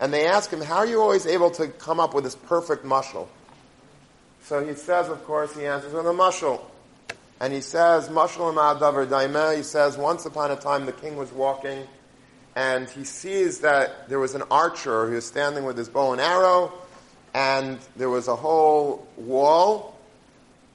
And 0.00 0.14
they 0.14 0.26
ask 0.26 0.50
him, 0.50 0.62
how 0.62 0.76
are 0.76 0.86
you 0.86 1.02
always 1.02 1.26
able 1.26 1.50
to 1.50 1.68
come 1.68 2.00
up 2.00 2.14
with 2.14 2.24
this 2.24 2.36
perfect 2.36 2.86
mushal? 2.86 3.28
So 4.44 4.64
he 4.64 4.72
says, 4.72 5.10
of 5.10 5.22
course, 5.26 5.54
he 5.54 5.66
answers 5.66 5.92
with 5.92 6.06
a 6.06 6.10
mushal. 6.10 6.62
And 7.40 7.52
he 7.52 7.60
says, 7.60 8.08
mushal 8.08 8.54
ma'adavar 8.54 9.06
daimeh, 9.06 9.58
he 9.58 9.62
says, 9.62 9.96
once 9.98 10.24
upon 10.24 10.50
a 10.50 10.56
time 10.56 10.86
the 10.86 10.92
king 10.92 11.16
was 11.16 11.30
walking, 11.32 11.86
and 12.54 12.88
he 12.88 13.04
sees 13.04 13.60
that 13.60 14.08
there 14.08 14.18
was 14.18 14.34
an 14.34 14.42
archer 14.50 15.06
who 15.06 15.14
was 15.14 15.26
standing 15.26 15.64
with 15.64 15.76
his 15.76 15.90
bow 15.90 16.12
and 16.12 16.20
arrow, 16.20 16.72
and 17.34 17.78
there 17.96 18.08
was 18.08 18.28
a 18.28 18.36
whole 18.36 19.06
wall, 19.18 19.98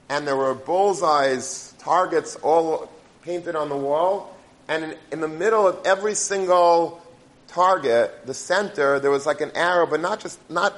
and 0.08 0.26
there 0.26 0.36
were 0.36 0.54
bullseyes, 0.54 1.74
targets 1.78 2.36
all 2.36 2.88
painted 3.22 3.56
on 3.56 3.68
the 3.68 3.76
wall, 3.76 4.36
and 4.68 4.84
in, 4.84 4.94
in 5.10 5.20
the 5.20 5.28
middle 5.28 5.66
of 5.66 5.80
every 5.84 6.14
single 6.14 7.02
target, 7.48 8.24
the 8.26 8.34
center, 8.34 9.00
there 9.00 9.10
was 9.10 9.26
like 9.26 9.40
an 9.40 9.50
arrow, 9.56 9.86
but 9.86 10.00
not 10.00 10.20
just, 10.20 10.38
not 10.48 10.74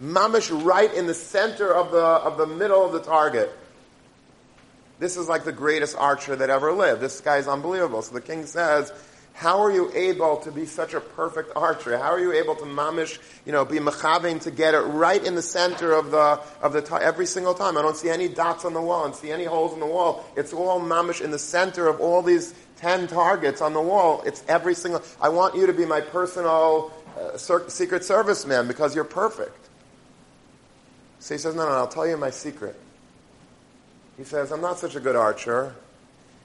mamish 0.00 0.50
right 0.64 0.92
in 0.94 1.06
the 1.06 1.14
center 1.14 1.74
of 1.74 1.90
the, 1.90 1.98
of 1.98 2.38
the 2.38 2.46
middle 2.46 2.84
of 2.84 2.92
the 2.92 3.00
target. 3.00 3.52
This 4.98 5.16
is 5.16 5.28
like 5.28 5.44
the 5.44 5.52
greatest 5.52 5.96
archer 5.96 6.36
that 6.36 6.50
ever 6.50 6.72
lived. 6.72 7.00
This 7.00 7.20
guy 7.20 7.36
is 7.36 7.48
unbelievable. 7.48 8.02
So 8.02 8.14
the 8.14 8.20
king 8.20 8.46
says, 8.46 8.92
how 9.36 9.60
are 9.60 9.70
you 9.70 9.92
able 9.94 10.38
to 10.38 10.50
be 10.50 10.64
such 10.64 10.94
a 10.94 11.00
perfect 11.00 11.52
archer? 11.54 11.98
How 11.98 12.12
are 12.12 12.18
you 12.18 12.32
able 12.32 12.54
to 12.56 12.64
mamish, 12.64 13.18
you 13.44 13.52
know, 13.52 13.66
be 13.66 13.76
mechaving 13.76 14.40
to 14.42 14.50
get 14.50 14.72
it 14.72 14.80
right 14.80 15.22
in 15.22 15.34
the 15.34 15.42
center 15.42 15.92
of 15.92 16.10
the, 16.10 16.40
of 16.62 16.72
the, 16.72 16.98
every 17.02 17.26
single 17.26 17.52
time? 17.52 17.76
I 17.76 17.82
don't 17.82 17.98
see 17.98 18.08
any 18.08 18.28
dots 18.28 18.64
on 18.64 18.72
the 18.72 18.80
wall. 18.80 19.04
Don't 19.04 19.14
see 19.14 19.30
any 19.30 19.44
holes 19.44 19.74
in 19.74 19.80
the 19.80 19.86
wall. 19.86 20.24
It's 20.36 20.54
all 20.54 20.80
mamish 20.80 21.20
in 21.20 21.32
the 21.32 21.38
center 21.38 21.86
of 21.86 22.00
all 22.00 22.22
these 22.22 22.54
10 22.78 23.08
targets 23.08 23.60
on 23.60 23.74
the 23.74 23.80
wall. 23.80 24.22
It's 24.24 24.42
every 24.48 24.74
single, 24.74 25.02
I 25.20 25.28
want 25.28 25.54
you 25.54 25.66
to 25.66 25.74
be 25.74 25.84
my 25.84 26.00
personal 26.00 26.90
uh, 27.18 27.36
secret 27.36 28.04
service 28.04 28.46
man 28.46 28.66
because 28.66 28.94
you're 28.94 29.04
perfect. 29.04 29.68
So 31.18 31.34
he 31.34 31.38
says, 31.38 31.54
no, 31.54 31.66
no, 31.66 31.72
I'll 31.72 31.88
tell 31.88 32.06
you 32.06 32.16
my 32.16 32.30
secret. 32.30 32.74
He 34.16 34.24
says, 34.24 34.50
I'm 34.50 34.60
not 34.60 34.78
such 34.78 34.96
a 34.96 35.00
good 35.00 35.16
archer. 35.16 35.74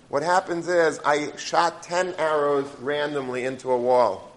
What 0.10 0.24
happens 0.24 0.68
is 0.68 1.00
I 1.06 1.36
shot 1.38 1.84
10 1.84 2.16
arrows 2.18 2.70
randomly 2.80 3.46
into 3.46 3.72
a 3.72 3.78
wall. 3.78 4.32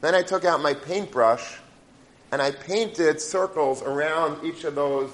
Then 0.00 0.14
I 0.14 0.22
took 0.22 0.44
out 0.44 0.62
my 0.62 0.74
paintbrush 0.74 1.58
and 2.32 2.40
I 2.40 2.50
painted 2.50 3.20
circles 3.20 3.82
around 3.82 4.44
each 4.44 4.64
of 4.64 4.74
those 4.74 5.10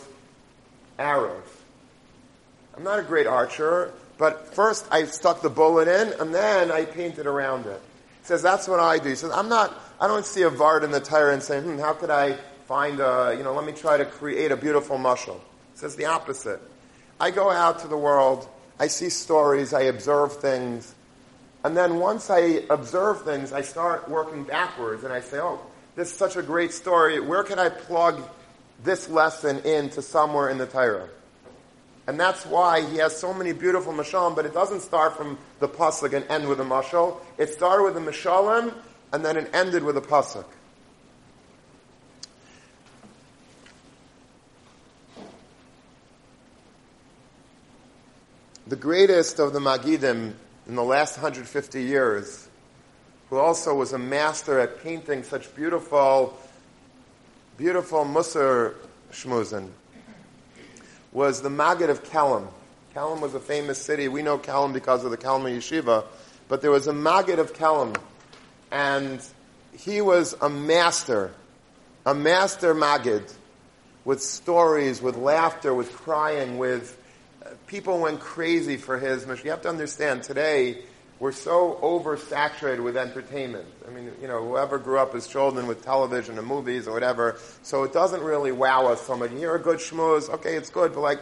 arrows. 0.98 1.46
I'm 2.76 2.84
not 2.84 2.98
a 2.98 3.02
great 3.02 3.26
archer, 3.26 3.92
but 4.16 4.54
first 4.54 4.86
I 4.90 5.04
stuck 5.04 5.42
the 5.42 5.50
bullet 5.50 5.88
in, 5.88 6.12
and 6.20 6.34
then 6.34 6.70
I 6.70 6.84
painted 6.84 7.26
around 7.26 7.66
it. 7.66 7.80
He 8.20 8.26
says, 8.26 8.42
that's 8.42 8.68
what 8.68 8.80
I 8.80 8.98
do. 8.98 9.08
He 9.08 9.14
says, 9.16 9.32
I'm 9.32 9.48
not, 9.48 9.74
I 10.00 10.06
don't 10.06 10.24
see 10.24 10.42
a 10.42 10.50
Vart 10.50 10.82
in 10.82 10.92
the 10.92 11.00
tire 11.00 11.30
and 11.30 11.42
say, 11.42 11.60
hmm, 11.60 11.78
how 11.78 11.94
could 11.94 12.10
I 12.10 12.38
find 12.66 13.00
a, 13.00 13.34
you 13.36 13.42
know, 13.42 13.52
let 13.52 13.66
me 13.66 13.72
try 13.72 13.96
to 13.96 14.04
create 14.04 14.52
a 14.52 14.56
beautiful 14.56 14.96
mushal. 14.96 15.40
He 15.72 15.78
says 15.78 15.96
the 15.96 16.06
opposite. 16.06 16.60
I 17.20 17.30
go 17.30 17.50
out 17.50 17.80
to 17.80 17.88
the 17.88 17.98
world, 17.98 18.48
I 18.78 18.86
see 18.86 19.10
stories, 19.10 19.74
I 19.74 19.82
observe 19.82 20.36
things, 20.38 20.94
and 21.62 21.76
then 21.76 21.98
once 21.98 22.30
I 22.30 22.62
observe 22.70 23.22
things, 23.22 23.52
I 23.52 23.60
start 23.60 24.08
working 24.08 24.44
backwards, 24.44 25.04
and 25.04 25.12
I 25.12 25.20
say, 25.20 25.38
oh, 25.38 25.60
this 25.94 26.10
is 26.10 26.16
such 26.16 26.36
a 26.36 26.42
great 26.42 26.72
story. 26.72 27.20
Where 27.20 27.42
can 27.42 27.58
I 27.58 27.68
plug 27.68 28.22
this 28.82 29.10
lesson 29.10 29.58
into 29.60 30.00
somewhere 30.00 30.48
in 30.48 30.56
the 30.56 30.66
Torah? 30.66 31.08
And 32.06 32.18
that's 32.18 32.46
why 32.46 32.80
he 32.80 32.96
has 32.96 33.14
so 33.14 33.34
many 33.34 33.52
beautiful 33.52 33.92
mashalim, 33.92 34.34
but 34.34 34.46
it 34.46 34.54
doesn't 34.54 34.80
start 34.80 35.16
from 35.16 35.36
the 35.58 35.68
pasuk 35.68 36.14
and 36.14 36.24
end 36.30 36.48
with 36.48 36.60
a 36.60 36.64
mashal. 36.64 37.20
It 37.36 37.50
started 37.50 37.84
with 37.84 37.94
the 37.94 38.00
mashalim, 38.00 38.72
and 39.12 39.22
then 39.22 39.36
it 39.36 39.50
ended 39.52 39.84
with 39.84 39.98
a 39.98 40.00
pasuk. 40.00 40.46
The 48.70 48.76
greatest 48.76 49.40
of 49.40 49.52
the 49.52 49.58
Magidim 49.58 50.32
in 50.68 50.76
the 50.76 50.84
last 50.84 51.16
150 51.16 51.82
years, 51.82 52.48
who 53.28 53.36
also 53.36 53.74
was 53.74 53.92
a 53.92 53.98
master 53.98 54.60
at 54.60 54.80
painting 54.84 55.24
such 55.24 55.52
beautiful, 55.56 56.38
beautiful 57.58 58.04
Musar 58.04 58.76
shmuzin, 59.10 59.70
was 61.10 61.42
the 61.42 61.50
Maggid 61.50 61.90
of 61.90 62.04
Kelm. 62.04 62.46
Kelm 62.94 63.20
was 63.20 63.34
a 63.34 63.40
famous 63.40 63.76
city. 63.82 64.06
We 64.06 64.22
know 64.22 64.38
Kelm 64.38 64.72
because 64.72 65.04
of 65.04 65.10
the 65.10 65.18
Kelm 65.18 65.42
Yeshiva, 65.52 66.04
but 66.46 66.62
there 66.62 66.70
was 66.70 66.86
a 66.86 66.92
Maggid 66.92 67.40
of 67.40 67.52
Kelm, 67.52 67.96
and 68.70 69.20
he 69.76 70.00
was 70.00 70.36
a 70.40 70.48
master, 70.48 71.32
a 72.06 72.14
master 72.14 72.72
Maggid, 72.72 73.32
with 74.04 74.22
stories, 74.22 75.02
with 75.02 75.16
laughter, 75.16 75.74
with 75.74 75.92
crying, 75.92 76.56
with 76.56 76.98
people 77.66 78.00
went 78.00 78.20
crazy 78.20 78.76
for 78.76 78.98
his 78.98 79.26
mission. 79.26 79.46
You 79.46 79.50
have 79.52 79.62
to 79.62 79.68
understand 79.68 80.22
today 80.22 80.78
we're 81.20 81.32
so 81.32 81.78
oversaturated 81.82 82.82
with 82.82 82.96
entertainment. 82.96 83.66
I 83.86 83.90
mean, 83.90 84.10
you 84.22 84.26
know, 84.26 84.42
whoever 84.42 84.78
grew 84.78 84.98
up 84.98 85.14
as 85.14 85.26
children 85.26 85.66
with 85.66 85.84
television 85.84 86.38
and 86.38 86.46
movies 86.46 86.88
or 86.88 86.94
whatever, 86.94 87.38
so 87.62 87.82
it 87.82 87.92
doesn't 87.92 88.22
really 88.22 88.52
wow 88.52 88.86
us 88.86 89.02
so 89.02 89.16
much. 89.18 89.30
You 89.30 89.36
hear 89.36 89.54
a 89.54 89.60
good 89.60 89.78
schmooze, 89.78 90.30
okay, 90.30 90.56
it's 90.56 90.70
good, 90.70 90.94
but 90.94 91.02
like, 91.02 91.20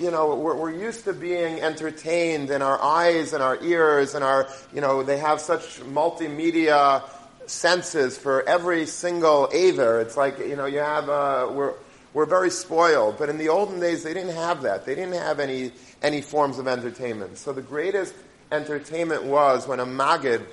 you 0.00 0.10
know, 0.10 0.34
we're, 0.34 0.56
we're 0.56 0.72
used 0.72 1.04
to 1.04 1.12
being 1.12 1.60
entertained 1.60 2.48
and 2.48 2.62
our 2.62 2.82
eyes 2.82 3.34
and 3.34 3.42
our 3.42 3.62
ears 3.62 4.14
and 4.14 4.24
our, 4.24 4.48
you 4.72 4.80
know, 4.80 5.02
they 5.02 5.18
have 5.18 5.38
such 5.38 5.80
multimedia 5.80 7.02
senses 7.46 8.16
for 8.16 8.42
every 8.48 8.86
single 8.86 9.50
aver. 9.52 10.00
It's 10.00 10.16
like, 10.16 10.38
you 10.38 10.56
know, 10.56 10.64
you 10.64 10.78
have, 10.78 11.10
uh, 11.10 11.50
we're, 11.52 11.74
we're 12.14 12.26
very 12.26 12.50
spoiled. 12.50 13.18
But 13.18 13.28
in 13.28 13.36
the 13.36 13.48
olden 13.48 13.80
days, 13.80 14.04
they 14.04 14.14
didn't 14.14 14.36
have 14.36 14.62
that. 14.62 14.86
They 14.86 14.94
didn't 14.94 15.14
have 15.14 15.40
any, 15.40 15.72
any 16.02 16.22
forms 16.22 16.58
of 16.58 16.66
entertainment. 16.66 17.36
So 17.36 17.52
the 17.52 17.60
greatest 17.60 18.14
entertainment 18.50 19.24
was 19.24 19.66
when 19.66 19.80
a 19.80 19.86
Magid, 19.86 20.46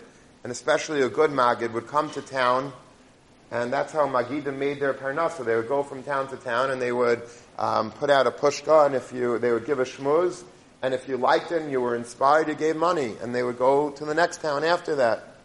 and 0.44 0.52
especially 0.52 1.02
a 1.04 1.10
good 1.10 1.30
Magid, 1.30 1.72
would 1.72 1.88
come 1.88 2.10
to 2.12 2.22
town, 2.22 2.74
and 3.52 3.72
that's 3.72 3.94
how 3.94 4.08
Magidim 4.08 4.58
made 4.58 4.80
their 4.80 4.94
parnasa. 4.94 5.46
They 5.46 5.56
would 5.56 5.68
go 5.68 5.84
from 5.84 6.04
town 6.04 6.28
to 6.30 6.38
town, 6.38 6.72
and 6.72 6.82
they 6.82 6.92
would 6.92 7.22
um, 7.60 7.92
put 7.92 8.10
out 8.10 8.26
a 8.26 8.32
pushka, 8.32 8.88
and 8.88 8.96
if 8.96 9.14
you, 9.14 9.38
they 9.38 9.52
would 9.52 9.66
give 9.66 9.80
a 9.80 9.86
shmuz, 9.86 10.44
and 10.82 10.96
if 10.96 11.08
you 11.08 11.18
liked 11.18 11.52
him, 11.52 11.70
you 11.70 11.80
were 11.80 11.96
inspired, 11.96 12.48
you 12.48 12.56
gave 12.56 12.76
money, 12.76 13.14
and 13.22 13.36
they 13.36 13.44
would 13.44 13.60
go 13.60 13.92
to 13.92 14.06
the 14.06 14.16
next 14.16 14.42
town 14.42 14.64
after 14.64 14.96
that. 14.96 15.36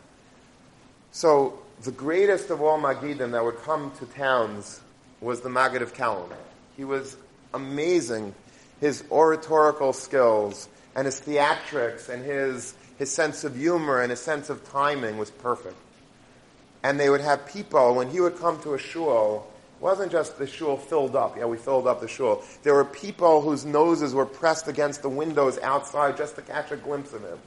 So 1.10 1.58
the 1.82 1.92
greatest 1.92 2.48
of 2.48 2.62
all 2.62 2.80
Magidim 2.80 3.32
that 3.32 3.44
would 3.44 3.58
come 3.58 3.92
to 3.98 4.06
towns 4.06 4.80
was 5.26 5.40
the 5.40 5.50
Maggid 5.50 5.82
of 5.82 5.92
Kelm. 5.92 6.30
He 6.76 6.84
was 6.84 7.16
amazing. 7.52 8.32
His 8.80 9.02
oratorical 9.10 9.92
skills 9.92 10.68
and 10.94 11.04
his 11.04 11.20
theatrics 11.20 12.08
and 12.08 12.24
his, 12.24 12.74
his 12.96 13.10
sense 13.10 13.42
of 13.42 13.56
humor 13.56 14.00
and 14.00 14.10
his 14.10 14.20
sense 14.20 14.50
of 14.50 14.64
timing 14.70 15.18
was 15.18 15.30
perfect. 15.30 15.76
And 16.84 17.00
they 17.00 17.10
would 17.10 17.20
have 17.20 17.44
people, 17.48 17.96
when 17.96 18.08
he 18.08 18.20
would 18.20 18.38
come 18.38 18.62
to 18.62 18.74
a 18.74 18.78
shul, 18.78 19.50
it 19.78 19.82
wasn't 19.82 20.12
just 20.12 20.38
the 20.38 20.46
shul 20.46 20.76
filled 20.76 21.16
up. 21.16 21.36
Yeah, 21.36 21.46
we 21.46 21.56
filled 21.56 21.88
up 21.88 22.00
the 22.00 22.08
shul. 22.08 22.44
There 22.62 22.74
were 22.74 22.84
people 22.84 23.40
whose 23.40 23.64
noses 23.64 24.14
were 24.14 24.26
pressed 24.26 24.68
against 24.68 25.02
the 25.02 25.08
windows 25.08 25.58
outside 25.58 26.16
just 26.16 26.36
to 26.36 26.42
catch 26.42 26.70
a 26.70 26.76
glimpse 26.76 27.12
of 27.12 27.22
him. 27.22 27.38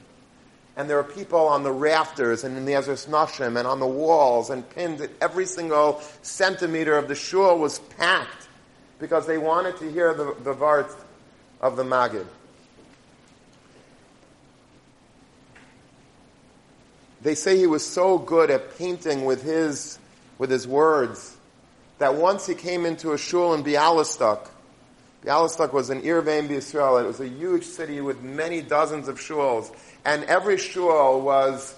And 0.80 0.88
there 0.88 0.96
were 0.96 1.04
people 1.04 1.40
on 1.40 1.62
the 1.62 1.70
rafters 1.70 2.42
and 2.42 2.56
in 2.56 2.64
the 2.64 2.72
Ezras 2.72 3.06
Nashim 3.06 3.58
and 3.58 3.68
on 3.68 3.80
the 3.80 3.86
walls 3.86 4.48
and 4.48 4.66
pinned. 4.70 5.02
At 5.02 5.10
every 5.20 5.44
single 5.44 6.00
centimeter 6.22 6.96
of 6.96 7.06
the 7.06 7.14
shul 7.14 7.58
was 7.58 7.80
packed 7.98 8.48
because 8.98 9.26
they 9.26 9.36
wanted 9.36 9.76
to 9.80 9.92
hear 9.92 10.14
the, 10.14 10.34
the 10.42 10.54
Vart 10.54 10.90
of 11.60 11.76
the 11.76 11.82
Magid. 11.82 12.24
They 17.20 17.34
say 17.34 17.58
he 17.58 17.66
was 17.66 17.86
so 17.86 18.16
good 18.16 18.50
at 18.50 18.78
painting 18.78 19.26
with 19.26 19.42
his, 19.42 19.98
with 20.38 20.50
his 20.50 20.66
words 20.66 21.36
that 21.98 22.14
once 22.14 22.46
he 22.46 22.54
came 22.54 22.86
into 22.86 23.12
a 23.12 23.18
shul 23.18 23.52
in 23.52 23.62
Bialystok. 23.62 24.48
Bialystok 25.24 25.72
was 25.72 25.90
an 25.90 26.02
Irvain 26.02 26.48
Israel. 26.50 26.96
It 26.96 27.06
was 27.06 27.20
a 27.20 27.28
huge 27.28 27.64
city 27.64 28.00
with 28.00 28.22
many 28.22 28.62
dozens 28.62 29.06
of 29.08 29.18
shuls. 29.18 29.74
And 30.04 30.24
every 30.24 30.56
shul 30.56 31.20
was 31.20 31.76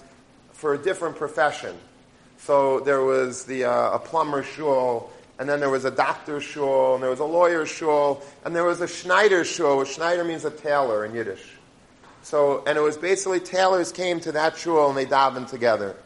for 0.53 0.73
a 0.73 0.77
different 0.77 1.17
profession. 1.17 1.75
So 2.37 2.79
there 2.79 3.01
was 3.01 3.43
the, 3.45 3.65
uh, 3.65 3.95
a 3.95 3.99
plumber 3.99 4.43
shul, 4.43 5.11
and 5.39 5.49
then 5.49 5.59
there 5.59 5.69
was 5.69 5.83
a 5.85 5.91
doctor 5.91 6.39
shul, 6.39 6.95
and 6.95 7.03
there 7.03 7.09
was 7.09 7.19
a 7.19 7.25
lawyer 7.25 7.65
shul, 7.65 8.21
and 8.45 8.55
there 8.55 8.63
was 8.63 8.79
a 8.81 8.87
Schneider 8.87 9.43
shul. 9.43 9.77
which 9.77 9.89
Schneider 9.89 10.23
means 10.23 10.45
a 10.45 10.51
tailor 10.51 11.05
in 11.05 11.13
Yiddish. 11.13 11.43
So, 12.21 12.63
and 12.65 12.77
it 12.77 12.81
was 12.81 12.95
basically 12.95 13.41
tailors 13.41 13.91
came 13.91 14.21
to 14.21 14.31
that 14.31 14.57
shul 14.57 14.87
and 14.87 14.97
they 14.97 15.05
davened 15.05 15.49
together. 15.49 15.97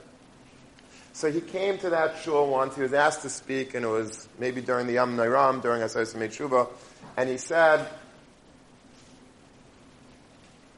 So 1.14 1.32
he 1.32 1.42
came 1.42 1.78
to 1.80 1.92
that 1.92 2.18
shul 2.24 2.48
once. 2.50 2.76
He 2.76 2.82
was 2.82 2.94
asked 2.94 3.22
to 3.22 3.30
speak, 3.30 3.76
and 3.76 3.86
it 3.86 3.90
was 3.90 4.28
maybe 4.40 4.62
during 4.62 4.88
the 4.88 4.94
Yom 4.94 5.16
Nairam, 5.16 5.62
during 5.62 5.82
Asayas 5.82 6.16
Tshuva, 6.16 6.68
and 7.18 7.28
he 7.28 7.38
said, 7.38 7.88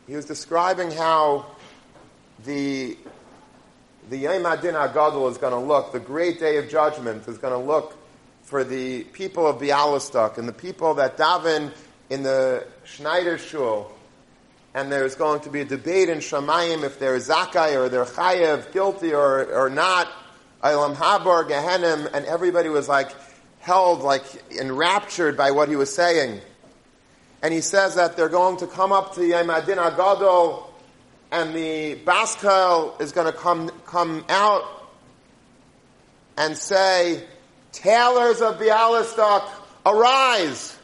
he 0.07 0.15
was 0.15 0.25
describing 0.25 0.89
how 0.89 1.45
the 2.45 2.97
the 4.09 4.17
Yom 4.17 4.41
HaDin 4.41 4.73
HaGadol 4.73 5.29
is 5.29 5.37
going 5.37 5.53
to 5.53 5.59
look, 5.59 5.91
the 5.91 5.99
great 5.99 6.39
day 6.39 6.57
of 6.57 6.67
judgment 6.67 7.27
is 7.27 7.37
going 7.37 7.53
to 7.53 7.59
look 7.59 7.95
for 8.41 8.63
the 8.63 9.03
people 9.03 9.45
of 9.45 9.61
Bialystok 9.61 10.39
and 10.39 10.47
the 10.47 10.53
people 10.53 10.95
that 10.95 11.15
daven 11.15 11.71
in 12.09 12.23
the 12.23 12.65
Schneider 12.85 13.37
Shul. 13.37 13.91
And 14.73 14.91
there's 14.91 15.13
going 15.13 15.41
to 15.41 15.49
be 15.51 15.61
a 15.61 15.65
debate 15.65 16.09
in 16.09 16.19
Shamayim 16.19 16.83
if 16.83 16.97
they're 16.97 17.17
Zakai 17.17 17.75
or 17.75 17.89
they're 17.89 18.05
Chayev, 18.05 18.71
guilty 18.71 19.13
or, 19.13 19.45
or 19.53 19.69
not. 19.69 20.07
Ilam 20.63 20.95
Habar, 20.95 21.47
Gehenim, 21.47 22.09
and 22.11 22.25
everybody 22.25 22.69
was 22.69 22.89
like 22.89 23.11
held, 23.69 24.01
like 24.01 24.23
enraptured 24.51 25.37
by 25.37 25.51
what 25.51 25.69
he 25.69 25.75
was 25.75 25.93
saying. 25.93 26.41
And 27.43 27.53
he 27.53 27.61
says 27.61 27.95
that 27.95 28.17
they're 28.17 28.35
going 28.41 28.57
to 28.57 28.67
come 28.67 28.91
up 28.91 29.13
to 29.13 29.23
Yom 29.23 29.47
HaDin 29.47 29.77
HaGadol 29.77 30.65
and 31.31 31.53
the 31.53 31.93
Bas 32.03 32.35
Kol 32.35 32.97
is 32.99 33.11
going 33.11 33.31
to 33.31 33.37
come, 33.37 33.69
come 33.85 34.25
out 34.27 34.63
and 36.35 36.57
say, 36.57 37.23
Tailors 37.71 38.41
of 38.41 38.57
Bialystok, 38.57 39.47
arise 39.85 40.75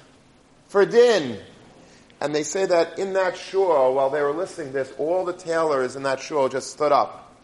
for 0.67 0.85
din. 0.85 1.39
And 2.21 2.35
they 2.35 2.43
say 2.43 2.67
that 2.67 2.99
in 2.99 3.13
that 3.13 3.35
shul, 3.35 3.95
while 3.95 4.11
they 4.11 4.21
were 4.21 4.31
listening 4.31 4.71
this, 4.71 4.93
all 4.99 5.25
the 5.25 5.33
tailors 5.33 5.95
in 5.95 6.03
that 6.03 6.19
shul 6.19 6.49
just 6.49 6.71
stood 6.71 6.91
up. 6.91 7.35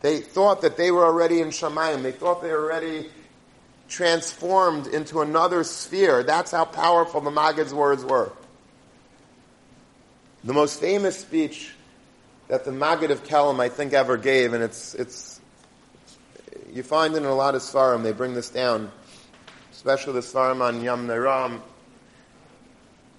They 0.00 0.18
thought 0.18 0.62
that 0.62 0.76
they 0.76 0.90
were 0.90 1.04
already 1.04 1.40
in 1.40 1.48
Shamayim. 1.48 2.02
They 2.02 2.12
thought 2.12 2.42
they 2.42 2.50
were 2.50 2.64
already 2.64 3.08
transformed 3.88 4.86
into 4.86 5.20
another 5.20 5.64
sphere. 5.64 6.22
That's 6.22 6.50
how 6.50 6.64
powerful 6.64 7.20
the 7.20 7.30
Maggid's 7.30 7.72
words 7.72 8.04
were. 8.04 8.32
The 10.44 10.52
most 10.52 10.80
famous 10.80 11.18
speech 11.18 11.74
that 12.48 12.64
the 12.64 12.72
Maggid 12.72 13.10
of 13.10 13.24
Kelm, 13.24 13.60
I 13.60 13.68
think, 13.68 13.92
ever 13.92 14.16
gave, 14.16 14.52
and 14.52 14.62
it's, 14.62 14.94
it's, 14.94 15.40
you 16.72 16.82
find 16.82 17.14
it 17.14 17.18
in 17.18 17.24
a 17.24 17.34
lot 17.34 17.54
of 17.54 17.62
Svarim, 17.62 18.02
they 18.02 18.12
bring 18.12 18.34
this 18.34 18.50
down, 18.50 18.90
especially 19.72 20.14
the 20.14 20.20
Svarim 20.20 20.60
on 20.60 20.82
Yom 20.82 21.08
Neram. 21.08 21.60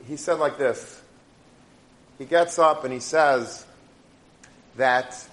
He 0.08 0.16
said 0.16 0.40
like 0.40 0.58
this. 0.58 1.02
He 2.18 2.26
gets 2.26 2.58
up 2.58 2.84
and 2.84 2.94
he 2.94 3.00
says 3.00 3.66
that, 4.78 5.28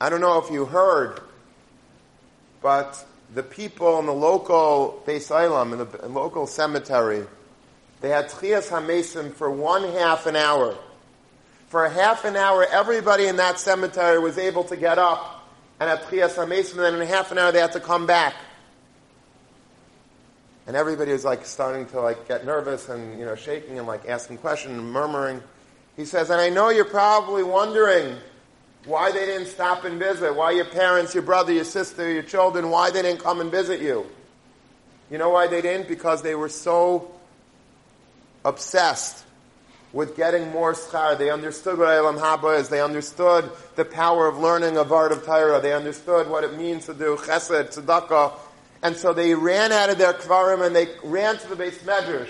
I 0.00 0.10
don't 0.10 0.20
know 0.20 0.38
if 0.38 0.50
you 0.50 0.66
heard, 0.66 1.20
but 2.64 3.04
the 3.34 3.42
people 3.42 3.98
in 3.98 4.06
the 4.06 4.12
local 4.14 5.02
Beis 5.06 5.30
Olam, 5.30 5.72
in 5.72 5.78
the 5.78 6.08
local 6.08 6.46
cemetery, 6.46 7.22
they 8.00 8.08
had 8.08 8.30
Tchias 8.30 8.70
HaMesim 8.70 9.34
for 9.34 9.50
one 9.50 9.84
half 9.92 10.24
an 10.24 10.34
hour. 10.34 10.74
For 11.68 11.84
a 11.84 11.90
half 11.90 12.24
an 12.24 12.36
hour, 12.36 12.64
everybody 12.64 13.26
in 13.26 13.36
that 13.36 13.60
cemetery 13.60 14.18
was 14.18 14.38
able 14.38 14.64
to 14.64 14.76
get 14.76 14.98
up 14.98 15.46
and 15.78 15.90
have 15.90 16.00
Tchias 16.06 16.36
HaMesim, 16.36 16.70
and 16.70 16.80
then 16.80 17.02
in 17.02 17.06
half 17.06 17.30
an 17.32 17.36
hour 17.36 17.52
they 17.52 17.60
had 17.60 17.72
to 17.72 17.80
come 17.80 18.06
back. 18.06 18.34
And 20.66 20.74
everybody 20.74 21.12
was 21.12 21.26
like 21.26 21.44
starting 21.44 21.84
to 21.88 22.00
like 22.00 22.26
get 22.26 22.46
nervous 22.46 22.88
and, 22.88 23.18
you 23.18 23.26
know, 23.26 23.34
shaking 23.34 23.76
and 23.78 23.86
like 23.86 24.08
asking 24.08 24.38
questions 24.38 24.78
and 24.78 24.90
murmuring. 24.90 25.42
He 25.98 26.06
says, 26.06 26.30
and 26.30 26.40
I 26.40 26.48
know 26.48 26.70
you're 26.70 26.86
probably 26.86 27.42
wondering 27.42 28.16
why 28.86 29.12
they 29.12 29.24
didn't 29.26 29.46
stop 29.46 29.84
and 29.84 29.98
visit, 29.98 30.34
why 30.34 30.50
your 30.50 30.66
parents, 30.66 31.14
your 31.14 31.22
brother, 31.22 31.52
your 31.52 31.64
sister, 31.64 32.10
your 32.10 32.22
children, 32.22 32.70
why 32.70 32.90
they 32.90 33.02
didn't 33.02 33.20
come 33.20 33.40
and 33.40 33.50
visit 33.50 33.80
you. 33.80 34.06
You 35.10 35.18
know 35.18 35.30
why 35.30 35.46
they 35.46 35.62
didn't? 35.62 35.88
Because 35.88 36.22
they 36.22 36.34
were 36.34 36.48
so 36.48 37.10
obsessed 38.44 39.24
with 39.92 40.16
getting 40.16 40.50
more 40.50 40.72
schar. 40.74 41.16
They 41.16 41.30
understood 41.30 41.78
what 41.78 41.88
Olam 41.88 42.18
Haba 42.18 42.58
is. 42.58 42.68
They 42.68 42.82
understood 42.82 43.50
the 43.76 43.84
power 43.84 44.26
of 44.26 44.38
learning 44.38 44.76
a 44.76 44.84
Vart 44.84 45.12
of 45.12 45.24
Torah. 45.24 45.60
They 45.60 45.72
understood 45.72 46.28
what 46.28 46.44
it 46.44 46.56
means 46.58 46.86
to 46.86 46.94
do 46.94 47.16
chesed, 47.16 47.74
tzedakah. 47.74 48.32
And 48.82 48.96
so 48.96 49.14
they 49.14 49.34
ran 49.34 49.72
out 49.72 49.88
of 49.88 49.96
their 49.96 50.12
kvarim 50.12 50.66
and 50.66 50.76
they 50.76 50.88
ran 51.02 51.38
to 51.38 51.48
the 51.48 51.56
beis 51.56 51.78
medrash. 51.84 52.28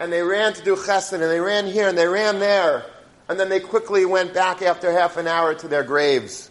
And 0.00 0.12
they 0.12 0.22
ran 0.22 0.54
to 0.54 0.64
do 0.64 0.74
chesed 0.74 1.12
and 1.12 1.22
they 1.22 1.38
ran 1.38 1.66
here 1.66 1.88
and 1.88 1.96
they 1.96 2.08
ran 2.08 2.40
there. 2.40 2.86
And 3.30 3.38
then 3.38 3.48
they 3.48 3.60
quickly 3.60 4.04
went 4.04 4.34
back 4.34 4.60
after 4.60 4.90
half 4.90 5.16
an 5.16 5.28
hour 5.28 5.54
to 5.54 5.68
their 5.68 5.84
graves. 5.84 6.50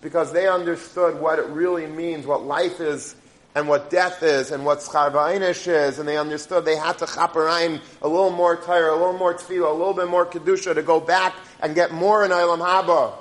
Because 0.00 0.32
they 0.32 0.46
understood 0.46 1.20
what 1.20 1.40
it 1.40 1.46
really 1.46 1.86
means, 1.86 2.24
what 2.24 2.44
life 2.44 2.80
is 2.80 3.16
and 3.56 3.68
what 3.68 3.90
death 3.90 4.22
is 4.22 4.52
and 4.52 4.64
what 4.64 4.78
schar 4.78 5.40
is, 5.40 5.98
and 5.98 6.08
they 6.08 6.16
understood 6.16 6.64
they 6.64 6.76
had 6.76 6.98
to 6.98 7.06
chaperayim 7.06 7.80
a 8.00 8.06
little 8.06 8.30
more 8.30 8.54
tire, 8.54 8.90
a 8.90 8.94
little 8.94 9.18
more 9.18 9.34
tefillah, 9.34 9.72
a 9.72 9.74
little 9.74 9.92
bit 9.92 10.06
more 10.06 10.24
kedusha 10.24 10.72
to 10.72 10.84
go 10.84 11.00
back 11.00 11.34
and 11.60 11.74
get 11.74 11.90
more 11.90 12.24
in 12.24 12.30
Olam 12.30 12.60
Haba. 12.60 13.14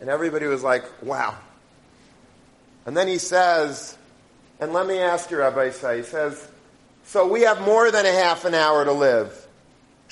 And 0.00 0.10
everybody 0.10 0.44
was 0.44 0.62
like, 0.62 0.84
wow. 1.02 1.34
And 2.84 2.94
then 2.94 3.08
he 3.08 3.16
says, 3.16 3.96
and 4.60 4.74
let 4.74 4.86
me 4.86 4.98
ask 4.98 5.30
you, 5.30 5.38
Rabbosai, 5.38 5.96
he 5.96 6.02
says, 6.02 6.46
so 7.04 7.26
we 7.26 7.40
have 7.40 7.62
more 7.62 7.90
than 7.90 8.04
a 8.04 8.12
half 8.12 8.44
an 8.44 8.52
hour 8.52 8.84
to 8.84 8.92
live. 8.92 9.43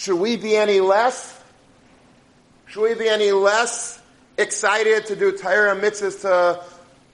Should 0.03 0.18
we 0.18 0.36
be 0.36 0.57
any 0.57 0.80
less? 0.80 1.40
Should 2.66 2.82
we 2.82 2.94
be 2.94 3.09
any 3.09 3.30
less 3.30 4.03
excited 4.36 5.07
to 5.07 5.14
do 5.14 5.30
Torah 5.30 5.76
mitzvahs 5.76 6.22
to 6.22 6.61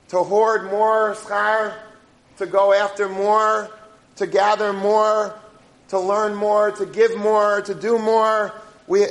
to 0.08 0.22
hoard 0.22 0.70
more 0.70 1.14
schar, 1.14 1.74
to 2.38 2.46
go 2.46 2.72
after 2.72 3.06
more, 3.06 3.70
to 4.16 4.26
gather 4.26 4.72
more, 4.72 5.38
to 5.88 5.98
learn 5.98 6.34
more, 6.34 6.70
to 6.70 6.86
give 6.86 7.14
more, 7.14 7.60
to 7.60 7.74
do 7.74 7.98
more. 7.98 8.54
We, 8.86 9.04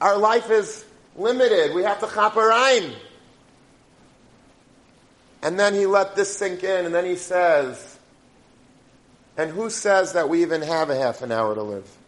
our 0.00 0.18
life 0.18 0.50
is 0.50 0.84
limited. 1.14 1.72
We 1.72 1.84
have 1.84 2.00
to 2.00 2.06
chaparayim. 2.06 2.92
And 5.42 5.56
then 5.56 5.74
he 5.74 5.86
let 5.86 6.16
this 6.16 6.36
sink 6.36 6.64
in, 6.64 6.84
and 6.84 6.92
then 6.92 7.04
he 7.04 7.14
says, 7.14 7.96
and 9.36 9.52
who 9.52 9.70
says 9.70 10.14
that 10.14 10.28
we 10.28 10.42
even 10.42 10.62
have 10.62 10.90
a 10.90 10.96
half 10.96 11.22
an 11.22 11.30
hour 11.30 11.54
to 11.54 11.62
live? 11.62 11.99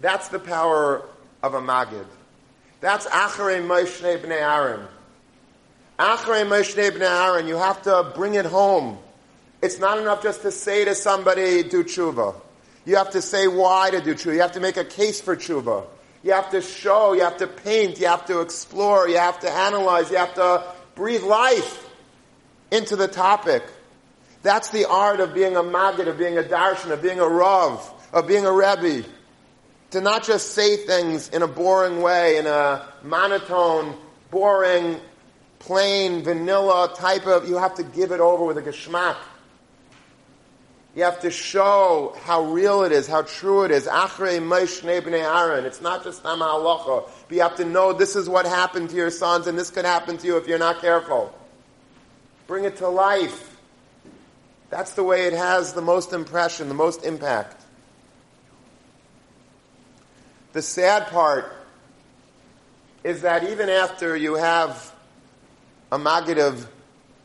That's 0.00 0.28
the 0.28 0.38
power 0.38 1.02
of 1.42 1.54
a 1.54 1.60
magid. 1.60 2.06
That's 2.80 3.06
Acharei 3.06 3.66
Moshe 3.66 4.18
Bnei 4.18 4.40
Aaron. 4.40 4.86
Acharei 5.98 6.46
Moshe 6.46 6.90
Bnei 6.90 7.26
Aaron, 7.26 7.46
you 7.46 7.56
have 7.56 7.82
to 7.82 8.12
bring 8.14 8.34
it 8.34 8.46
home. 8.46 8.98
It's 9.62 9.78
not 9.78 9.98
enough 9.98 10.22
just 10.22 10.42
to 10.42 10.50
say 10.50 10.86
to 10.86 10.94
somebody, 10.94 11.62
do 11.62 11.84
tshuva. 11.84 12.34
You 12.86 12.96
have 12.96 13.10
to 13.10 13.20
say 13.20 13.46
why 13.46 13.90
to 13.90 14.00
do 14.00 14.14
tshuva. 14.14 14.32
You 14.32 14.40
have 14.40 14.52
to 14.52 14.60
make 14.60 14.78
a 14.78 14.84
case 14.84 15.20
for 15.20 15.36
tshuva. 15.36 15.84
You 16.22 16.32
have 16.32 16.50
to 16.50 16.62
show, 16.62 17.12
you 17.12 17.22
have 17.22 17.38
to 17.38 17.46
paint, 17.46 17.98
you 17.98 18.06
have 18.06 18.26
to 18.26 18.40
explore, 18.40 19.08
you 19.08 19.18
have 19.18 19.40
to 19.40 19.50
analyze, 19.50 20.10
you 20.10 20.16
have 20.16 20.34
to 20.34 20.64
breathe 20.94 21.22
life 21.22 21.88
into 22.70 22.96
the 22.96 23.08
topic. 23.08 23.62
That's 24.42 24.70
the 24.70 24.86
art 24.86 25.20
of 25.20 25.34
being 25.34 25.56
a 25.56 25.62
Maggid, 25.62 26.08
of 26.08 26.18
being 26.18 26.38
a 26.38 26.42
Darshan, 26.42 26.90
of 26.90 27.02
being 27.02 27.20
a 27.20 27.28
Rav, 27.28 27.90
of 28.12 28.26
being 28.26 28.46
a 28.46 28.52
Rebbe. 28.52 29.06
To 29.90 30.00
not 30.00 30.24
just 30.24 30.52
say 30.54 30.76
things 30.76 31.28
in 31.30 31.42
a 31.42 31.48
boring 31.48 32.00
way, 32.00 32.36
in 32.36 32.46
a 32.46 32.86
monotone, 33.02 33.96
boring, 34.30 35.00
plain, 35.58 36.22
vanilla 36.22 36.94
type 36.96 37.26
of, 37.26 37.48
you 37.48 37.58
have 37.58 37.74
to 37.74 37.82
give 37.82 38.12
it 38.12 38.20
over 38.20 38.44
with 38.44 38.56
a 38.58 38.62
geschmack. 38.62 39.16
You 40.94 41.04
have 41.04 41.20
to 41.20 41.30
show 41.30 42.16
how 42.24 42.44
real 42.46 42.82
it 42.82 42.92
is, 42.92 43.06
how 43.06 43.22
true 43.22 43.62
it 43.62 43.70
is. 43.70 43.86
It's 43.86 43.92
not 43.92 44.14
just 46.04 46.24
Ama 46.24 46.44
Halacha. 46.44 47.08
But 47.28 47.34
you 47.34 47.42
have 47.42 47.56
to 47.56 47.64
know 47.64 47.92
this 47.92 48.16
is 48.16 48.28
what 48.28 48.44
happened 48.44 48.90
to 48.90 48.96
your 48.96 49.10
sons, 49.10 49.46
and 49.46 49.56
this 49.56 49.70
could 49.70 49.84
happen 49.84 50.18
to 50.18 50.26
you 50.26 50.36
if 50.36 50.48
you're 50.48 50.58
not 50.58 50.80
careful. 50.80 51.32
Bring 52.48 52.64
it 52.64 52.76
to 52.78 52.88
life. 52.88 53.56
That's 54.68 54.94
the 54.94 55.04
way 55.04 55.26
it 55.26 55.32
has 55.32 55.72
the 55.72 55.82
most 55.82 56.12
impression, 56.12 56.68
the 56.68 56.74
most 56.74 57.04
impact. 57.04 57.59
The 60.52 60.62
sad 60.62 61.06
part 61.08 61.52
is 63.04 63.22
that 63.22 63.44
even 63.44 63.68
after 63.68 64.16
you 64.16 64.34
have 64.34 64.92
a 65.92 65.98
Maggid 65.98 66.38
of 66.38 66.68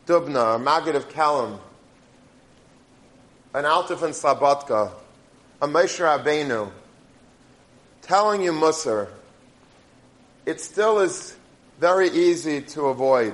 Dubna, 0.06 0.56
a 0.56 0.60
Maggid 0.60 0.96
of 0.96 1.10
Kelm, 1.10 1.60
an 3.56 3.66
Alter 3.66 3.94
and 3.94 4.14
Slabodka, 4.14 4.92
a 5.62 5.68
Moshe 5.68 6.00
Rabbeinu, 6.00 6.72
telling 8.04 8.44
you 8.44 8.52
Musar, 8.52 9.08
it 10.46 10.62
still 10.62 11.00
is 11.00 11.36
very 11.80 12.10
easy 12.10 12.62
to 12.62 12.84
avoid. 12.86 13.34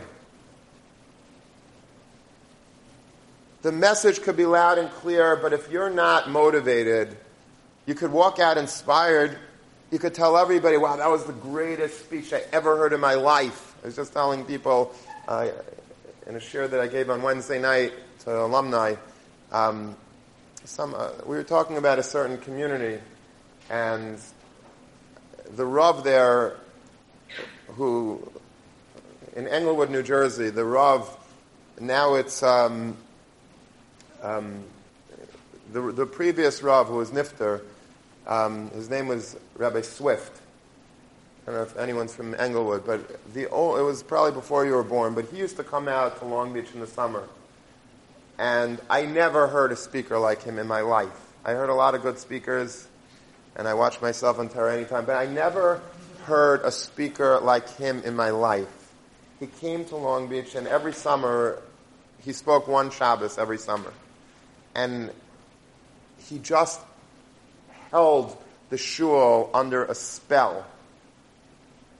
The 3.62 3.72
message 3.72 4.22
could 4.22 4.38
be 4.38 4.46
loud 4.46 4.78
and 4.78 4.90
clear, 4.90 5.36
but 5.36 5.54
if 5.54 5.70
you're 5.70 5.90
not 5.90 6.30
motivated, 6.30 7.18
you 7.86 7.94
could 7.94 8.12
walk 8.12 8.40
out 8.40 8.58
inspired. 8.58 9.38
You 9.92 10.00
could 10.00 10.14
tell 10.14 10.38
everybody, 10.38 10.78
wow, 10.78 10.96
that 10.96 11.10
was 11.10 11.26
the 11.26 11.34
greatest 11.34 12.00
speech 12.00 12.32
I 12.32 12.44
ever 12.54 12.78
heard 12.78 12.94
in 12.94 13.02
my 13.02 13.16
life. 13.16 13.76
I 13.84 13.88
was 13.88 13.96
just 13.98 14.14
telling 14.14 14.46
people 14.46 14.96
uh, 15.28 15.50
in 16.26 16.38
a 16.38 16.40
share 16.40 16.66
that 16.70 16.80
I 16.80 16.88
gave 16.88 17.10
on 17.10 17.22
Wednesday 17.22 17.60
night 17.60 17.92
to 18.20 18.42
alumni. 18.42 18.96
Um, 19.52 19.98
some, 20.64 20.96
uh, 20.96 21.10
we 21.26 21.36
were 21.36 21.44
talking 21.44 21.76
about 21.76 22.00
a 22.00 22.04
certain 22.04 22.38
community, 22.38 23.02
and 23.70 24.18
the 25.58 25.66
Rav 25.66 26.06
there, 26.06 26.56
who 27.68 28.32
in 29.36 29.46
Englewood, 29.46 29.90
New 29.90 30.04
Jersey, 30.04 30.52
the 30.52 30.64
Rav, 30.64 31.18
now 31.82 32.14
it's 32.14 32.44
um, 32.44 32.96
um, 34.22 34.64
the, 35.74 35.82
the 35.92 36.06
previous 36.06 36.64
Rav 36.64 36.88
who 36.88 36.96
was 36.96 37.12
Nifter, 37.12 37.62
um, 38.28 38.70
his 38.72 38.90
name 38.90 39.08
was 39.08 39.38
Rabbi 39.56 39.82
Swift. 39.82 40.42
I 41.44 41.52
don't 41.52 41.56
know 41.56 41.64
if 41.64 41.78
anyone's 41.78 42.14
from 42.14 42.36
Englewood, 42.36 42.86
but 42.86 43.34
the, 43.34 43.50
oh, 43.50 43.76
it 43.78 43.82
was 43.82 44.04
probably 44.04 44.32
before 44.32 44.66
you 44.66 44.74
were 44.74 44.84
born, 44.84 45.16
but 45.16 45.26
he 45.26 45.38
used 45.38 45.58
to 45.58 45.64
come 45.64 45.88
out 45.88 46.20
to 46.20 46.26
Long 46.26 46.54
Beach 46.54 46.68
in 46.74 46.80
the 46.80 46.88
summer 46.88 47.28
and 48.42 48.82
I 48.90 49.06
never 49.06 49.48
heard 49.48 49.72
a 49.72 49.76
speaker 49.76 50.18
like 50.18 50.42
him 50.42 50.58
in 50.58 50.66
my 50.68 50.82
life. 50.82 51.10
I 51.46 51.52
heard 51.52 51.70
a 51.70 51.76
lot 51.76 51.94
of 51.94 52.02
good 52.02 52.18
speakers, 52.18 52.88
and 53.56 53.68
I 53.68 53.76
watched 53.76 54.02
myself 54.02 54.40
on 54.40 54.50
Torah 54.50 54.76
anytime, 54.76 55.06
but 55.06 55.16
I 55.16 55.28
never 55.28 55.80
heard 56.24 56.62
a 56.64 56.72
speaker 56.72 57.40
like 57.40 57.70
him 57.78 58.02
in 58.04 58.16
my 58.16 58.32
life. 58.32 58.94
He 59.40 59.46
came 59.46 59.86
to 59.86 59.96
Long 59.96 60.28
Beach, 60.28 60.56
and 60.56 60.68
every 60.68 60.92
summer, 60.92 61.62
he 62.24 62.34
spoke 62.34 62.68
one 62.68 62.90
Shabbos 62.90 63.38
every 63.38 63.60
summer. 63.60 63.94
And 64.74 65.12
he 66.26 66.40
just 66.40 66.80
held 67.92 68.36
the 68.70 68.78
shul 68.78 69.50
under 69.54 69.86
a 69.86 69.94
spell. 69.94 70.66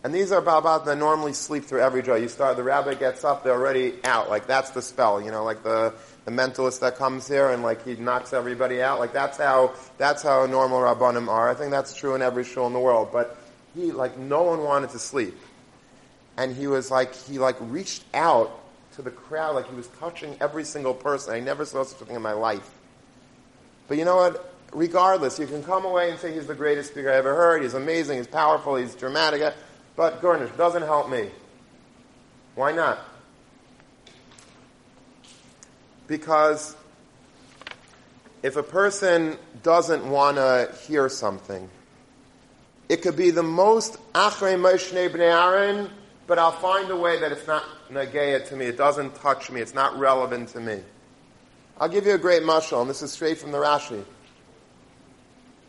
And 0.04 0.16
these 0.16 0.32
are 0.32 0.42
Babat 0.42 0.86
that 0.86 0.98
normally 0.98 1.34
sleep 1.34 1.66
through 1.66 1.82
every 1.82 2.02
day. 2.02 2.22
You 2.22 2.28
start, 2.28 2.58
the 2.58 2.64
rabbi 2.64 2.96
gets 2.96 3.24
up, 3.24 3.44
they're 3.44 3.54
already 3.54 3.94
out. 4.04 4.30
Like 4.30 4.48
that's 4.48 4.72
the 4.72 4.82
spell, 4.82 5.22
you 5.22 5.30
know, 5.30 5.44
like 5.44 5.64
the 5.64 5.94
the 6.26 6.32
mentalist 6.32 6.80
that 6.82 6.98
comes 6.98 7.28
here 7.28 7.50
and 7.50 7.62
like 7.64 7.86
he 7.86 7.96
knocks 7.96 8.34
everybody 8.34 8.82
out. 8.82 9.00
Like 9.00 9.14
that's 9.14 9.38
how 9.38 9.74
that's 9.98 10.24
how 10.24 10.46
normal 10.48 10.80
rabbanim 10.80 11.28
are. 11.28 11.50
I 11.50 11.54
think 11.54 11.70
that's 11.70 11.96
true 11.96 12.16
in 12.16 12.24
every 12.24 12.44
shul 12.44 12.66
in 12.66 12.74
the 12.74 12.80
world. 12.80 13.10
But 13.12 13.38
he 13.76 13.92
like 13.92 14.18
no 14.18 14.44
one 14.44 14.64
wanted 14.64 14.90
to 14.92 15.00
sleep, 15.00 15.38
and 16.38 16.56
he 16.56 16.66
was 16.66 16.90
like 16.90 17.14
he 17.14 17.38
like 17.38 17.58
reached 17.60 18.04
out 18.14 18.58
to 18.96 19.04
the 19.04 19.12
crowd 19.12 19.56
like 19.56 19.70
he 19.70 19.76
was 19.76 19.88
touching 20.00 20.36
every 20.42 20.64
single 20.64 20.94
person. 20.94 21.34
I 21.34 21.40
never 21.40 21.64
saw 21.64 21.84
such 21.84 22.02
a 22.02 22.06
thing 22.06 22.16
in 22.16 22.22
my 22.22 22.34
life. 22.34 22.70
But 23.88 23.98
you 23.98 24.06
know 24.06 24.16
what? 24.18 24.51
Regardless, 24.74 25.38
you 25.38 25.48
can 25.48 25.64
come 25.64 25.86
away 25.86 26.12
and 26.12 26.20
say 26.20 26.34
he's 26.34 26.48
the 26.48 26.56
greatest 26.56 26.92
speaker 26.92 27.12
I 27.12 27.16
ever 27.16 27.36
heard. 27.36 27.62
He's 27.62 27.74
amazing. 27.74 28.18
He's 28.18 28.28
powerful. 28.28 28.76
He's 28.76 28.96
dramatic. 28.96 29.54
But 29.96 30.22
Gurnish 30.22 30.52
doesn't 30.58 30.84
help 30.84 31.10
me. 31.10 31.30
Why 32.56 32.72
not? 32.72 33.00
Because 36.08 36.76
if 38.44 38.56
a 38.56 38.64
person 38.64 39.38
doesn't 39.64 40.10
want 40.10 40.38
to 40.38 40.74
hear 40.88 41.10
something, 41.10 41.70
it 42.90 43.02
could 43.02 43.16
be 43.16 43.32
the 43.32 43.44
most 43.44 43.98
achrei 44.14 44.60
Moshe 44.60 45.10
bnei 45.10 45.90
but 46.28 46.40
I'll 46.40 46.52
find 46.52 46.90
a 46.90 46.96
way 46.96 47.20
that 47.20 47.32
it's 47.32 47.48
not 47.48 47.64
nageya 47.90 48.48
to 48.48 48.56
me. 48.56 48.66
It 48.66 48.78
doesn't 48.78 49.16
touch 49.16 49.52
me. 49.52 49.60
It's 49.60 49.74
not 49.74 49.98
relevant 50.00 50.50
to 50.50 50.60
me. 50.60 50.80
I'll 51.78 51.90
give 51.90 52.06
you 52.06 52.14
a 52.14 52.18
great 52.18 52.44
mashal, 52.44 52.82
and 52.82 52.90
this 52.90 53.02
is 53.02 53.12
straight 53.12 53.38
from 53.38 53.52
the 53.52 53.58
Rashi. 53.58 54.04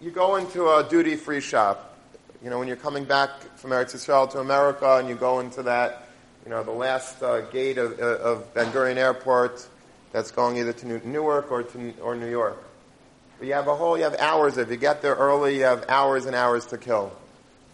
You 0.02 0.10
go 0.10 0.34
into 0.34 0.66
a 0.68 0.82
duty-free 0.82 1.42
shop. 1.42 1.96
You 2.42 2.50
know, 2.50 2.58
when 2.58 2.66
you're 2.66 2.76
coming 2.76 3.04
back 3.04 3.30
from 3.56 3.70
Eretz 3.70 4.32
to 4.32 4.40
America, 4.40 4.96
and 4.96 5.08
you 5.08 5.14
go 5.14 5.38
into 5.38 5.62
that, 5.62 6.08
you 6.44 6.50
know, 6.50 6.64
the 6.64 6.72
last 6.72 7.22
uh, 7.22 7.42
gate 7.42 7.78
of, 7.78 8.00
of 8.00 8.52
Ben 8.52 8.66
Gurion 8.72 8.96
Airport, 8.96 9.64
that's 10.10 10.32
going 10.32 10.56
either 10.56 10.72
to 10.72 11.08
Newark 11.08 11.52
or 11.52 11.62
to 11.62 11.94
or 12.02 12.16
New 12.16 12.28
York. 12.28 12.60
But 13.38 13.46
you 13.46 13.54
have 13.54 13.68
a 13.68 13.76
whole, 13.76 13.96
you 13.96 14.02
have 14.02 14.16
hours. 14.16 14.58
If 14.58 14.70
you 14.70 14.76
get 14.76 15.02
there 15.02 15.14
early, 15.14 15.58
you 15.58 15.62
have 15.62 15.84
hours 15.88 16.26
and 16.26 16.34
hours 16.34 16.66
to 16.66 16.78
kill. 16.78 17.12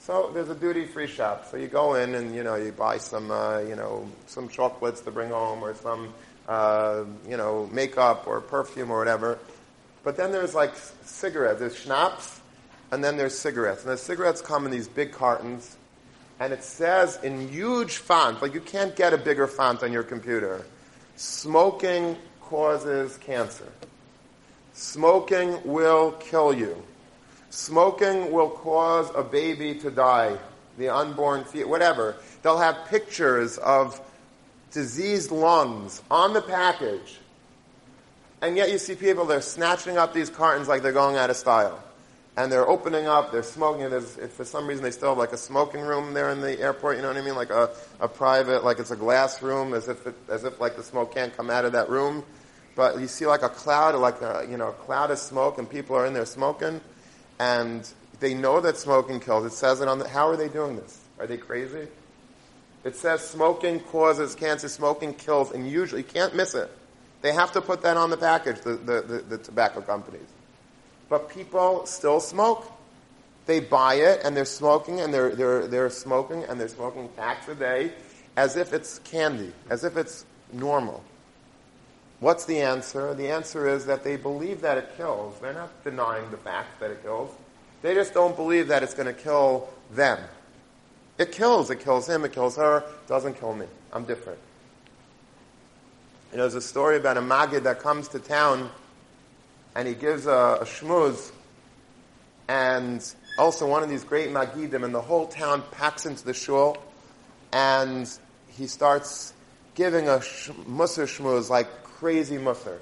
So 0.00 0.30
there's 0.34 0.50
a 0.50 0.54
duty-free 0.54 1.06
shop. 1.06 1.46
So 1.50 1.56
you 1.56 1.66
go 1.66 1.94
in 1.94 2.14
and 2.14 2.34
you 2.34 2.44
know 2.44 2.56
you 2.56 2.72
buy 2.72 2.98
some 2.98 3.30
uh, 3.30 3.60
you 3.60 3.74
know 3.74 4.06
some 4.26 4.50
chocolates 4.50 5.00
to 5.00 5.10
bring 5.10 5.30
home 5.30 5.64
or 5.64 5.74
some 5.74 6.12
uh, 6.46 7.04
you 7.26 7.38
know 7.38 7.70
makeup 7.72 8.26
or 8.26 8.42
perfume 8.42 8.90
or 8.90 8.98
whatever. 8.98 9.38
But 10.02 10.16
then 10.16 10.32
there's 10.32 10.54
like 10.54 10.74
cigarettes. 11.02 11.60
There's 11.60 11.76
schnapps, 11.76 12.40
and 12.90 13.02
then 13.02 13.16
there's 13.16 13.38
cigarettes. 13.38 13.82
And 13.82 13.92
the 13.92 13.98
cigarettes 13.98 14.40
come 14.40 14.64
in 14.64 14.70
these 14.70 14.88
big 14.88 15.12
cartons, 15.12 15.76
and 16.40 16.52
it 16.52 16.62
says 16.62 17.18
in 17.22 17.48
huge 17.48 17.96
font, 17.96 18.40
like 18.40 18.54
you 18.54 18.60
can't 18.60 18.94
get 18.96 19.12
a 19.12 19.18
bigger 19.18 19.46
font 19.46 19.82
on 19.82 19.92
your 19.92 20.04
computer. 20.04 20.64
Smoking 21.16 22.16
causes 22.40 23.16
cancer. 23.18 23.70
Smoking 24.72 25.60
will 25.64 26.12
kill 26.12 26.54
you. 26.54 26.80
Smoking 27.50 28.30
will 28.30 28.50
cause 28.50 29.10
a 29.14 29.22
baby 29.22 29.74
to 29.80 29.90
die, 29.90 30.38
the 30.76 30.88
unborn 30.88 31.44
fetus, 31.44 31.66
whatever. 31.66 32.16
They'll 32.42 32.58
have 32.58 32.86
pictures 32.86 33.58
of 33.58 34.00
diseased 34.70 35.32
lungs 35.32 36.02
on 36.10 36.34
the 36.34 36.42
package. 36.42 37.18
And 38.40 38.56
yet 38.56 38.70
you 38.70 38.78
see 38.78 38.94
people, 38.94 39.24
they're 39.24 39.40
snatching 39.40 39.98
up 39.98 40.14
these 40.14 40.30
cartons 40.30 40.68
like 40.68 40.82
they're 40.82 40.92
going 40.92 41.16
out 41.16 41.30
of 41.30 41.36
style 41.36 41.82
and 42.38 42.52
they're 42.52 42.68
opening 42.68 43.08
up, 43.08 43.32
they're 43.32 43.42
smoking, 43.42 43.82
and 43.82 43.92
if 43.92 44.30
for 44.30 44.44
some 44.44 44.68
reason 44.68 44.84
they 44.84 44.92
still 44.92 45.08
have 45.08 45.18
like 45.18 45.32
a 45.32 45.36
smoking 45.36 45.80
room 45.80 46.14
there 46.14 46.30
in 46.30 46.40
the 46.40 46.60
airport, 46.60 46.94
you 46.94 47.02
know 47.02 47.08
what 47.08 47.16
I 47.16 47.20
mean? 47.20 47.34
Like 47.34 47.50
a, 47.50 47.68
a 47.98 48.06
private, 48.06 48.62
like 48.62 48.78
it's 48.78 48.92
a 48.92 48.96
glass 48.96 49.42
room, 49.42 49.74
as 49.74 49.88
if, 49.88 50.06
it, 50.06 50.14
as 50.28 50.44
if 50.44 50.60
like 50.60 50.76
the 50.76 50.84
smoke 50.84 51.12
can't 51.12 51.36
come 51.36 51.50
out 51.50 51.64
of 51.64 51.72
that 51.72 51.90
room. 51.90 52.22
But 52.76 53.00
you 53.00 53.08
see 53.08 53.26
like 53.26 53.42
a 53.42 53.48
cloud, 53.48 53.96
like 53.96 54.22
a, 54.22 54.46
you 54.48 54.56
know, 54.56 54.68
a 54.68 54.72
cloud 54.72 55.10
of 55.10 55.18
smoke, 55.18 55.58
and 55.58 55.68
people 55.68 55.96
are 55.96 56.06
in 56.06 56.14
there 56.14 56.24
smoking, 56.24 56.80
and 57.40 57.92
they 58.20 58.34
know 58.34 58.60
that 58.60 58.76
smoking 58.76 59.18
kills. 59.18 59.44
It 59.44 59.52
says 59.52 59.80
it 59.80 59.88
on 59.88 59.98
the, 59.98 60.06
how 60.06 60.28
are 60.28 60.36
they 60.36 60.48
doing 60.48 60.76
this? 60.76 61.00
Are 61.18 61.26
they 61.26 61.38
crazy? 61.38 61.88
It 62.84 62.94
says 62.94 63.20
smoking 63.20 63.80
causes 63.80 64.36
cancer, 64.36 64.68
smoking 64.68 65.12
kills, 65.14 65.50
and 65.50 65.68
usually, 65.68 66.02
you 66.02 66.06
can't 66.06 66.36
miss 66.36 66.54
it. 66.54 66.70
They 67.20 67.32
have 67.32 67.52
to 67.52 67.60
put 67.60 67.82
that 67.82 67.96
on 67.96 68.10
the 68.10 68.16
package, 68.16 68.60
the, 68.60 68.74
the, 68.76 69.02
the, 69.02 69.18
the 69.28 69.38
tobacco 69.38 69.80
companies 69.80 70.28
but 71.08 71.30
people 71.30 71.86
still 71.86 72.20
smoke. 72.20 72.70
They 73.46 73.60
buy 73.60 73.94
it 73.94 74.20
and 74.24 74.36
they're 74.36 74.44
smoking 74.44 75.00
and 75.00 75.12
they're, 75.12 75.34
they're, 75.34 75.66
they're 75.66 75.90
smoking 75.90 76.44
and 76.44 76.60
they're 76.60 76.68
smoking 76.68 77.08
packs 77.16 77.48
a 77.48 77.54
day 77.54 77.92
as 78.36 78.56
if 78.56 78.72
it's 78.72 78.98
candy, 79.00 79.52
as 79.70 79.84
if 79.84 79.96
it's 79.96 80.26
normal. 80.52 81.02
What's 82.20 82.44
the 82.44 82.60
answer? 82.60 83.14
The 83.14 83.28
answer 83.28 83.68
is 83.68 83.86
that 83.86 84.04
they 84.04 84.16
believe 84.16 84.60
that 84.60 84.76
it 84.76 84.96
kills. 84.96 85.38
They're 85.40 85.54
not 85.54 85.84
denying 85.84 86.30
the 86.30 86.36
fact 86.36 86.80
that 86.80 86.90
it 86.90 87.02
kills. 87.02 87.30
They 87.80 87.94
just 87.94 88.12
don't 88.12 88.36
believe 88.36 88.68
that 88.68 88.82
it's 88.82 88.94
going 88.94 89.06
to 89.06 89.12
kill 89.12 89.68
them. 89.92 90.18
It 91.16 91.32
kills. 91.32 91.70
It 91.70 91.80
kills 91.80 92.08
him. 92.08 92.24
It 92.24 92.32
kills 92.32 92.56
her. 92.56 92.78
It 92.78 93.06
doesn't 93.06 93.38
kill 93.38 93.54
me. 93.54 93.66
I'm 93.92 94.04
different. 94.04 94.40
Know, 96.32 96.42
there's 96.42 96.54
a 96.54 96.60
story 96.60 96.98
about 96.98 97.16
a 97.16 97.22
Maggid 97.22 97.64
that 97.64 97.80
comes 97.80 98.08
to 98.08 98.18
town 98.18 98.70
and 99.74 99.88
he 99.88 99.94
gives 99.94 100.26
a, 100.26 100.58
a 100.60 100.64
shmuz 100.64 101.32
and 102.48 103.02
also 103.38 103.66
one 103.66 103.82
of 103.82 103.88
these 103.88 104.04
great 104.04 104.28
Magidim 104.28 104.84
and 104.84 104.94
the 104.94 105.00
whole 105.00 105.26
town 105.26 105.62
packs 105.70 106.04
into 106.04 106.24
the 106.24 106.34
shul 106.34 106.76
and 107.52 108.10
he 108.48 108.66
starts 108.66 109.32
giving 109.74 110.08
a 110.08 110.20
sh- 110.20 110.50
musar 110.68 111.06
shmuz 111.06 111.48
like 111.48 111.82
crazy 111.82 112.36
musar. 112.36 112.78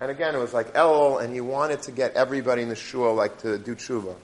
And 0.00 0.10
again, 0.10 0.34
it 0.34 0.38
was 0.38 0.52
like 0.52 0.74
El, 0.74 1.18
and 1.18 1.32
he 1.32 1.40
wanted 1.40 1.80
to 1.82 1.92
get 1.92 2.14
everybody 2.14 2.62
in 2.62 2.68
the 2.68 2.74
shul 2.74 3.14
like 3.14 3.38
to 3.38 3.56
do 3.56 3.76
tshuva. 3.76 4.16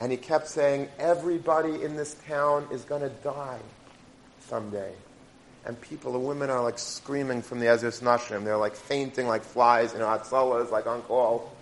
And 0.00 0.12
he 0.12 0.18
kept 0.18 0.46
saying, 0.46 0.88
everybody 0.98 1.82
in 1.82 1.96
this 1.96 2.14
town 2.28 2.68
is 2.70 2.84
going 2.84 3.02
to 3.02 3.08
die 3.08 3.58
someday. 4.48 4.92
And 5.66 5.80
people, 5.80 6.12
the 6.12 6.18
women 6.18 6.48
are 6.48 6.62
like 6.62 6.78
screaming 6.78 7.42
from 7.42 7.58
the 7.58 7.66
Ezras 7.66 8.00
Nashim. 8.00 8.44
They're 8.44 8.56
like 8.56 8.76
fainting 8.76 9.26
like 9.26 9.42
flies, 9.42 9.92
you 9.92 9.98
know, 9.98 10.06
Hatzalah 10.06 10.64
is 10.64 10.70
like 10.70 10.86
on 10.86 11.02
call. 11.02 11.52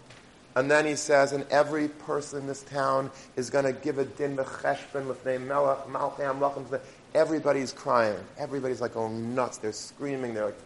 And 0.56 0.70
then 0.70 0.86
he 0.86 0.94
says, 0.94 1.32
and 1.32 1.44
every 1.50 1.88
person 1.88 2.40
in 2.40 2.46
this 2.46 2.62
town 2.62 3.10
is 3.34 3.50
going 3.50 3.64
to 3.64 3.72
give 3.72 3.98
a 3.98 4.04
din 4.04 4.36
v'cheshben 4.36 5.08
l'fnei 5.08 5.40
melech, 5.40 5.86
malchei 5.86 6.32
amlachim. 6.32 6.80
Everybody's 7.14 7.72
crying. 7.72 8.18
Everybody's 8.38 8.80
like 8.80 8.94
going 8.94 9.34
nuts. 9.34 9.58
They're 9.58 9.72
screaming. 9.72 10.34
They're 10.34 10.46
like 10.46 10.58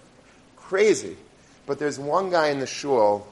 crazy. 0.57 1.17
But 1.67 1.79
there's 1.79 1.99
one 1.99 2.31
guy 2.31 2.49
in 2.49 2.59
the 2.59 2.67
shul 2.67 3.27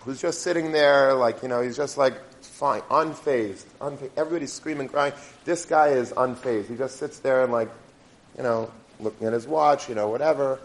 who's 0.00 0.20
just 0.20 0.42
sitting 0.42 0.72
there, 0.72 1.14
like, 1.14 1.42
you 1.42 1.48
know, 1.48 1.60
he's 1.62 1.76
just 1.76 1.96
like 1.96 2.14
fine, 2.42 2.80
unfazed, 2.82 3.64
unfazed. 3.80 4.10
Everybody's 4.16 4.52
screaming, 4.52 4.88
crying. 4.88 5.12
This 5.44 5.64
guy 5.64 5.88
is 5.88 6.12
unfazed. 6.12 6.68
He 6.68 6.76
just 6.76 6.96
sits 6.96 7.20
there 7.20 7.42
and, 7.42 7.52
like, 7.52 7.70
you 8.36 8.42
know, 8.42 8.70
looking 8.98 9.26
at 9.26 9.32
his 9.32 9.46
watch, 9.46 9.88
you 9.88 9.94
know, 9.94 10.08
whatever. 10.08 10.58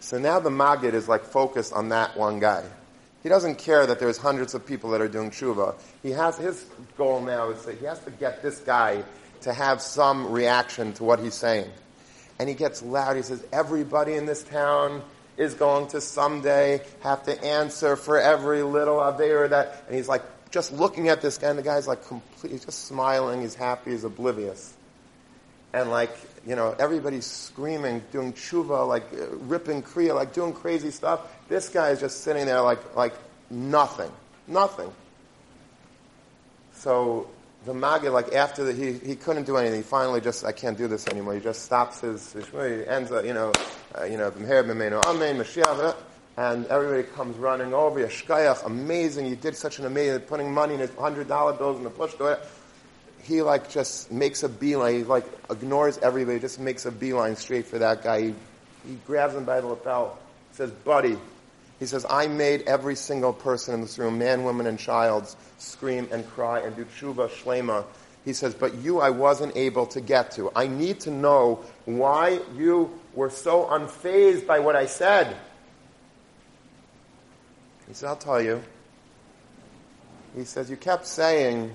So 0.00 0.18
now 0.18 0.40
the 0.40 0.50
Maggid 0.50 0.94
is 0.94 1.08
like 1.08 1.24
focused 1.24 1.72
on 1.72 1.88
that 1.90 2.16
one 2.16 2.40
guy. 2.40 2.64
He 3.22 3.28
doesn't 3.28 3.56
care 3.56 3.86
that 3.86 3.98
there's 3.98 4.18
hundreds 4.18 4.54
of 4.54 4.66
people 4.66 4.90
that 4.90 5.00
are 5.00 5.08
doing 5.08 5.30
tshuva. 5.30 5.76
He 6.02 6.10
has 6.10 6.36
his 6.36 6.66
goal 6.98 7.22
now 7.22 7.50
is 7.50 7.64
that 7.64 7.78
he 7.78 7.86
has 7.86 7.98
to 8.00 8.10
get 8.10 8.42
this 8.42 8.60
guy 8.60 9.02
to 9.42 9.52
have 9.54 9.80
some 9.80 10.30
reaction 10.30 10.92
to 10.94 11.04
what 11.04 11.20
he's 11.20 11.34
saying 11.34 11.70
and 12.38 12.48
he 12.48 12.54
gets 12.54 12.82
loud. 12.82 13.16
He 13.16 13.22
says, 13.22 13.44
Everybody 13.52 14.14
in 14.14 14.26
this 14.26 14.42
town 14.42 15.02
is 15.36 15.54
going 15.54 15.88
to 15.88 16.00
someday 16.00 16.80
have 17.02 17.24
to 17.24 17.42
answer 17.44 17.96
for 17.96 18.20
every 18.20 18.62
little 18.62 18.96
Aveira 18.96 19.50
that. 19.50 19.84
And 19.86 19.96
he's 19.96 20.08
like, 20.08 20.22
just 20.50 20.72
looking 20.72 21.08
at 21.08 21.20
this 21.20 21.38
guy, 21.38 21.50
and 21.50 21.58
the 21.58 21.62
guy's 21.62 21.88
like 21.88 22.06
completely 22.06 22.58
just 22.58 22.86
smiling. 22.86 23.40
He's 23.40 23.54
happy, 23.54 23.90
he's 23.90 24.04
oblivious. 24.04 24.72
And 25.74 25.90
like, 25.90 26.16
you 26.46 26.54
know, 26.54 26.76
everybody's 26.78 27.26
screaming, 27.26 28.00
doing 28.12 28.32
tshuva, 28.32 28.86
like 28.86 29.02
uh, 29.12 29.26
ripping 29.38 29.82
kriya, 29.82 30.14
like 30.14 30.32
doing 30.32 30.52
crazy 30.52 30.92
stuff. 30.92 31.20
This 31.48 31.68
guy 31.68 31.90
is 31.90 31.98
just 31.98 32.22
sitting 32.22 32.46
there 32.46 32.60
like, 32.60 32.94
like 32.94 33.14
nothing. 33.50 34.10
Nothing. 34.46 34.92
So 36.74 37.28
the 37.64 37.74
Maggid, 37.74 38.12
like 38.12 38.34
after 38.34 38.62
the, 38.62 38.72
he, 38.72 38.92
he 39.04 39.16
couldn't 39.16 39.46
do 39.46 39.56
anything. 39.56 39.78
He 39.78 39.82
finally 39.82 40.20
just, 40.20 40.44
I 40.44 40.52
can't 40.52 40.78
do 40.78 40.86
this 40.86 41.08
anymore. 41.08 41.34
He 41.34 41.40
just 41.40 41.64
stops 41.64 42.02
his, 42.02 42.32
his 42.32 42.46
he 42.46 42.86
ends 42.86 43.10
up, 43.10 43.24
you 43.24 43.34
know, 43.34 43.50
uh, 43.98 44.04
you 44.04 44.16
know, 44.16 44.28
Amen, 44.28 45.38
Mashiach, 45.38 45.96
and 46.36 46.66
everybody 46.66 47.02
comes 47.02 47.36
running 47.36 47.74
over. 47.74 47.98
Yasher 47.98 48.26
koach, 48.26 48.64
amazing. 48.64 49.26
You 49.26 49.34
did 49.34 49.56
such 49.56 49.80
an 49.80 49.86
amazing, 49.86 50.20
putting 50.20 50.54
money 50.54 50.74
in 50.74 50.80
his 50.80 50.94
hundred 50.94 51.26
dollar 51.26 51.52
bills 51.52 51.78
in 51.78 51.84
the 51.84 51.90
push 51.90 52.14
door. 52.14 52.38
He 53.24 53.42
like 53.42 53.70
just 53.70 54.12
makes 54.12 54.42
a 54.42 54.48
beeline. 54.48 54.94
He 54.94 55.02
like 55.02 55.24
ignores 55.50 55.98
everybody, 55.98 56.38
just 56.38 56.60
makes 56.60 56.86
a 56.86 56.92
beeline 56.92 57.36
straight 57.36 57.66
for 57.66 57.78
that 57.78 58.02
guy. 58.02 58.20
He, 58.20 58.34
he 58.86 58.98
grabs 59.06 59.34
him 59.34 59.44
by 59.44 59.60
the 59.60 59.66
lapel, 59.66 60.18
says, 60.52 60.70
buddy, 60.70 61.16
he 61.80 61.86
says, 61.86 62.06
I 62.08 62.28
made 62.28 62.62
every 62.62 62.94
single 62.94 63.32
person 63.32 63.74
in 63.74 63.80
this 63.80 63.98
room, 63.98 64.18
man, 64.18 64.44
woman, 64.44 64.66
and 64.66 64.78
child, 64.78 65.34
scream 65.58 66.08
and 66.12 66.28
cry 66.30 66.60
and 66.60 66.76
do 66.76 66.84
tshuva 66.84 67.28
shlema. 67.28 67.84
He 68.24 68.32
says, 68.32 68.54
but 68.54 68.74
you 68.76 69.00
I 69.00 69.10
wasn't 69.10 69.56
able 69.56 69.86
to 69.88 70.00
get 70.00 70.30
to. 70.32 70.50
I 70.54 70.66
need 70.66 71.00
to 71.00 71.10
know 71.10 71.64
why 71.84 72.40
you 72.56 72.98
were 73.14 73.30
so 73.30 73.66
unfazed 73.66 74.46
by 74.46 74.60
what 74.60 74.76
I 74.76 74.86
said. 74.86 75.36
He 77.86 77.94
says, 77.94 78.04
I'll 78.04 78.16
tell 78.16 78.40
you. 78.40 78.62
He 80.36 80.44
says, 80.44 80.70
you 80.70 80.76
kept 80.76 81.06
saying, 81.06 81.72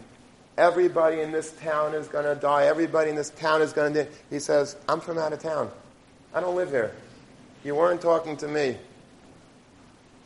everybody 0.60 1.22
in 1.22 1.32
this 1.32 1.52
town 1.54 1.96
is 1.96 2.08
going 2.08 2.26
to 2.26 2.40
die. 2.40 2.66
Everybody 2.66 3.10
in 3.10 3.16
this 3.16 3.30
town 3.32 3.62
is 3.62 3.74
going 3.74 3.94
to 3.94 4.04
die. 4.04 4.10
He 4.30 4.40
says, 4.40 4.76
I'm 4.88 5.00
from 5.00 5.18
out 5.18 5.34
of 5.34 5.40
town. 5.40 5.72
I 6.34 6.42
don't 6.42 6.56
live 6.56 6.70
here. 6.70 6.94
You 7.64 7.76
weren't 7.76 8.02
talking 8.02 8.38
to 8.38 8.48
me. 8.48 8.78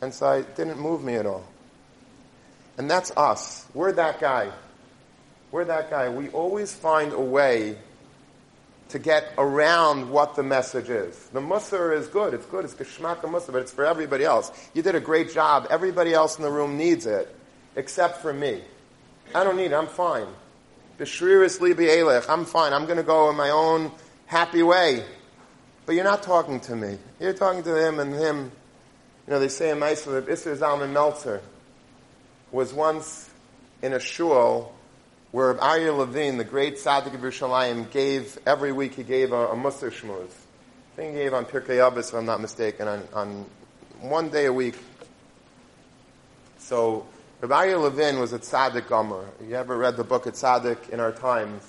And 0.02 0.12
so 0.12 0.32
it 0.32 0.56
didn't 0.56 0.78
move 0.78 1.02
me 1.02 1.14
at 1.14 1.24
all. 1.24 1.44
And 2.76 2.90
that's 2.90 3.12
us. 3.16 3.64
We're 3.72 3.92
that 3.92 4.20
guy. 4.20 4.50
We're 5.52 5.64
that 5.66 5.88
guy. 5.88 6.08
We 6.08 6.28
always 6.30 6.74
find 6.74 7.12
a 7.12 7.20
way 7.20 7.78
to 8.88 8.98
get 8.98 9.32
around 9.38 10.10
what 10.10 10.34
the 10.34 10.42
message 10.42 10.90
is. 10.90 11.16
The 11.28 11.40
musar 11.40 11.96
is 11.96 12.08
good. 12.08 12.34
It's 12.34 12.46
good. 12.46 12.64
It's 12.64 12.74
geschmack 12.74 13.20
musar, 13.20 13.52
but 13.52 13.62
it's 13.62 13.72
for 13.72 13.84
everybody 13.84 14.24
else. 14.24 14.50
You 14.74 14.82
did 14.82 14.96
a 14.96 15.00
great 15.00 15.32
job. 15.32 15.68
Everybody 15.70 16.12
else 16.12 16.36
in 16.36 16.42
the 16.42 16.50
room 16.50 16.76
needs 16.76 17.06
it, 17.06 17.34
except 17.76 18.20
for 18.20 18.32
me. 18.32 18.62
I 19.32 19.44
don't 19.44 19.56
need 19.56 19.66
it. 19.66 19.74
I'm 19.74 19.86
fine. 19.86 20.26
B'shriris 20.98 21.60
libi 21.60 21.88
elech. 21.88 22.28
I'm 22.28 22.44
fine. 22.44 22.72
I'm 22.72 22.86
going 22.86 22.96
to 22.96 23.04
go 23.04 23.30
in 23.30 23.36
my 23.36 23.50
own 23.50 23.92
happy 24.26 24.62
way. 24.62 25.04
But 25.86 25.94
you're 25.94 26.04
not 26.04 26.22
talking 26.22 26.60
to 26.60 26.74
me. 26.74 26.98
You're 27.20 27.34
talking 27.34 27.62
to 27.62 27.86
him 27.86 28.00
and 28.00 28.14
him 28.14 28.50
you 29.26 29.32
know, 29.32 29.40
they 29.40 29.48
say 29.48 29.70
in 29.70 29.78
Meisel 29.78 30.12
that 30.12 30.26
Isser 30.26 30.54
Zalman 30.54 30.92
Meltzer 30.92 31.40
was 32.52 32.74
once 32.74 33.30
in 33.80 33.94
a 33.94 34.00
shul 34.00 34.74
where 35.30 35.54
Aryeh 35.54 35.96
Levine, 35.96 36.36
the 36.36 36.44
great 36.44 36.76
tzaddik 36.76 37.14
of 37.14 37.20
Yerushalayim, 37.20 37.90
gave, 37.90 38.38
every 38.46 38.70
week 38.70 38.94
he 38.94 39.02
gave 39.02 39.32
a, 39.32 39.48
a 39.48 39.56
Musar 39.56 39.90
Shmuz. 39.90 40.26
I 40.26 40.96
think 40.96 41.14
he 41.14 41.22
gave 41.22 41.32
on 41.32 41.46
Pirkei 41.46 41.78
Avos, 41.78 42.10
if 42.10 42.14
I'm 42.14 42.26
not 42.26 42.40
mistaken, 42.40 42.86
on, 42.86 43.08
on 43.14 43.46
one 44.00 44.28
day 44.28 44.44
a 44.44 44.52
week. 44.52 44.76
So, 46.58 47.06
Rabbi 47.40 47.74
Levin 47.74 48.18
was 48.18 48.32
a 48.32 48.38
tzaddik 48.38 48.88
gomer. 48.88 49.24
You 49.46 49.54
ever 49.54 49.76
read 49.76 49.96
the 49.96 50.04
book 50.04 50.26
at 50.26 50.34
Tzaddik 50.34 50.88
in 50.88 51.00
Our 51.00 51.12
Times? 51.12 51.62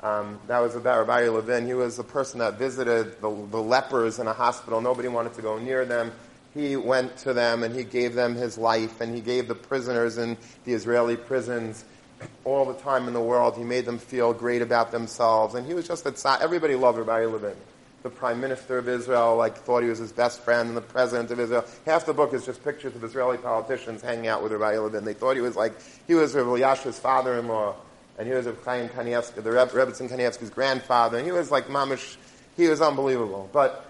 Um, 0.00 0.38
that 0.46 0.60
was 0.60 0.76
about 0.76 0.98
Rabbi 1.08 1.28
Levin. 1.28 1.66
He 1.66 1.74
was 1.74 1.98
a 1.98 2.04
person 2.04 2.38
that 2.38 2.58
visited 2.58 3.20
the, 3.20 3.28
the 3.50 3.60
lepers 3.60 4.20
in 4.20 4.28
a 4.28 4.32
hospital. 4.32 4.80
Nobody 4.80 5.08
wanted 5.08 5.34
to 5.34 5.42
go 5.42 5.58
near 5.58 5.84
them 5.84 6.12
he 6.54 6.76
went 6.76 7.16
to 7.18 7.32
them 7.32 7.62
and 7.62 7.74
he 7.74 7.84
gave 7.84 8.14
them 8.14 8.34
his 8.34 8.58
life 8.58 9.00
and 9.00 9.14
he 9.14 9.20
gave 9.20 9.48
the 9.48 9.54
prisoners 9.54 10.18
in 10.18 10.36
the 10.64 10.72
Israeli 10.72 11.16
prisons 11.16 11.84
all 12.44 12.64
the 12.64 12.74
time 12.74 13.06
in 13.06 13.14
the 13.14 13.20
world. 13.20 13.56
He 13.56 13.64
made 13.64 13.84
them 13.84 13.98
feel 13.98 14.32
great 14.32 14.62
about 14.62 14.90
themselves. 14.90 15.54
And 15.54 15.66
he 15.66 15.74
was 15.74 15.86
just 15.86 16.06
a, 16.06 16.10
tzaddik. 16.10 16.40
everybody 16.40 16.74
loved 16.74 16.98
Rabbi 16.98 17.26
Levin. 17.26 17.56
The 18.02 18.10
prime 18.10 18.40
minister 18.40 18.78
of 18.78 18.88
Israel 18.88 19.36
like 19.36 19.56
thought 19.56 19.82
he 19.82 19.88
was 19.88 19.98
his 19.98 20.12
best 20.12 20.40
friend 20.40 20.68
and 20.68 20.76
the 20.76 20.82
president 20.82 21.30
of 21.30 21.40
Israel. 21.40 21.64
Half 21.84 22.06
the 22.06 22.14
book 22.14 22.32
is 22.32 22.46
just 22.46 22.62
pictures 22.62 22.94
of 22.94 23.02
Israeli 23.02 23.38
politicians 23.38 24.02
hanging 24.02 24.28
out 24.28 24.42
with 24.42 24.52
Rabbi 24.52 24.78
Levin. 24.78 25.04
They 25.04 25.14
thought 25.14 25.34
he 25.34 25.42
was 25.42 25.56
like, 25.56 25.72
he 26.06 26.14
was 26.14 26.34
Rav 26.34 26.46
Elyashiv's 26.46 26.98
father-in-law 26.98 27.74
and 28.18 28.26
he 28.26 28.34
was 28.34 28.46
Rabbi 28.46 28.64
Chaim 28.64 28.88
Kanievsky, 28.88 29.42
the 29.42 29.50
Reb, 29.50 29.70
Rebbetzin 29.70 30.08
Kanievsky's 30.08 30.50
grandfather. 30.50 31.18
And 31.18 31.26
he 31.26 31.32
was 31.32 31.50
like 31.50 31.66
mamish, 31.66 32.16
he 32.56 32.68
was 32.68 32.80
unbelievable. 32.80 33.48
But 33.52 33.84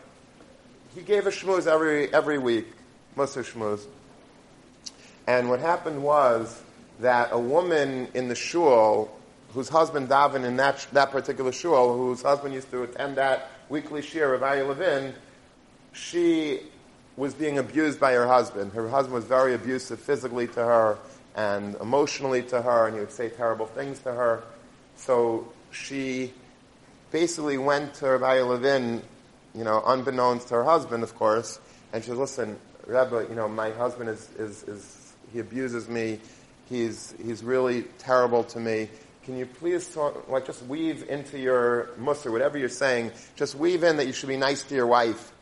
he 0.95 1.03
gave 1.03 1.27
a 1.27 1.31
shmuz 1.31 1.67
every, 1.67 2.13
every 2.13 2.39
week, 2.39 2.67
Musar 3.17 3.45
shmuz. 3.45 3.85
And 5.27 5.51
what 5.51 5.61
happened 5.61 6.03
was 6.03 6.63
that 7.01 7.29
a 7.33 7.39
woman 7.39 8.09
in 8.15 8.29
the 8.29 8.35
shul, 8.35 9.15
whose 9.53 9.69
husband 9.69 10.09
davened 10.09 10.45
in 10.45 10.57
that, 10.57 10.87
that 10.93 11.11
particular 11.11 11.53
shul, 11.53 11.97
whose 11.97 12.23
husband 12.23 12.55
used 12.55 12.71
to 12.71 12.83
attend 12.83 13.17
that 13.17 13.51
weekly 13.69 14.03
shiur 14.03 14.35
of 14.35 14.41
Aryeh 14.41 14.67
Levin, 14.67 15.15
she 15.93 16.61
was 17.17 17.35
being 17.35 17.59
abused 17.59 17.99
by 17.99 18.13
her 18.13 18.27
husband. 18.27 18.73
Her 18.73 18.89
husband 18.89 19.15
was 19.15 19.25
very 19.25 19.55
abusive 19.55 20.01
physically 20.01 20.47
to 20.49 20.65
her 20.65 20.99
and 21.35 21.75
emotionally 21.77 22.43
to 22.43 22.63
her, 22.63 22.87
and 22.87 22.95
he 22.95 23.01
would 23.01 23.13
say 23.13 23.29
terrible 23.29 23.67
things 23.67 23.99
to 24.01 24.13
her. 24.13 24.43
So 24.97 25.49
she 25.71 26.33
basically 27.11 27.59
went 27.59 27.95
to 27.95 28.07
Rabbi 28.07 28.43
Levin 28.43 29.03
you 29.55 29.65
know, 29.65 29.83
unbeknownst 29.87 30.49
to 30.49 30.55
her 30.55 30.65
husband, 30.65 31.03
of 31.03 31.15
course, 31.17 31.59
and 31.93 32.03
she 32.03 32.11
says, 32.11 32.19
listen, 32.19 32.57
Rebbe, 32.87 33.27
you 33.29 33.35
know, 33.35 33.49
my 33.49 33.71
husband 33.71 34.09
is, 34.09 34.29
is, 34.39 34.63
is 34.65 35.13
he 35.33 35.41
abuses 35.41 35.89
me. 35.89 36.21
He's, 36.69 37.15
he's 37.23 37.43
really 37.43 37.83
terrible 37.99 38.45
to 38.45 38.61
me. 38.61 38.89
Can 39.29 39.37
you 39.37 39.45
please 39.45 39.87
talk, 39.93 40.27
like 40.31 40.47
just 40.47 40.65
weave 40.65 41.07
into 41.11 41.39
your 41.39 41.91
musar, 42.01 42.33
whatever 42.33 42.57
you're 42.57 42.71
saying, 42.71 43.13
just 43.37 43.55
weave 43.55 43.85
in 43.85 43.99
that 43.99 44.07
you 44.07 44.15
should 44.15 44.31
be 44.31 44.39
nice 44.39 44.63
to 44.63 44.75
your 44.75 44.87
wife. 44.87 45.33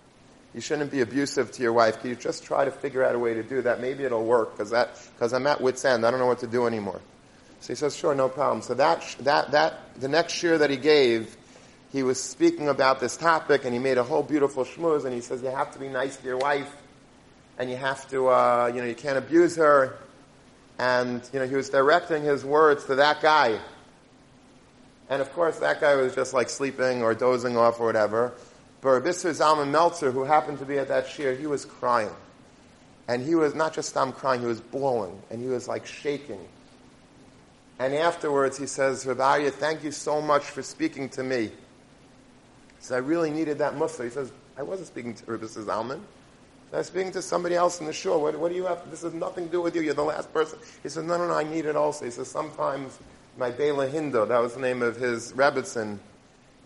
you 0.53 0.61
shouldn't 0.61 0.91
be 0.91 1.03
abusive 1.03 1.53
to 1.53 1.63
your 1.63 1.73
wife. 1.73 2.01
Can 2.01 2.11
you 2.11 2.17
just 2.17 2.43
try 2.43 2.65
to 2.65 2.73
figure 2.73 3.05
out 3.05 3.15
a 3.15 3.19
way 3.21 3.35
to 3.35 3.45
do 3.45 3.63
that? 3.63 3.81
Maybe 3.81 4.03
it'll 4.03 4.25
work 4.25 4.57
because 4.57 4.71
that 4.71 4.99
because 5.15 5.33
I'm 5.33 5.47
at 5.47 5.61
wit's 5.61 5.85
end. 5.85 6.05
I 6.05 6.11
don't 6.11 6.19
know 6.19 6.27
what 6.27 6.41
to 6.41 6.49
do 6.49 6.67
anymore. 6.67 7.01
So 7.61 7.69
he 7.69 7.77
says, 7.77 7.95
sure, 7.95 8.13
no 8.13 8.29
problem. 8.29 8.61
So 8.61 8.75
that 8.75 9.07
that 9.21 9.53
that 9.53 9.79
the 10.01 10.09
next 10.09 10.43
year 10.43 10.59
that 10.59 10.69
he 10.69 10.77
gave, 10.77 11.37
he 11.93 12.03
was 12.03 12.21
speaking 12.21 12.69
about 12.69 12.99
this 12.99 13.17
topic 13.17 13.65
and 13.65 13.73
he 13.73 13.79
made 13.79 13.99
a 13.99 14.03
whole 14.03 14.25
beautiful 14.25 14.65
shmooze 14.65 15.05
and 15.05 15.15
he 15.15 15.21
says 15.21 15.43
you 15.43 15.51
have 15.51 15.73
to 15.75 15.79
be 15.79 15.87
nice 15.87 16.17
to 16.17 16.27
your 16.27 16.39
wife 16.39 16.75
and 17.57 17.71
you 17.71 17.77
have 17.77 18.11
to 18.11 18.27
uh, 18.31 18.69
you 18.75 18.81
know 18.81 18.89
you 18.89 18.97
can't 18.97 19.17
abuse 19.17 19.55
her 19.55 19.97
and 20.77 21.23
you 21.33 21.39
know 21.39 21.47
he 21.47 21.55
was 21.55 21.71
directing 21.71 22.25
his 22.25 22.45
words 22.45 22.85
to 22.87 22.97
that 22.97 23.23
guy. 23.23 23.61
And 25.09 25.23
of 25.23 25.33
course, 25.33 25.59
that 25.61 25.81
guy 25.81 25.95
was 25.95 26.15
just 26.15 26.35
like 26.35 26.49
sleeping 26.49 27.03
or 27.03 27.15
dozing 27.15 27.57
off 27.57 27.81
or 27.81 27.87
whatever. 27.87 28.33
But 28.81 28.91
Rabbi 28.91 29.09
Zalman 29.09 29.71
Meltzer, 29.71 30.11
who 30.11 30.25
happened 30.25 30.59
to 30.59 30.65
be 30.65 30.79
at 30.79 30.89
that 30.89 31.07
shiur, 31.07 31.39
he 31.39 31.47
was 31.47 31.65
crying. 31.65 32.11
And 33.09 33.23
he 33.23 33.35
was 33.35 33.55
not 33.55 33.73
just 33.73 33.97
I'm 33.97 34.13
crying, 34.13 34.41
he 34.41 34.47
was 34.47 34.61
bawling. 34.61 35.21
And 35.31 35.41
he 35.41 35.49
was 35.49 35.69
like 35.69 35.87
shaking. 35.87 36.41
And 37.79 37.95
afterwards 37.95 38.59
he 38.59 38.67
says, 38.67 39.07
Rabbi 39.07 39.49
thank 39.51 39.85
you 39.85 39.93
so 39.93 40.21
much 40.21 40.45
for 40.45 40.63
speaking 40.63 41.09
to 41.11 41.23
me. 41.23 41.43
He 41.45 41.53
says, 42.81 42.93
I 42.93 42.99
really 42.99 43.31
needed 43.31 43.59
that 43.59 43.75
mussar. 43.75 44.05
He 44.05 44.11
says, 44.11 44.33
I 44.57 44.63
wasn't 44.63 44.89
speaking 44.89 45.15
to 45.15 45.25
Rabbi 45.31 45.45
Zalman. 45.45 46.01
I 46.73 46.79
was 46.79 46.89
speaking 46.89 47.13
to 47.13 47.23
somebody 47.23 47.55
else 47.55 47.81
in 47.81 47.87
the 47.87 47.93
shul. 47.93 48.21
What, 48.21 48.39
what 48.39 48.51
do 48.51 48.57
you 48.57 48.67
have? 48.67 48.91
This 48.91 49.03
has 49.03 49.15
nothing 49.15 49.47
to 49.47 49.53
do 49.53 49.63
with 49.63 49.77
you. 49.77 49.83
You're 49.83 49.95
the 49.95 50.03
last 50.03 50.33
person. 50.33 50.59
He 50.83 50.89
says, 50.89 51.05
no, 51.05 51.17
no, 51.17 51.29
no, 51.29 51.35
I 51.35 51.45
need 51.45 51.65
it 51.65 51.77
also. 51.77 52.05
He 52.05 52.11
says, 52.11 52.29
sometimes 52.29 52.99
my 53.37 53.51
Bela 53.51 53.87
Hinda, 53.87 54.27
that 54.29 54.39
was 54.39 54.55
the 54.55 54.61
name 54.61 54.83
of 54.83 54.97
his 54.97 55.33
Rebbitzin, 55.33 55.99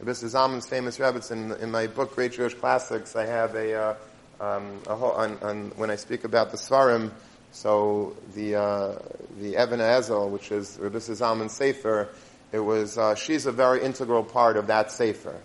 Mr. 0.05 0.25
Zalman's 0.31 0.69
famous 0.69 0.99
Rebbitzin. 0.99 1.59
In 1.61 1.71
my 1.71 1.89
book, 1.89 2.15
Great 2.15 2.33
Jewish 2.33 2.55
Classics, 2.55 3.17
I 3.17 3.27
have 3.27 3.55
a, 3.57 3.75
uh, 3.75 3.95
um, 4.41 4.81
a 4.87 4.95
whole, 4.95 5.11
on, 5.13 5.37
on, 5.43 5.73
when 5.77 5.91
I 5.91 5.97
speak 5.97 6.23
about 6.23 6.53
the 6.53 6.57
Svarim, 6.57 7.11
so 7.51 8.17
the, 8.35 8.55
uh, 8.55 8.99
the 9.41 9.61
Even 9.61 9.81
HaEzel, 9.81 10.31
which 10.31 10.53
is 10.53 10.79
Rabbi 10.79 10.99
Zalman's 10.99 11.53
Sefer, 11.53 12.09
it 12.53 12.61
was, 12.61 12.97
uh, 12.99 13.17
she's 13.17 13.47
a 13.47 13.53
very 13.53 13.83
integral 13.83 14.23
part 14.23 14.57
of 14.57 14.69
that 14.69 14.93
Sefer. 14.93 15.37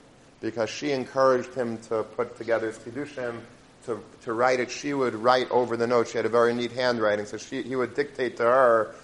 Because 0.41 0.69
she 0.69 0.91
encouraged 0.91 1.55
him 1.55 1.79
to 1.89 2.03
put 2.03 2.37
together 2.37 2.67
his 2.67 2.77
chiddushim, 2.77 3.39
to, 3.87 4.03
to 4.23 4.33
write 4.33 4.59
it, 4.59 4.69
she 4.69 4.93
would 4.93 5.15
write 5.15 5.49
over 5.49 5.75
the 5.75 5.87
notes. 5.87 6.11
She 6.11 6.17
had 6.17 6.25
a 6.25 6.29
very 6.29 6.53
neat 6.53 6.71
handwriting, 6.71 7.25
so 7.25 7.37
she, 7.37 7.63
he 7.63 7.75
would 7.75 7.95
dictate 7.95 8.37
to 8.37 8.43
her 8.43 8.95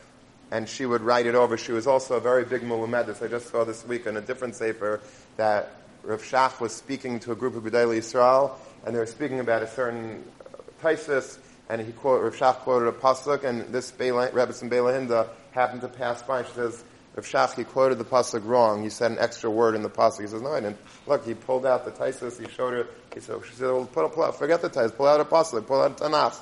and 0.51 0.67
she 0.67 0.85
would 0.85 1.01
write 1.01 1.25
it 1.25 1.33
over. 1.33 1.57
She 1.57 1.71
was 1.71 1.87
also 1.87 2.15
a 2.15 2.19
very 2.19 2.43
big 2.43 2.61
Mulumedis. 2.61 3.23
I 3.23 3.27
just 3.27 3.49
saw 3.49 3.63
this 3.63 3.85
week 3.87 4.05
in 4.05 4.17
a 4.17 4.21
different 4.21 4.55
Sefer 4.55 4.99
that 5.37 5.71
Rav 6.03 6.21
Shach 6.21 6.59
was 6.59 6.75
speaking 6.75 7.19
to 7.21 7.31
a 7.31 7.35
group 7.35 7.55
of 7.55 7.63
Gedolei 7.63 7.99
Yisrael, 7.99 8.51
and 8.85 8.93
they 8.93 8.99
were 8.99 9.05
speaking 9.05 9.39
about 9.39 9.63
a 9.63 9.67
certain 9.67 10.23
uh, 10.53 10.57
Taisis, 10.83 11.37
and 11.69 11.79
he 11.79 11.93
quote, 11.93 12.21
Rav 12.21 12.35
Shach 12.35 12.55
quoted 12.57 12.87
a 12.87 12.91
pasuk, 12.91 13.45
and 13.45 13.73
this 13.73 13.91
Bela 13.91 14.29
Hinda 14.29 15.29
happened 15.51 15.81
to 15.81 15.87
pass 15.87 16.21
by. 16.21 16.43
She 16.43 16.51
says, 16.51 16.83
Rav 17.15 17.25
Shach, 17.25 17.55
he 17.55 17.63
quoted 17.63 17.97
the 17.97 18.05
pasuk 18.05 18.45
wrong. 18.45 18.83
He 18.83 18.89
said 18.89 19.11
an 19.11 19.19
extra 19.19 19.49
word 19.49 19.75
in 19.75 19.83
the 19.83 19.89
pasuk. 19.89 20.21
He 20.21 20.27
says, 20.27 20.41
no, 20.41 20.51
I 20.51 20.59
didn't. 20.59 20.77
Look, 21.07 21.25
he 21.25 21.33
pulled 21.33 21.65
out 21.65 21.85
the 21.85 21.91
Taisis, 21.91 22.39
he 22.39 22.51
showed 22.51 22.73
her, 22.73 22.87
he 23.13 23.21
said, 23.21 23.39
she 23.47 23.53
said, 23.53 23.67
well, 23.67 23.85
pull, 23.85 24.09
pull 24.09 24.31
forget 24.33 24.61
the 24.61 24.69
Taisis, 24.69 24.95
pull 24.97 25.07
out 25.07 25.21
a 25.21 25.25
pasuk, 25.25 25.65
pull 25.65 25.81
out 25.81 26.01
a 26.01 26.03
Tanakh. 26.03 26.37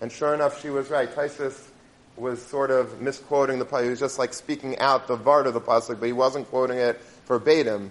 And 0.00 0.10
sure 0.10 0.34
enough, 0.34 0.62
she 0.62 0.70
was 0.70 0.88
right. 0.88 1.12
Taisis 1.12 1.70
was 2.16 2.40
sort 2.40 2.70
of 2.70 3.00
misquoting 3.00 3.58
the 3.58 3.64
pasuk. 3.64 3.84
He 3.84 3.90
was 3.90 4.00
just 4.00 4.18
like 4.18 4.32
speaking 4.32 4.78
out 4.78 5.08
the 5.08 5.16
vart 5.16 5.46
of 5.46 5.54
the 5.54 5.60
pasuk, 5.60 5.98
but 6.00 6.06
he 6.06 6.12
wasn't 6.12 6.48
quoting 6.48 6.78
it 6.78 7.00
verbatim. 7.26 7.90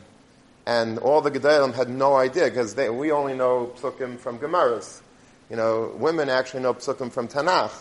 And 0.66 0.98
all 1.00 1.22
the 1.22 1.32
Gedolim 1.32 1.74
had 1.74 1.90
no 1.90 2.16
idea 2.16 2.46
because 2.46 2.76
we 2.76 3.12
only 3.12 3.34
know 3.34 3.74
psukim 3.78 4.18
from 4.18 4.40
Gemaras. 4.40 5.02
You 5.50 5.58
know, 5.58 5.94
women 5.98 6.30
actually 6.30 6.62
know 6.62 6.74
psukim 6.74 7.12
from 7.12 7.28
Tanakh. 7.28 7.74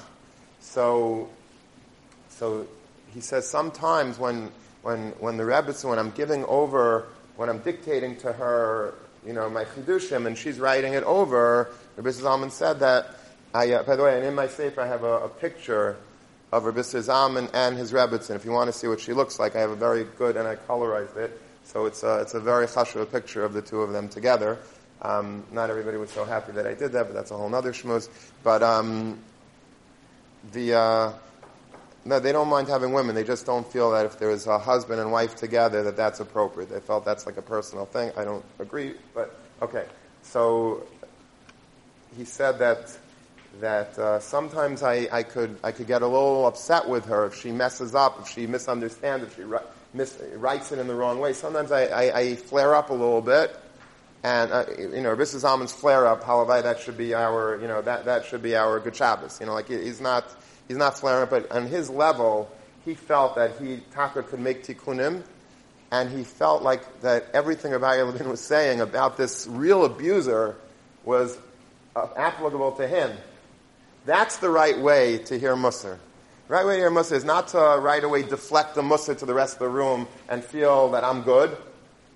So, 0.60 1.28
so 2.28 2.66
he 3.14 3.20
says 3.20 3.48
sometimes 3.48 4.18
when 4.18 4.50
when 4.82 5.10
when 5.20 5.36
the 5.36 5.44
Rebbe, 5.44 5.72
when 5.82 5.98
I'm 5.98 6.10
giving 6.10 6.44
over, 6.46 7.06
when 7.36 7.48
I'm 7.48 7.58
dictating 7.58 8.16
to 8.16 8.32
her, 8.32 8.94
you 9.24 9.32
know, 9.32 9.48
my 9.48 9.64
chidushim, 9.64 10.26
and 10.26 10.36
she's 10.36 10.58
writing 10.58 10.94
it 10.94 11.04
over, 11.04 11.70
Rabbi 11.96 12.10
Zalman 12.10 12.50
said 12.50 12.80
that. 12.80 13.18
I, 13.54 13.70
uh, 13.70 13.82
by 13.82 13.96
the 13.96 14.02
way, 14.02 14.16
and 14.16 14.24
in 14.24 14.34
my 14.34 14.48
sefer 14.48 14.80
I 14.80 14.86
have 14.86 15.04
a, 15.04 15.24
a 15.24 15.28
picture 15.28 15.98
of 16.52 16.64
Rabbi 16.64 16.80
Zalman 16.80 17.50
and 17.54 17.76
his 17.76 17.92
Rebbitzin. 17.92 18.36
If 18.36 18.44
you 18.44 18.52
want 18.52 18.70
to 18.70 18.78
see 18.78 18.86
what 18.86 19.00
she 19.00 19.12
looks 19.12 19.38
like, 19.38 19.56
I 19.56 19.60
have 19.60 19.70
a 19.70 19.76
very 19.76 20.04
good, 20.04 20.36
and 20.36 20.46
I 20.46 20.56
colorized 20.56 21.16
it. 21.16 21.40
So 21.64 21.86
it's 21.86 22.02
a, 22.02 22.20
it's 22.20 22.34
a 22.34 22.40
very 22.40 22.66
chashuv 22.66 23.10
picture 23.10 23.44
of 23.44 23.54
the 23.54 23.62
two 23.62 23.80
of 23.80 23.92
them 23.92 24.08
together. 24.08 24.58
Um, 25.00 25.44
not 25.50 25.70
everybody 25.70 25.96
was 25.96 26.10
so 26.10 26.24
happy 26.24 26.52
that 26.52 26.66
I 26.66 26.74
did 26.74 26.92
that, 26.92 27.06
but 27.06 27.14
that's 27.14 27.30
a 27.30 27.36
whole 27.36 27.52
other 27.54 27.72
shmooze. 27.72 28.08
But 28.44 28.62
um, 28.62 29.18
the 30.52 30.74
uh, 30.74 31.12
no, 32.04 32.20
they 32.20 32.32
don't 32.32 32.48
mind 32.48 32.68
having 32.68 32.92
women. 32.92 33.14
They 33.14 33.24
just 33.24 33.46
don't 33.46 33.66
feel 33.66 33.90
that 33.92 34.06
if 34.06 34.18
there 34.18 34.30
is 34.30 34.46
a 34.46 34.58
husband 34.58 35.00
and 35.00 35.10
wife 35.10 35.36
together, 35.36 35.82
that 35.84 35.96
that's 35.96 36.20
appropriate. 36.20 36.68
They 36.68 36.80
felt 36.80 37.04
that's 37.04 37.26
like 37.26 37.36
a 37.36 37.42
personal 37.42 37.86
thing. 37.86 38.12
I 38.16 38.24
don't 38.24 38.44
agree, 38.58 38.94
but 39.14 39.34
okay. 39.60 39.86
So 40.22 40.84
he 42.16 42.24
said 42.24 42.58
that 42.58 42.96
that 43.60 43.98
uh, 43.98 44.18
sometimes 44.20 44.82
I, 44.82 45.08
I, 45.12 45.22
could 45.22 45.56
I 45.62 45.72
could 45.72 45.86
get 45.86 46.02
a 46.02 46.06
little 46.06 46.46
upset 46.46 46.88
with 46.88 47.04
her 47.06 47.26
if 47.26 47.34
she 47.34 47.52
messes 47.52 47.94
up, 47.94 48.20
if 48.20 48.28
she 48.28 48.46
misunderstands, 48.46 49.24
if 49.24 49.36
she 49.36 49.42
ri- 49.42 49.58
mis- 49.92 50.18
writes 50.34 50.72
it 50.72 50.78
in 50.78 50.86
the 50.86 50.94
wrong 50.94 51.20
way. 51.20 51.32
Sometimes 51.32 51.70
I, 51.70 51.84
I, 51.86 52.18
I 52.18 52.36
flare 52.36 52.74
up 52.74 52.90
a 52.90 52.94
little 52.94 53.20
bit, 53.20 53.54
and 54.22 54.52
uh, 54.52 54.64
you 54.78 55.02
know, 55.02 55.10
Rabbi 55.10 55.22
Zalman's 55.22 55.72
flare 55.72 56.06
up. 56.06 56.24
However, 56.24 56.62
that 56.62 56.80
should 56.80 56.96
be 56.96 57.14
our 57.14 57.60
you 57.60 57.68
know 57.68 57.82
that 57.82 58.06
that 58.06 58.24
should 58.26 58.42
be 58.42 58.56
our 58.56 58.80
good 58.80 58.96
Shabbos. 58.96 59.38
You 59.40 59.46
know, 59.46 59.54
like 59.54 59.68
he's 59.68 60.00
not 60.00 60.24
he's 60.68 60.78
not 60.78 60.98
flaring 60.98 61.24
up, 61.24 61.30
but 61.30 61.50
on 61.52 61.66
his 61.66 61.90
level, 61.90 62.50
he 62.84 62.94
felt 62.94 63.34
that 63.36 63.58
he 63.60 63.82
Taka 63.92 64.22
could 64.22 64.40
make 64.40 64.64
tikkunim, 64.64 65.22
and 65.90 66.10
he 66.10 66.24
felt 66.24 66.62
like 66.62 67.02
that 67.02 67.26
everything 67.34 67.72
Rabbi 67.72 68.02
Levin 68.02 68.28
was 68.28 68.40
saying 68.40 68.80
about 68.80 69.18
this 69.18 69.46
real 69.46 69.84
abuser 69.84 70.56
was 71.04 71.36
uh, 71.94 72.08
applicable 72.16 72.72
to 72.72 72.88
him 72.88 73.10
that's 74.04 74.38
the 74.38 74.50
right 74.50 74.78
way 74.78 75.18
to 75.18 75.38
hear 75.38 75.54
Musar. 75.54 75.98
The 76.48 76.54
right 76.54 76.66
way 76.66 76.74
to 76.74 76.80
hear 76.80 76.90
Musar 76.90 77.12
is 77.12 77.24
not 77.24 77.48
to 77.48 77.58
right 77.58 78.02
away 78.02 78.22
deflect 78.22 78.74
the 78.74 78.82
Musar 78.82 79.16
to 79.18 79.26
the 79.26 79.34
rest 79.34 79.54
of 79.54 79.60
the 79.60 79.68
room 79.68 80.08
and 80.28 80.42
feel 80.42 80.90
that 80.90 81.04
I'm 81.04 81.22
good, 81.22 81.56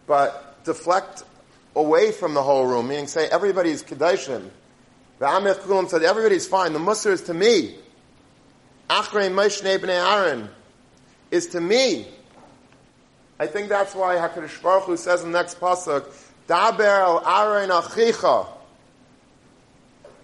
but 0.07 0.65
deflect 0.65 1.25
away 1.75 2.11
from 2.11 2.35
the 2.35 2.43
whole 2.43 2.67
room, 2.67 2.89
meaning 2.89 3.07
say 3.07 3.29
everybody's 3.29 3.83
Kedoshim. 3.83 4.51
The 5.19 5.27
Amir 5.27 5.55
Kulam 5.55 5.89
said 5.89 6.03
everybody's 6.03 6.47
fine. 6.47 6.73
The 6.73 6.79
Musar 6.79 7.13
is 7.13 7.23
to 7.23 7.35
me. 7.35 7.77
Achrei 8.91 9.31
Moshe 9.31 9.63
Bnei 9.79 9.89
Aaron 9.91 10.49
is 11.31 11.49
to 11.49 11.61
me. 11.61 12.07
I 13.39 13.47
think 13.47 13.69
that's 13.69 13.95
why 13.95 14.17
HaKadosh 14.17 14.63
Baruch 14.63 14.85
Hu 14.85 14.97
says 14.97 15.23
in 15.23 15.33
the 15.33 15.39
next 15.39 15.61
pasuk, 15.61 16.07
Daber 16.49 16.85
al 16.85 17.27
Aaron 17.27 17.71
achicha. 17.71 18.47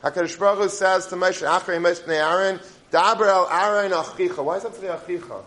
HaKadosh 0.03 0.39
Baruch 0.39 0.59
Hu 0.59 0.69
says 0.69 1.07
to 1.07 1.17
Moshe, 1.17 1.47
Achrei 1.47 1.81
Moshe 1.81 2.03
Bnei 2.03 2.21
Aaron, 2.21 2.61
Daber 2.91 3.29
el 3.29 3.49
Aaron 3.49 3.93
Achicha. 3.93 4.43
Why 4.43 4.57
is 4.57 4.65
that 4.65 4.75
the 4.81 4.89
Achicha? 4.89 5.43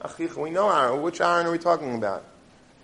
Achicha. 0.00 0.36
We 0.36 0.50
know 0.50 0.70
Aaron. 0.70 1.02
Which 1.02 1.20
Aaron 1.20 1.46
are 1.46 1.50
we 1.50 1.58
talking 1.58 1.94
about? 1.94 2.24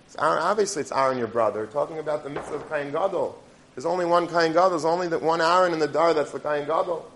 It's 0.05 0.15
Aaron, 0.17 0.43
obviously, 0.43 0.81
it's 0.81 0.91
Aaron, 0.91 1.17
your 1.17 1.27
brother. 1.27 1.61
We're 1.61 1.65
talking 1.67 1.97
about 1.97 2.23
the 2.23 2.29
mitzvah 2.29 2.55
of 2.55 2.69
Kohen 2.69 2.91
Gadol. 2.91 3.37
There's 3.73 3.85
only 3.85 4.05
one 4.05 4.27
Kohen 4.27 4.53
Gadol. 4.53 4.69
There's 4.69 4.85
only 4.85 5.07
the 5.07 5.19
one 5.19 5.41
Aaron 5.41 5.73
in 5.73 5.79
the 5.79 5.87
Dar 5.87 6.13
that's 6.13 6.31
the 6.31 6.39
Kohen 6.39 6.65
Gadol. 6.65 7.09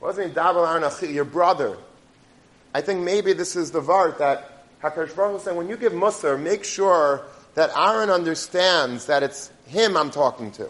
Wasn't 0.00 0.28
he 0.28 0.32
Daber 0.32 0.66
Aaron 0.66 0.84
Achicha, 0.84 1.12
your 1.12 1.24
brother? 1.24 1.76
I 2.74 2.80
think 2.80 3.00
maybe 3.00 3.32
this 3.32 3.56
is 3.56 3.72
the 3.72 3.80
Vart 3.80 4.18
that 4.18 4.80
HaKadosh 4.82 5.16
Baruch 5.16 5.40
Hu 5.40 5.44
said, 5.44 5.56
when 5.56 5.68
you 5.68 5.76
give 5.76 5.92
Musar, 5.92 6.40
make 6.40 6.62
sure 6.62 7.22
that 7.54 7.76
Aaron 7.76 8.08
understands 8.08 9.06
that 9.06 9.24
it's 9.24 9.50
him 9.66 9.96
I'm 9.96 10.10
talking 10.10 10.52
to. 10.52 10.68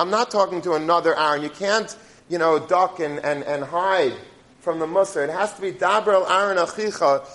I'm 0.00 0.08
not 0.08 0.30
talking 0.30 0.62
to 0.62 0.72
another 0.72 1.14
Aaron. 1.18 1.42
You 1.42 1.50
can't, 1.50 1.94
you 2.30 2.38
know, 2.38 2.58
duck 2.58 3.00
and, 3.00 3.18
and, 3.18 3.44
and 3.44 3.62
hide 3.62 4.14
from 4.60 4.78
the 4.78 4.86
Musar. 4.86 5.24
It 5.24 5.30
has 5.30 5.52
to 5.54 5.60
be 5.60 5.72
Dabrel 5.72 6.28
Aaron 6.30 6.56
Achicha. 6.56 7.26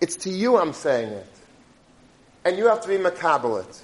It's 0.00 0.16
to 0.16 0.30
you 0.30 0.56
I'm 0.56 0.72
saying 0.72 1.12
it. 1.12 1.32
And 2.44 2.58
you 2.58 2.66
have 2.66 2.80
to 2.80 2.88
be 2.88 2.96
Makabalit. 2.96 3.80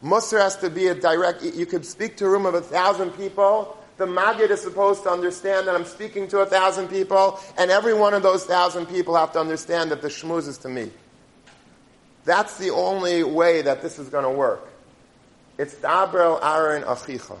Musar 0.00 0.40
has 0.40 0.56
to 0.58 0.70
be 0.70 0.86
a 0.86 0.94
direct, 0.94 1.42
you 1.42 1.66
could 1.66 1.84
speak 1.84 2.16
to 2.18 2.26
a 2.26 2.30
room 2.30 2.46
of 2.46 2.54
a 2.54 2.60
thousand 2.60 3.10
people. 3.10 3.76
The 3.96 4.06
Maggid 4.06 4.52
is 4.52 4.60
supposed 4.60 5.02
to 5.02 5.10
understand 5.10 5.66
that 5.66 5.74
I'm 5.74 5.86
speaking 5.86 6.28
to 6.28 6.40
a 6.40 6.46
thousand 6.46 6.86
people, 6.86 7.40
and 7.58 7.72
every 7.72 7.94
one 7.94 8.14
of 8.14 8.22
those 8.22 8.44
thousand 8.44 8.86
people 8.86 9.16
have 9.16 9.32
to 9.32 9.40
understand 9.40 9.90
that 9.90 10.02
the 10.02 10.08
shmuz 10.08 10.46
is 10.46 10.58
to 10.58 10.68
me. 10.68 10.92
That's 12.24 12.58
the 12.58 12.70
only 12.70 13.24
way 13.24 13.62
that 13.62 13.82
this 13.82 13.98
is 13.98 14.08
going 14.08 14.24
to 14.24 14.30
work. 14.30 14.68
It's 15.58 15.74
Dabrel 15.76 16.38
Aaron 16.42 16.82
Achicha. 16.82 17.38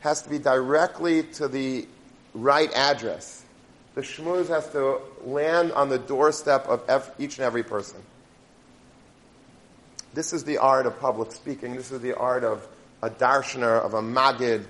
Has 0.00 0.22
to 0.22 0.30
be 0.30 0.38
directly 0.38 1.24
to 1.24 1.46
the 1.46 1.86
right 2.32 2.72
address. 2.72 3.44
The 3.94 4.00
shmuz 4.00 4.48
has 4.48 4.70
to 4.70 5.00
land 5.24 5.72
on 5.72 5.90
the 5.90 5.98
doorstep 5.98 6.66
of 6.66 7.10
each 7.18 7.36
and 7.36 7.44
every 7.44 7.62
person. 7.62 8.00
This 10.14 10.32
is 10.32 10.44
the 10.44 10.58
art 10.58 10.86
of 10.86 10.98
public 11.00 11.32
speaking. 11.32 11.76
This 11.76 11.90
is 11.92 12.00
the 12.00 12.16
art 12.16 12.44
of 12.44 12.66
a 13.02 13.10
darshaner, 13.10 13.84
of 13.84 13.94
a 13.94 14.00
magid, 14.00 14.64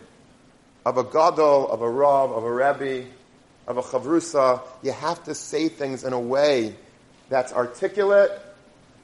of 0.84 0.99
a 0.99 1.05
gadol, 1.05 1.70
of 1.70 1.82
a 1.82 1.88
rav, 1.88 2.32
of 2.32 2.45
a 2.45 2.53
rebbe, 2.53 3.07
of 3.66 3.76
a 3.76 3.82
chavrusa. 3.82 4.62
You 4.82 4.93
have 4.93 5.22
to 5.24 5.34
say 5.34 5.68
things 5.68 6.03
in 6.03 6.12
a 6.12 6.20
way 6.20 6.74
that's 7.28 7.53
articulate, 7.53 8.32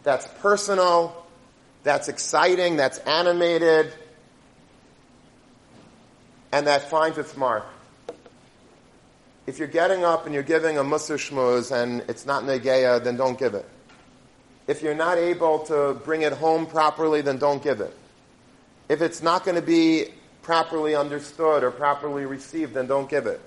that's 0.02 0.26
personal, 0.40 1.25
that's 1.86 2.08
exciting, 2.08 2.74
that's 2.76 2.98
animated, 2.98 3.92
and 6.50 6.66
that 6.66 6.90
finds 6.90 7.16
its 7.16 7.36
mark. 7.36 7.64
If 9.46 9.60
you're 9.60 9.68
getting 9.68 10.04
up 10.04 10.26
and 10.26 10.34
you're 10.34 10.42
giving 10.42 10.78
a 10.78 10.82
musar 10.82 11.16
shmuz 11.16 11.70
and 11.70 12.02
it's 12.08 12.26
not 12.26 12.42
negeya, 12.42 13.04
then 13.04 13.16
don't 13.16 13.38
give 13.38 13.54
it. 13.54 13.64
If 14.66 14.82
you're 14.82 14.96
not 14.96 15.16
able 15.16 15.60
to 15.66 15.94
bring 16.04 16.22
it 16.22 16.32
home 16.32 16.66
properly, 16.66 17.20
then 17.20 17.38
don't 17.38 17.62
give 17.62 17.80
it. 17.80 17.96
If 18.88 19.00
it's 19.00 19.22
not 19.22 19.44
going 19.44 19.54
to 19.54 19.62
be 19.62 20.06
properly 20.42 20.96
understood 20.96 21.62
or 21.62 21.70
properly 21.70 22.26
received, 22.26 22.74
then 22.74 22.88
don't 22.88 23.08
give 23.08 23.26
it. 23.26 23.40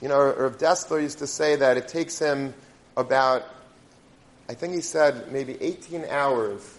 You 0.00 0.06
know, 0.06 0.20
Rav 0.20 0.56
Dessler 0.56 1.02
used 1.02 1.18
to 1.18 1.26
say 1.26 1.56
that 1.56 1.76
it 1.76 1.88
takes 1.88 2.16
him 2.16 2.54
about, 2.96 3.42
I 4.48 4.54
think 4.54 4.72
he 4.72 4.82
said 4.82 5.32
maybe 5.32 5.60
18 5.60 6.04
hours 6.04 6.77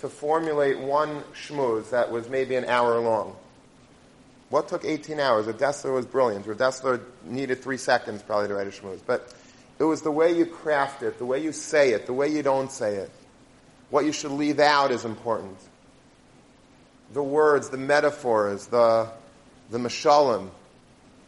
to 0.00 0.08
formulate 0.08 0.78
one 0.78 1.22
shmuz 1.34 1.90
that 1.90 2.10
was 2.10 2.28
maybe 2.28 2.54
an 2.56 2.64
hour 2.64 2.98
long. 3.00 3.36
What 4.48 4.68
took 4.68 4.84
18 4.84 5.20
hours? 5.20 5.46
Rav 5.46 5.58
Dessler 5.58 5.94
was 5.94 6.06
brilliant. 6.06 6.46
Rav 6.46 6.56
Dessler 6.56 7.00
needed 7.24 7.62
three 7.62 7.76
seconds 7.76 8.22
probably 8.22 8.48
to 8.48 8.54
write 8.54 8.66
a 8.66 8.70
shmuz. 8.70 9.00
But 9.06 9.32
it 9.78 9.84
was 9.84 10.02
the 10.02 10.10
way 10.10 10.36
you 10.36 10.46
craft 10.46 11.02
it, 11.02 11.18
the 11.18 11.24
way 11.24 11.42
you 11.42 11.52
say 11.52 11.92
it, 11.92 12.06
the 12.06 12.12
way 12.12 12.28
you 12.28 12.42
don't 12.42 12.72
say 12.72 12.96
it. 12.96 13.10
What 13.90 14.04
you 14.04 14.12
should 14.12 14.32
leave 14.32 14.58
out 14.58 14.90
is 14.90 15.04
important. 15.04 15.56
The 17.12 17.22
words, 17.22 17.70
the 17.70 17.76
metaphors, 17.76 18.66
the, 18.66 19.08
the 19.70 19.78
mashalim. 19.78 20.50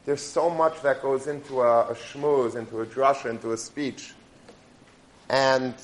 There's 0.04 0.22
so 0.22 0.50
much 0.50 0.82
that 0.82 1.02
goes 1.02 1.26
into 1.26 1.60
a, 1.60 1.88
a 1.88 1.94
into 1.94 2.80
a 2.80 2.86
drasha, 2.86 3.30
into 3.30 3.52
a 3.52 3.56
speech. 3.56 4.12
And 5.28 5.74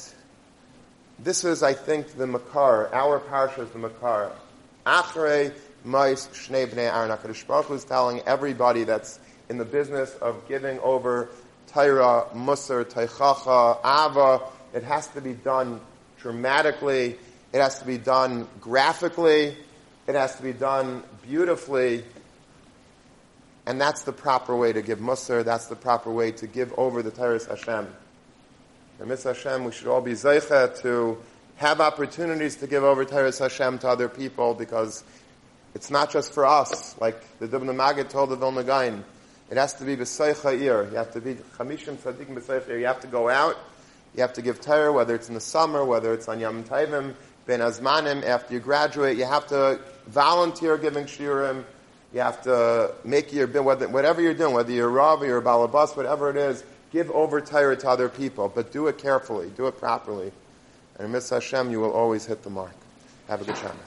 this 1.19 1.45
is, 1.45 1.63
I 1.63 1.75
think, 1.75 2.17
the 2.17 2.27
Makar. 2.27 2.95
Our 2.95 3.21
parsha 3.21 3.65
is 3.65 3.71
the 3.71 3.79
Makar. 3.79 4.33
Achrei 4.87 5.53
Mais 5.85 6.29
Shnei 6.29 6.67
Bnei 6.67 6.93
Aaron 6.93 7.11
HaKadosh 7.11 7.47
Baruch 7.47 7.71
is 7.71 7.85
telling 7.85 8.21
everybody 8.21 8.85
that's 8.85 9.19
in 9.49 9.59
the 9.59 9.65
business 9.65 10.15
of 10.17 10.47
giving 10.49 10.79
over 10.81 11.29
Torah, 11.69 12.27
Musar, 12.35 12.85
Teichacha, 12.85 13.79
Ava. 13.85 14.45
It 14.75 14.83
has 14.85 15.09
to 15.09 15.21
be 15.21 15.33
done 15.33 15.81
dramatically. 16.19 17.17
It 17.53 17.61
has 17.61 17.79
to 17.81 17.87
be 17.87 17.99
done 17.99 18.47
graphically. 18.61 19.57
It 20.07 20.15
has 20.15 20.37
to 20.37 20.43
be 20.43 20.53
done 20.53 21.03
beautifully. 21.23 22.05
And 23.67 23.81
that's 23.81 24.03
the 24.03 24.13
proper 24.13 24.57
way 24.57 24.73
to 24.73 24.83
give 24.83 24.99
Musar. 24.99 25.45
That's 25.45 25.67
the 25.67 25.77
proper 25.77 26.11
way 26.11 26.33
to 26.33 26.47
give 26.47 26.73
over 26.79 27.03
the 27.03 27.11
Torah 27.11 27.41
Hashem. 27.45 27.89
And 28.99 29.09
Mitzvah 29.09 29.35
Hashem, 29.35 29.65
we 29.65 29.71
should 29.71 29.87
all 29.87 30.01
be 30.01 30.13
zocheh 30.13 30.81
to 30.83 31.19
have 31.57 31.81
opportunities 31.81 32.57
to 32.57 32.67
give 32.67 32.83
over 32.83 33.05
Toras 33.05 33.39
Hashem 33.39 33.79
to 33.81 33.89
other 33.89 34.09
people 34.09 34.55
because 34.55 35.05
it's 35.75 35.91
not 35.91 36.11
just 36.11 36.33
for 36.33 36.45
us. 36.45 36.97
Like 37.01 37.23
the 37.39 37.47
Dubna 37.47 37.75
Magid 37.75 38.09
told 38.09 38.31
the 38.31 38.37
Vilna 38.37 38.65
Gaon, 38.65 39.05
it 39.51 39.57
has 39.57 39.75
to 39.75 39.85
be 39.85 39.97
B'soch 39.97 40.43
Ha'ir. 40.43 40.89
You 40.91 40.97
have 40.97 41.13
to 41.13 41.21
be 41.21 41.35
Chamishim 41.35 41.97
Tzadikim 41.97 42.35
B'soch 42.35 42.67
Ha'ir. 42.67 42.79
You 42.79 42.87
have 42.87 43.01
to 43.01 43.07
go 43.07 43.29
out. 43.29 43.57
You 44.17 44.23
have 44.23 44.33
to 44.33 44.43
give 44.43 44.61
Torah, 44.61 44.93
whether 44.93 45.15
it's 45.15 45.29
in 45.29 45.35
the 45.35 45.41
summer, 45.41 45.85
whether 45.85 46.13
it's 46.13 46.29
on 46.29 46.41
Yom 46.41 46.65
Tovim, 46.65 47.15
Bein 47.47 47.61
Hazmanim, 47.61 48.25
after 48.25 48.55
you 48.55 48.61
graduate. 48.61 49.17
You 49.17 49.27
have 49.27 49.47
to 49.49 49.79
volunteer 50.09 50.77
giving 50.77 51.05
Shiurim. 51.05 51.65
You 52.13 52.21
have 52.21 52.43
to 52.43 52.95
make 53.05 53.33
your, 53.33 53.47
whatever 53.47 54.21
you're 54.21 54.35
doing, 54.35 54.55
whether 54.55 54.73
you're 54.73 54.89
a 54.89 54.91
Rav 54.91 55.23
or 55.23 55.39
a 55.39 55.43
Balabas, 55.43 55.97
whatever 55.97 56.31
it 56.31 56.37
is, 56.37 56.65
give 56.93 57.11
over 57.11 57.41
Torah 57.41 57.77
to 57.77 57.89
other 57.89 58.09
people, 58.09 58.49
but 58.49 58.73
do 58.73 58.87
it 58.87 58.99
carefully, 58.99 59.51
do 59.57 59.67
it 59.67 59.79
properly. 59.79 60.33
And 60.99 61.13
miss 61.13 61.31
Hashem, 61.31 61.71
you 61.71 61.81
will 61.81 61.93
always 61.93 62.27
hit 62.27 62.43
the 62.43 62.51
mark. 62.51 62.75
Have 63.29 63.43
a 63.43 63.45
good 63.45 63.57
Shabbos. 63.57 63.79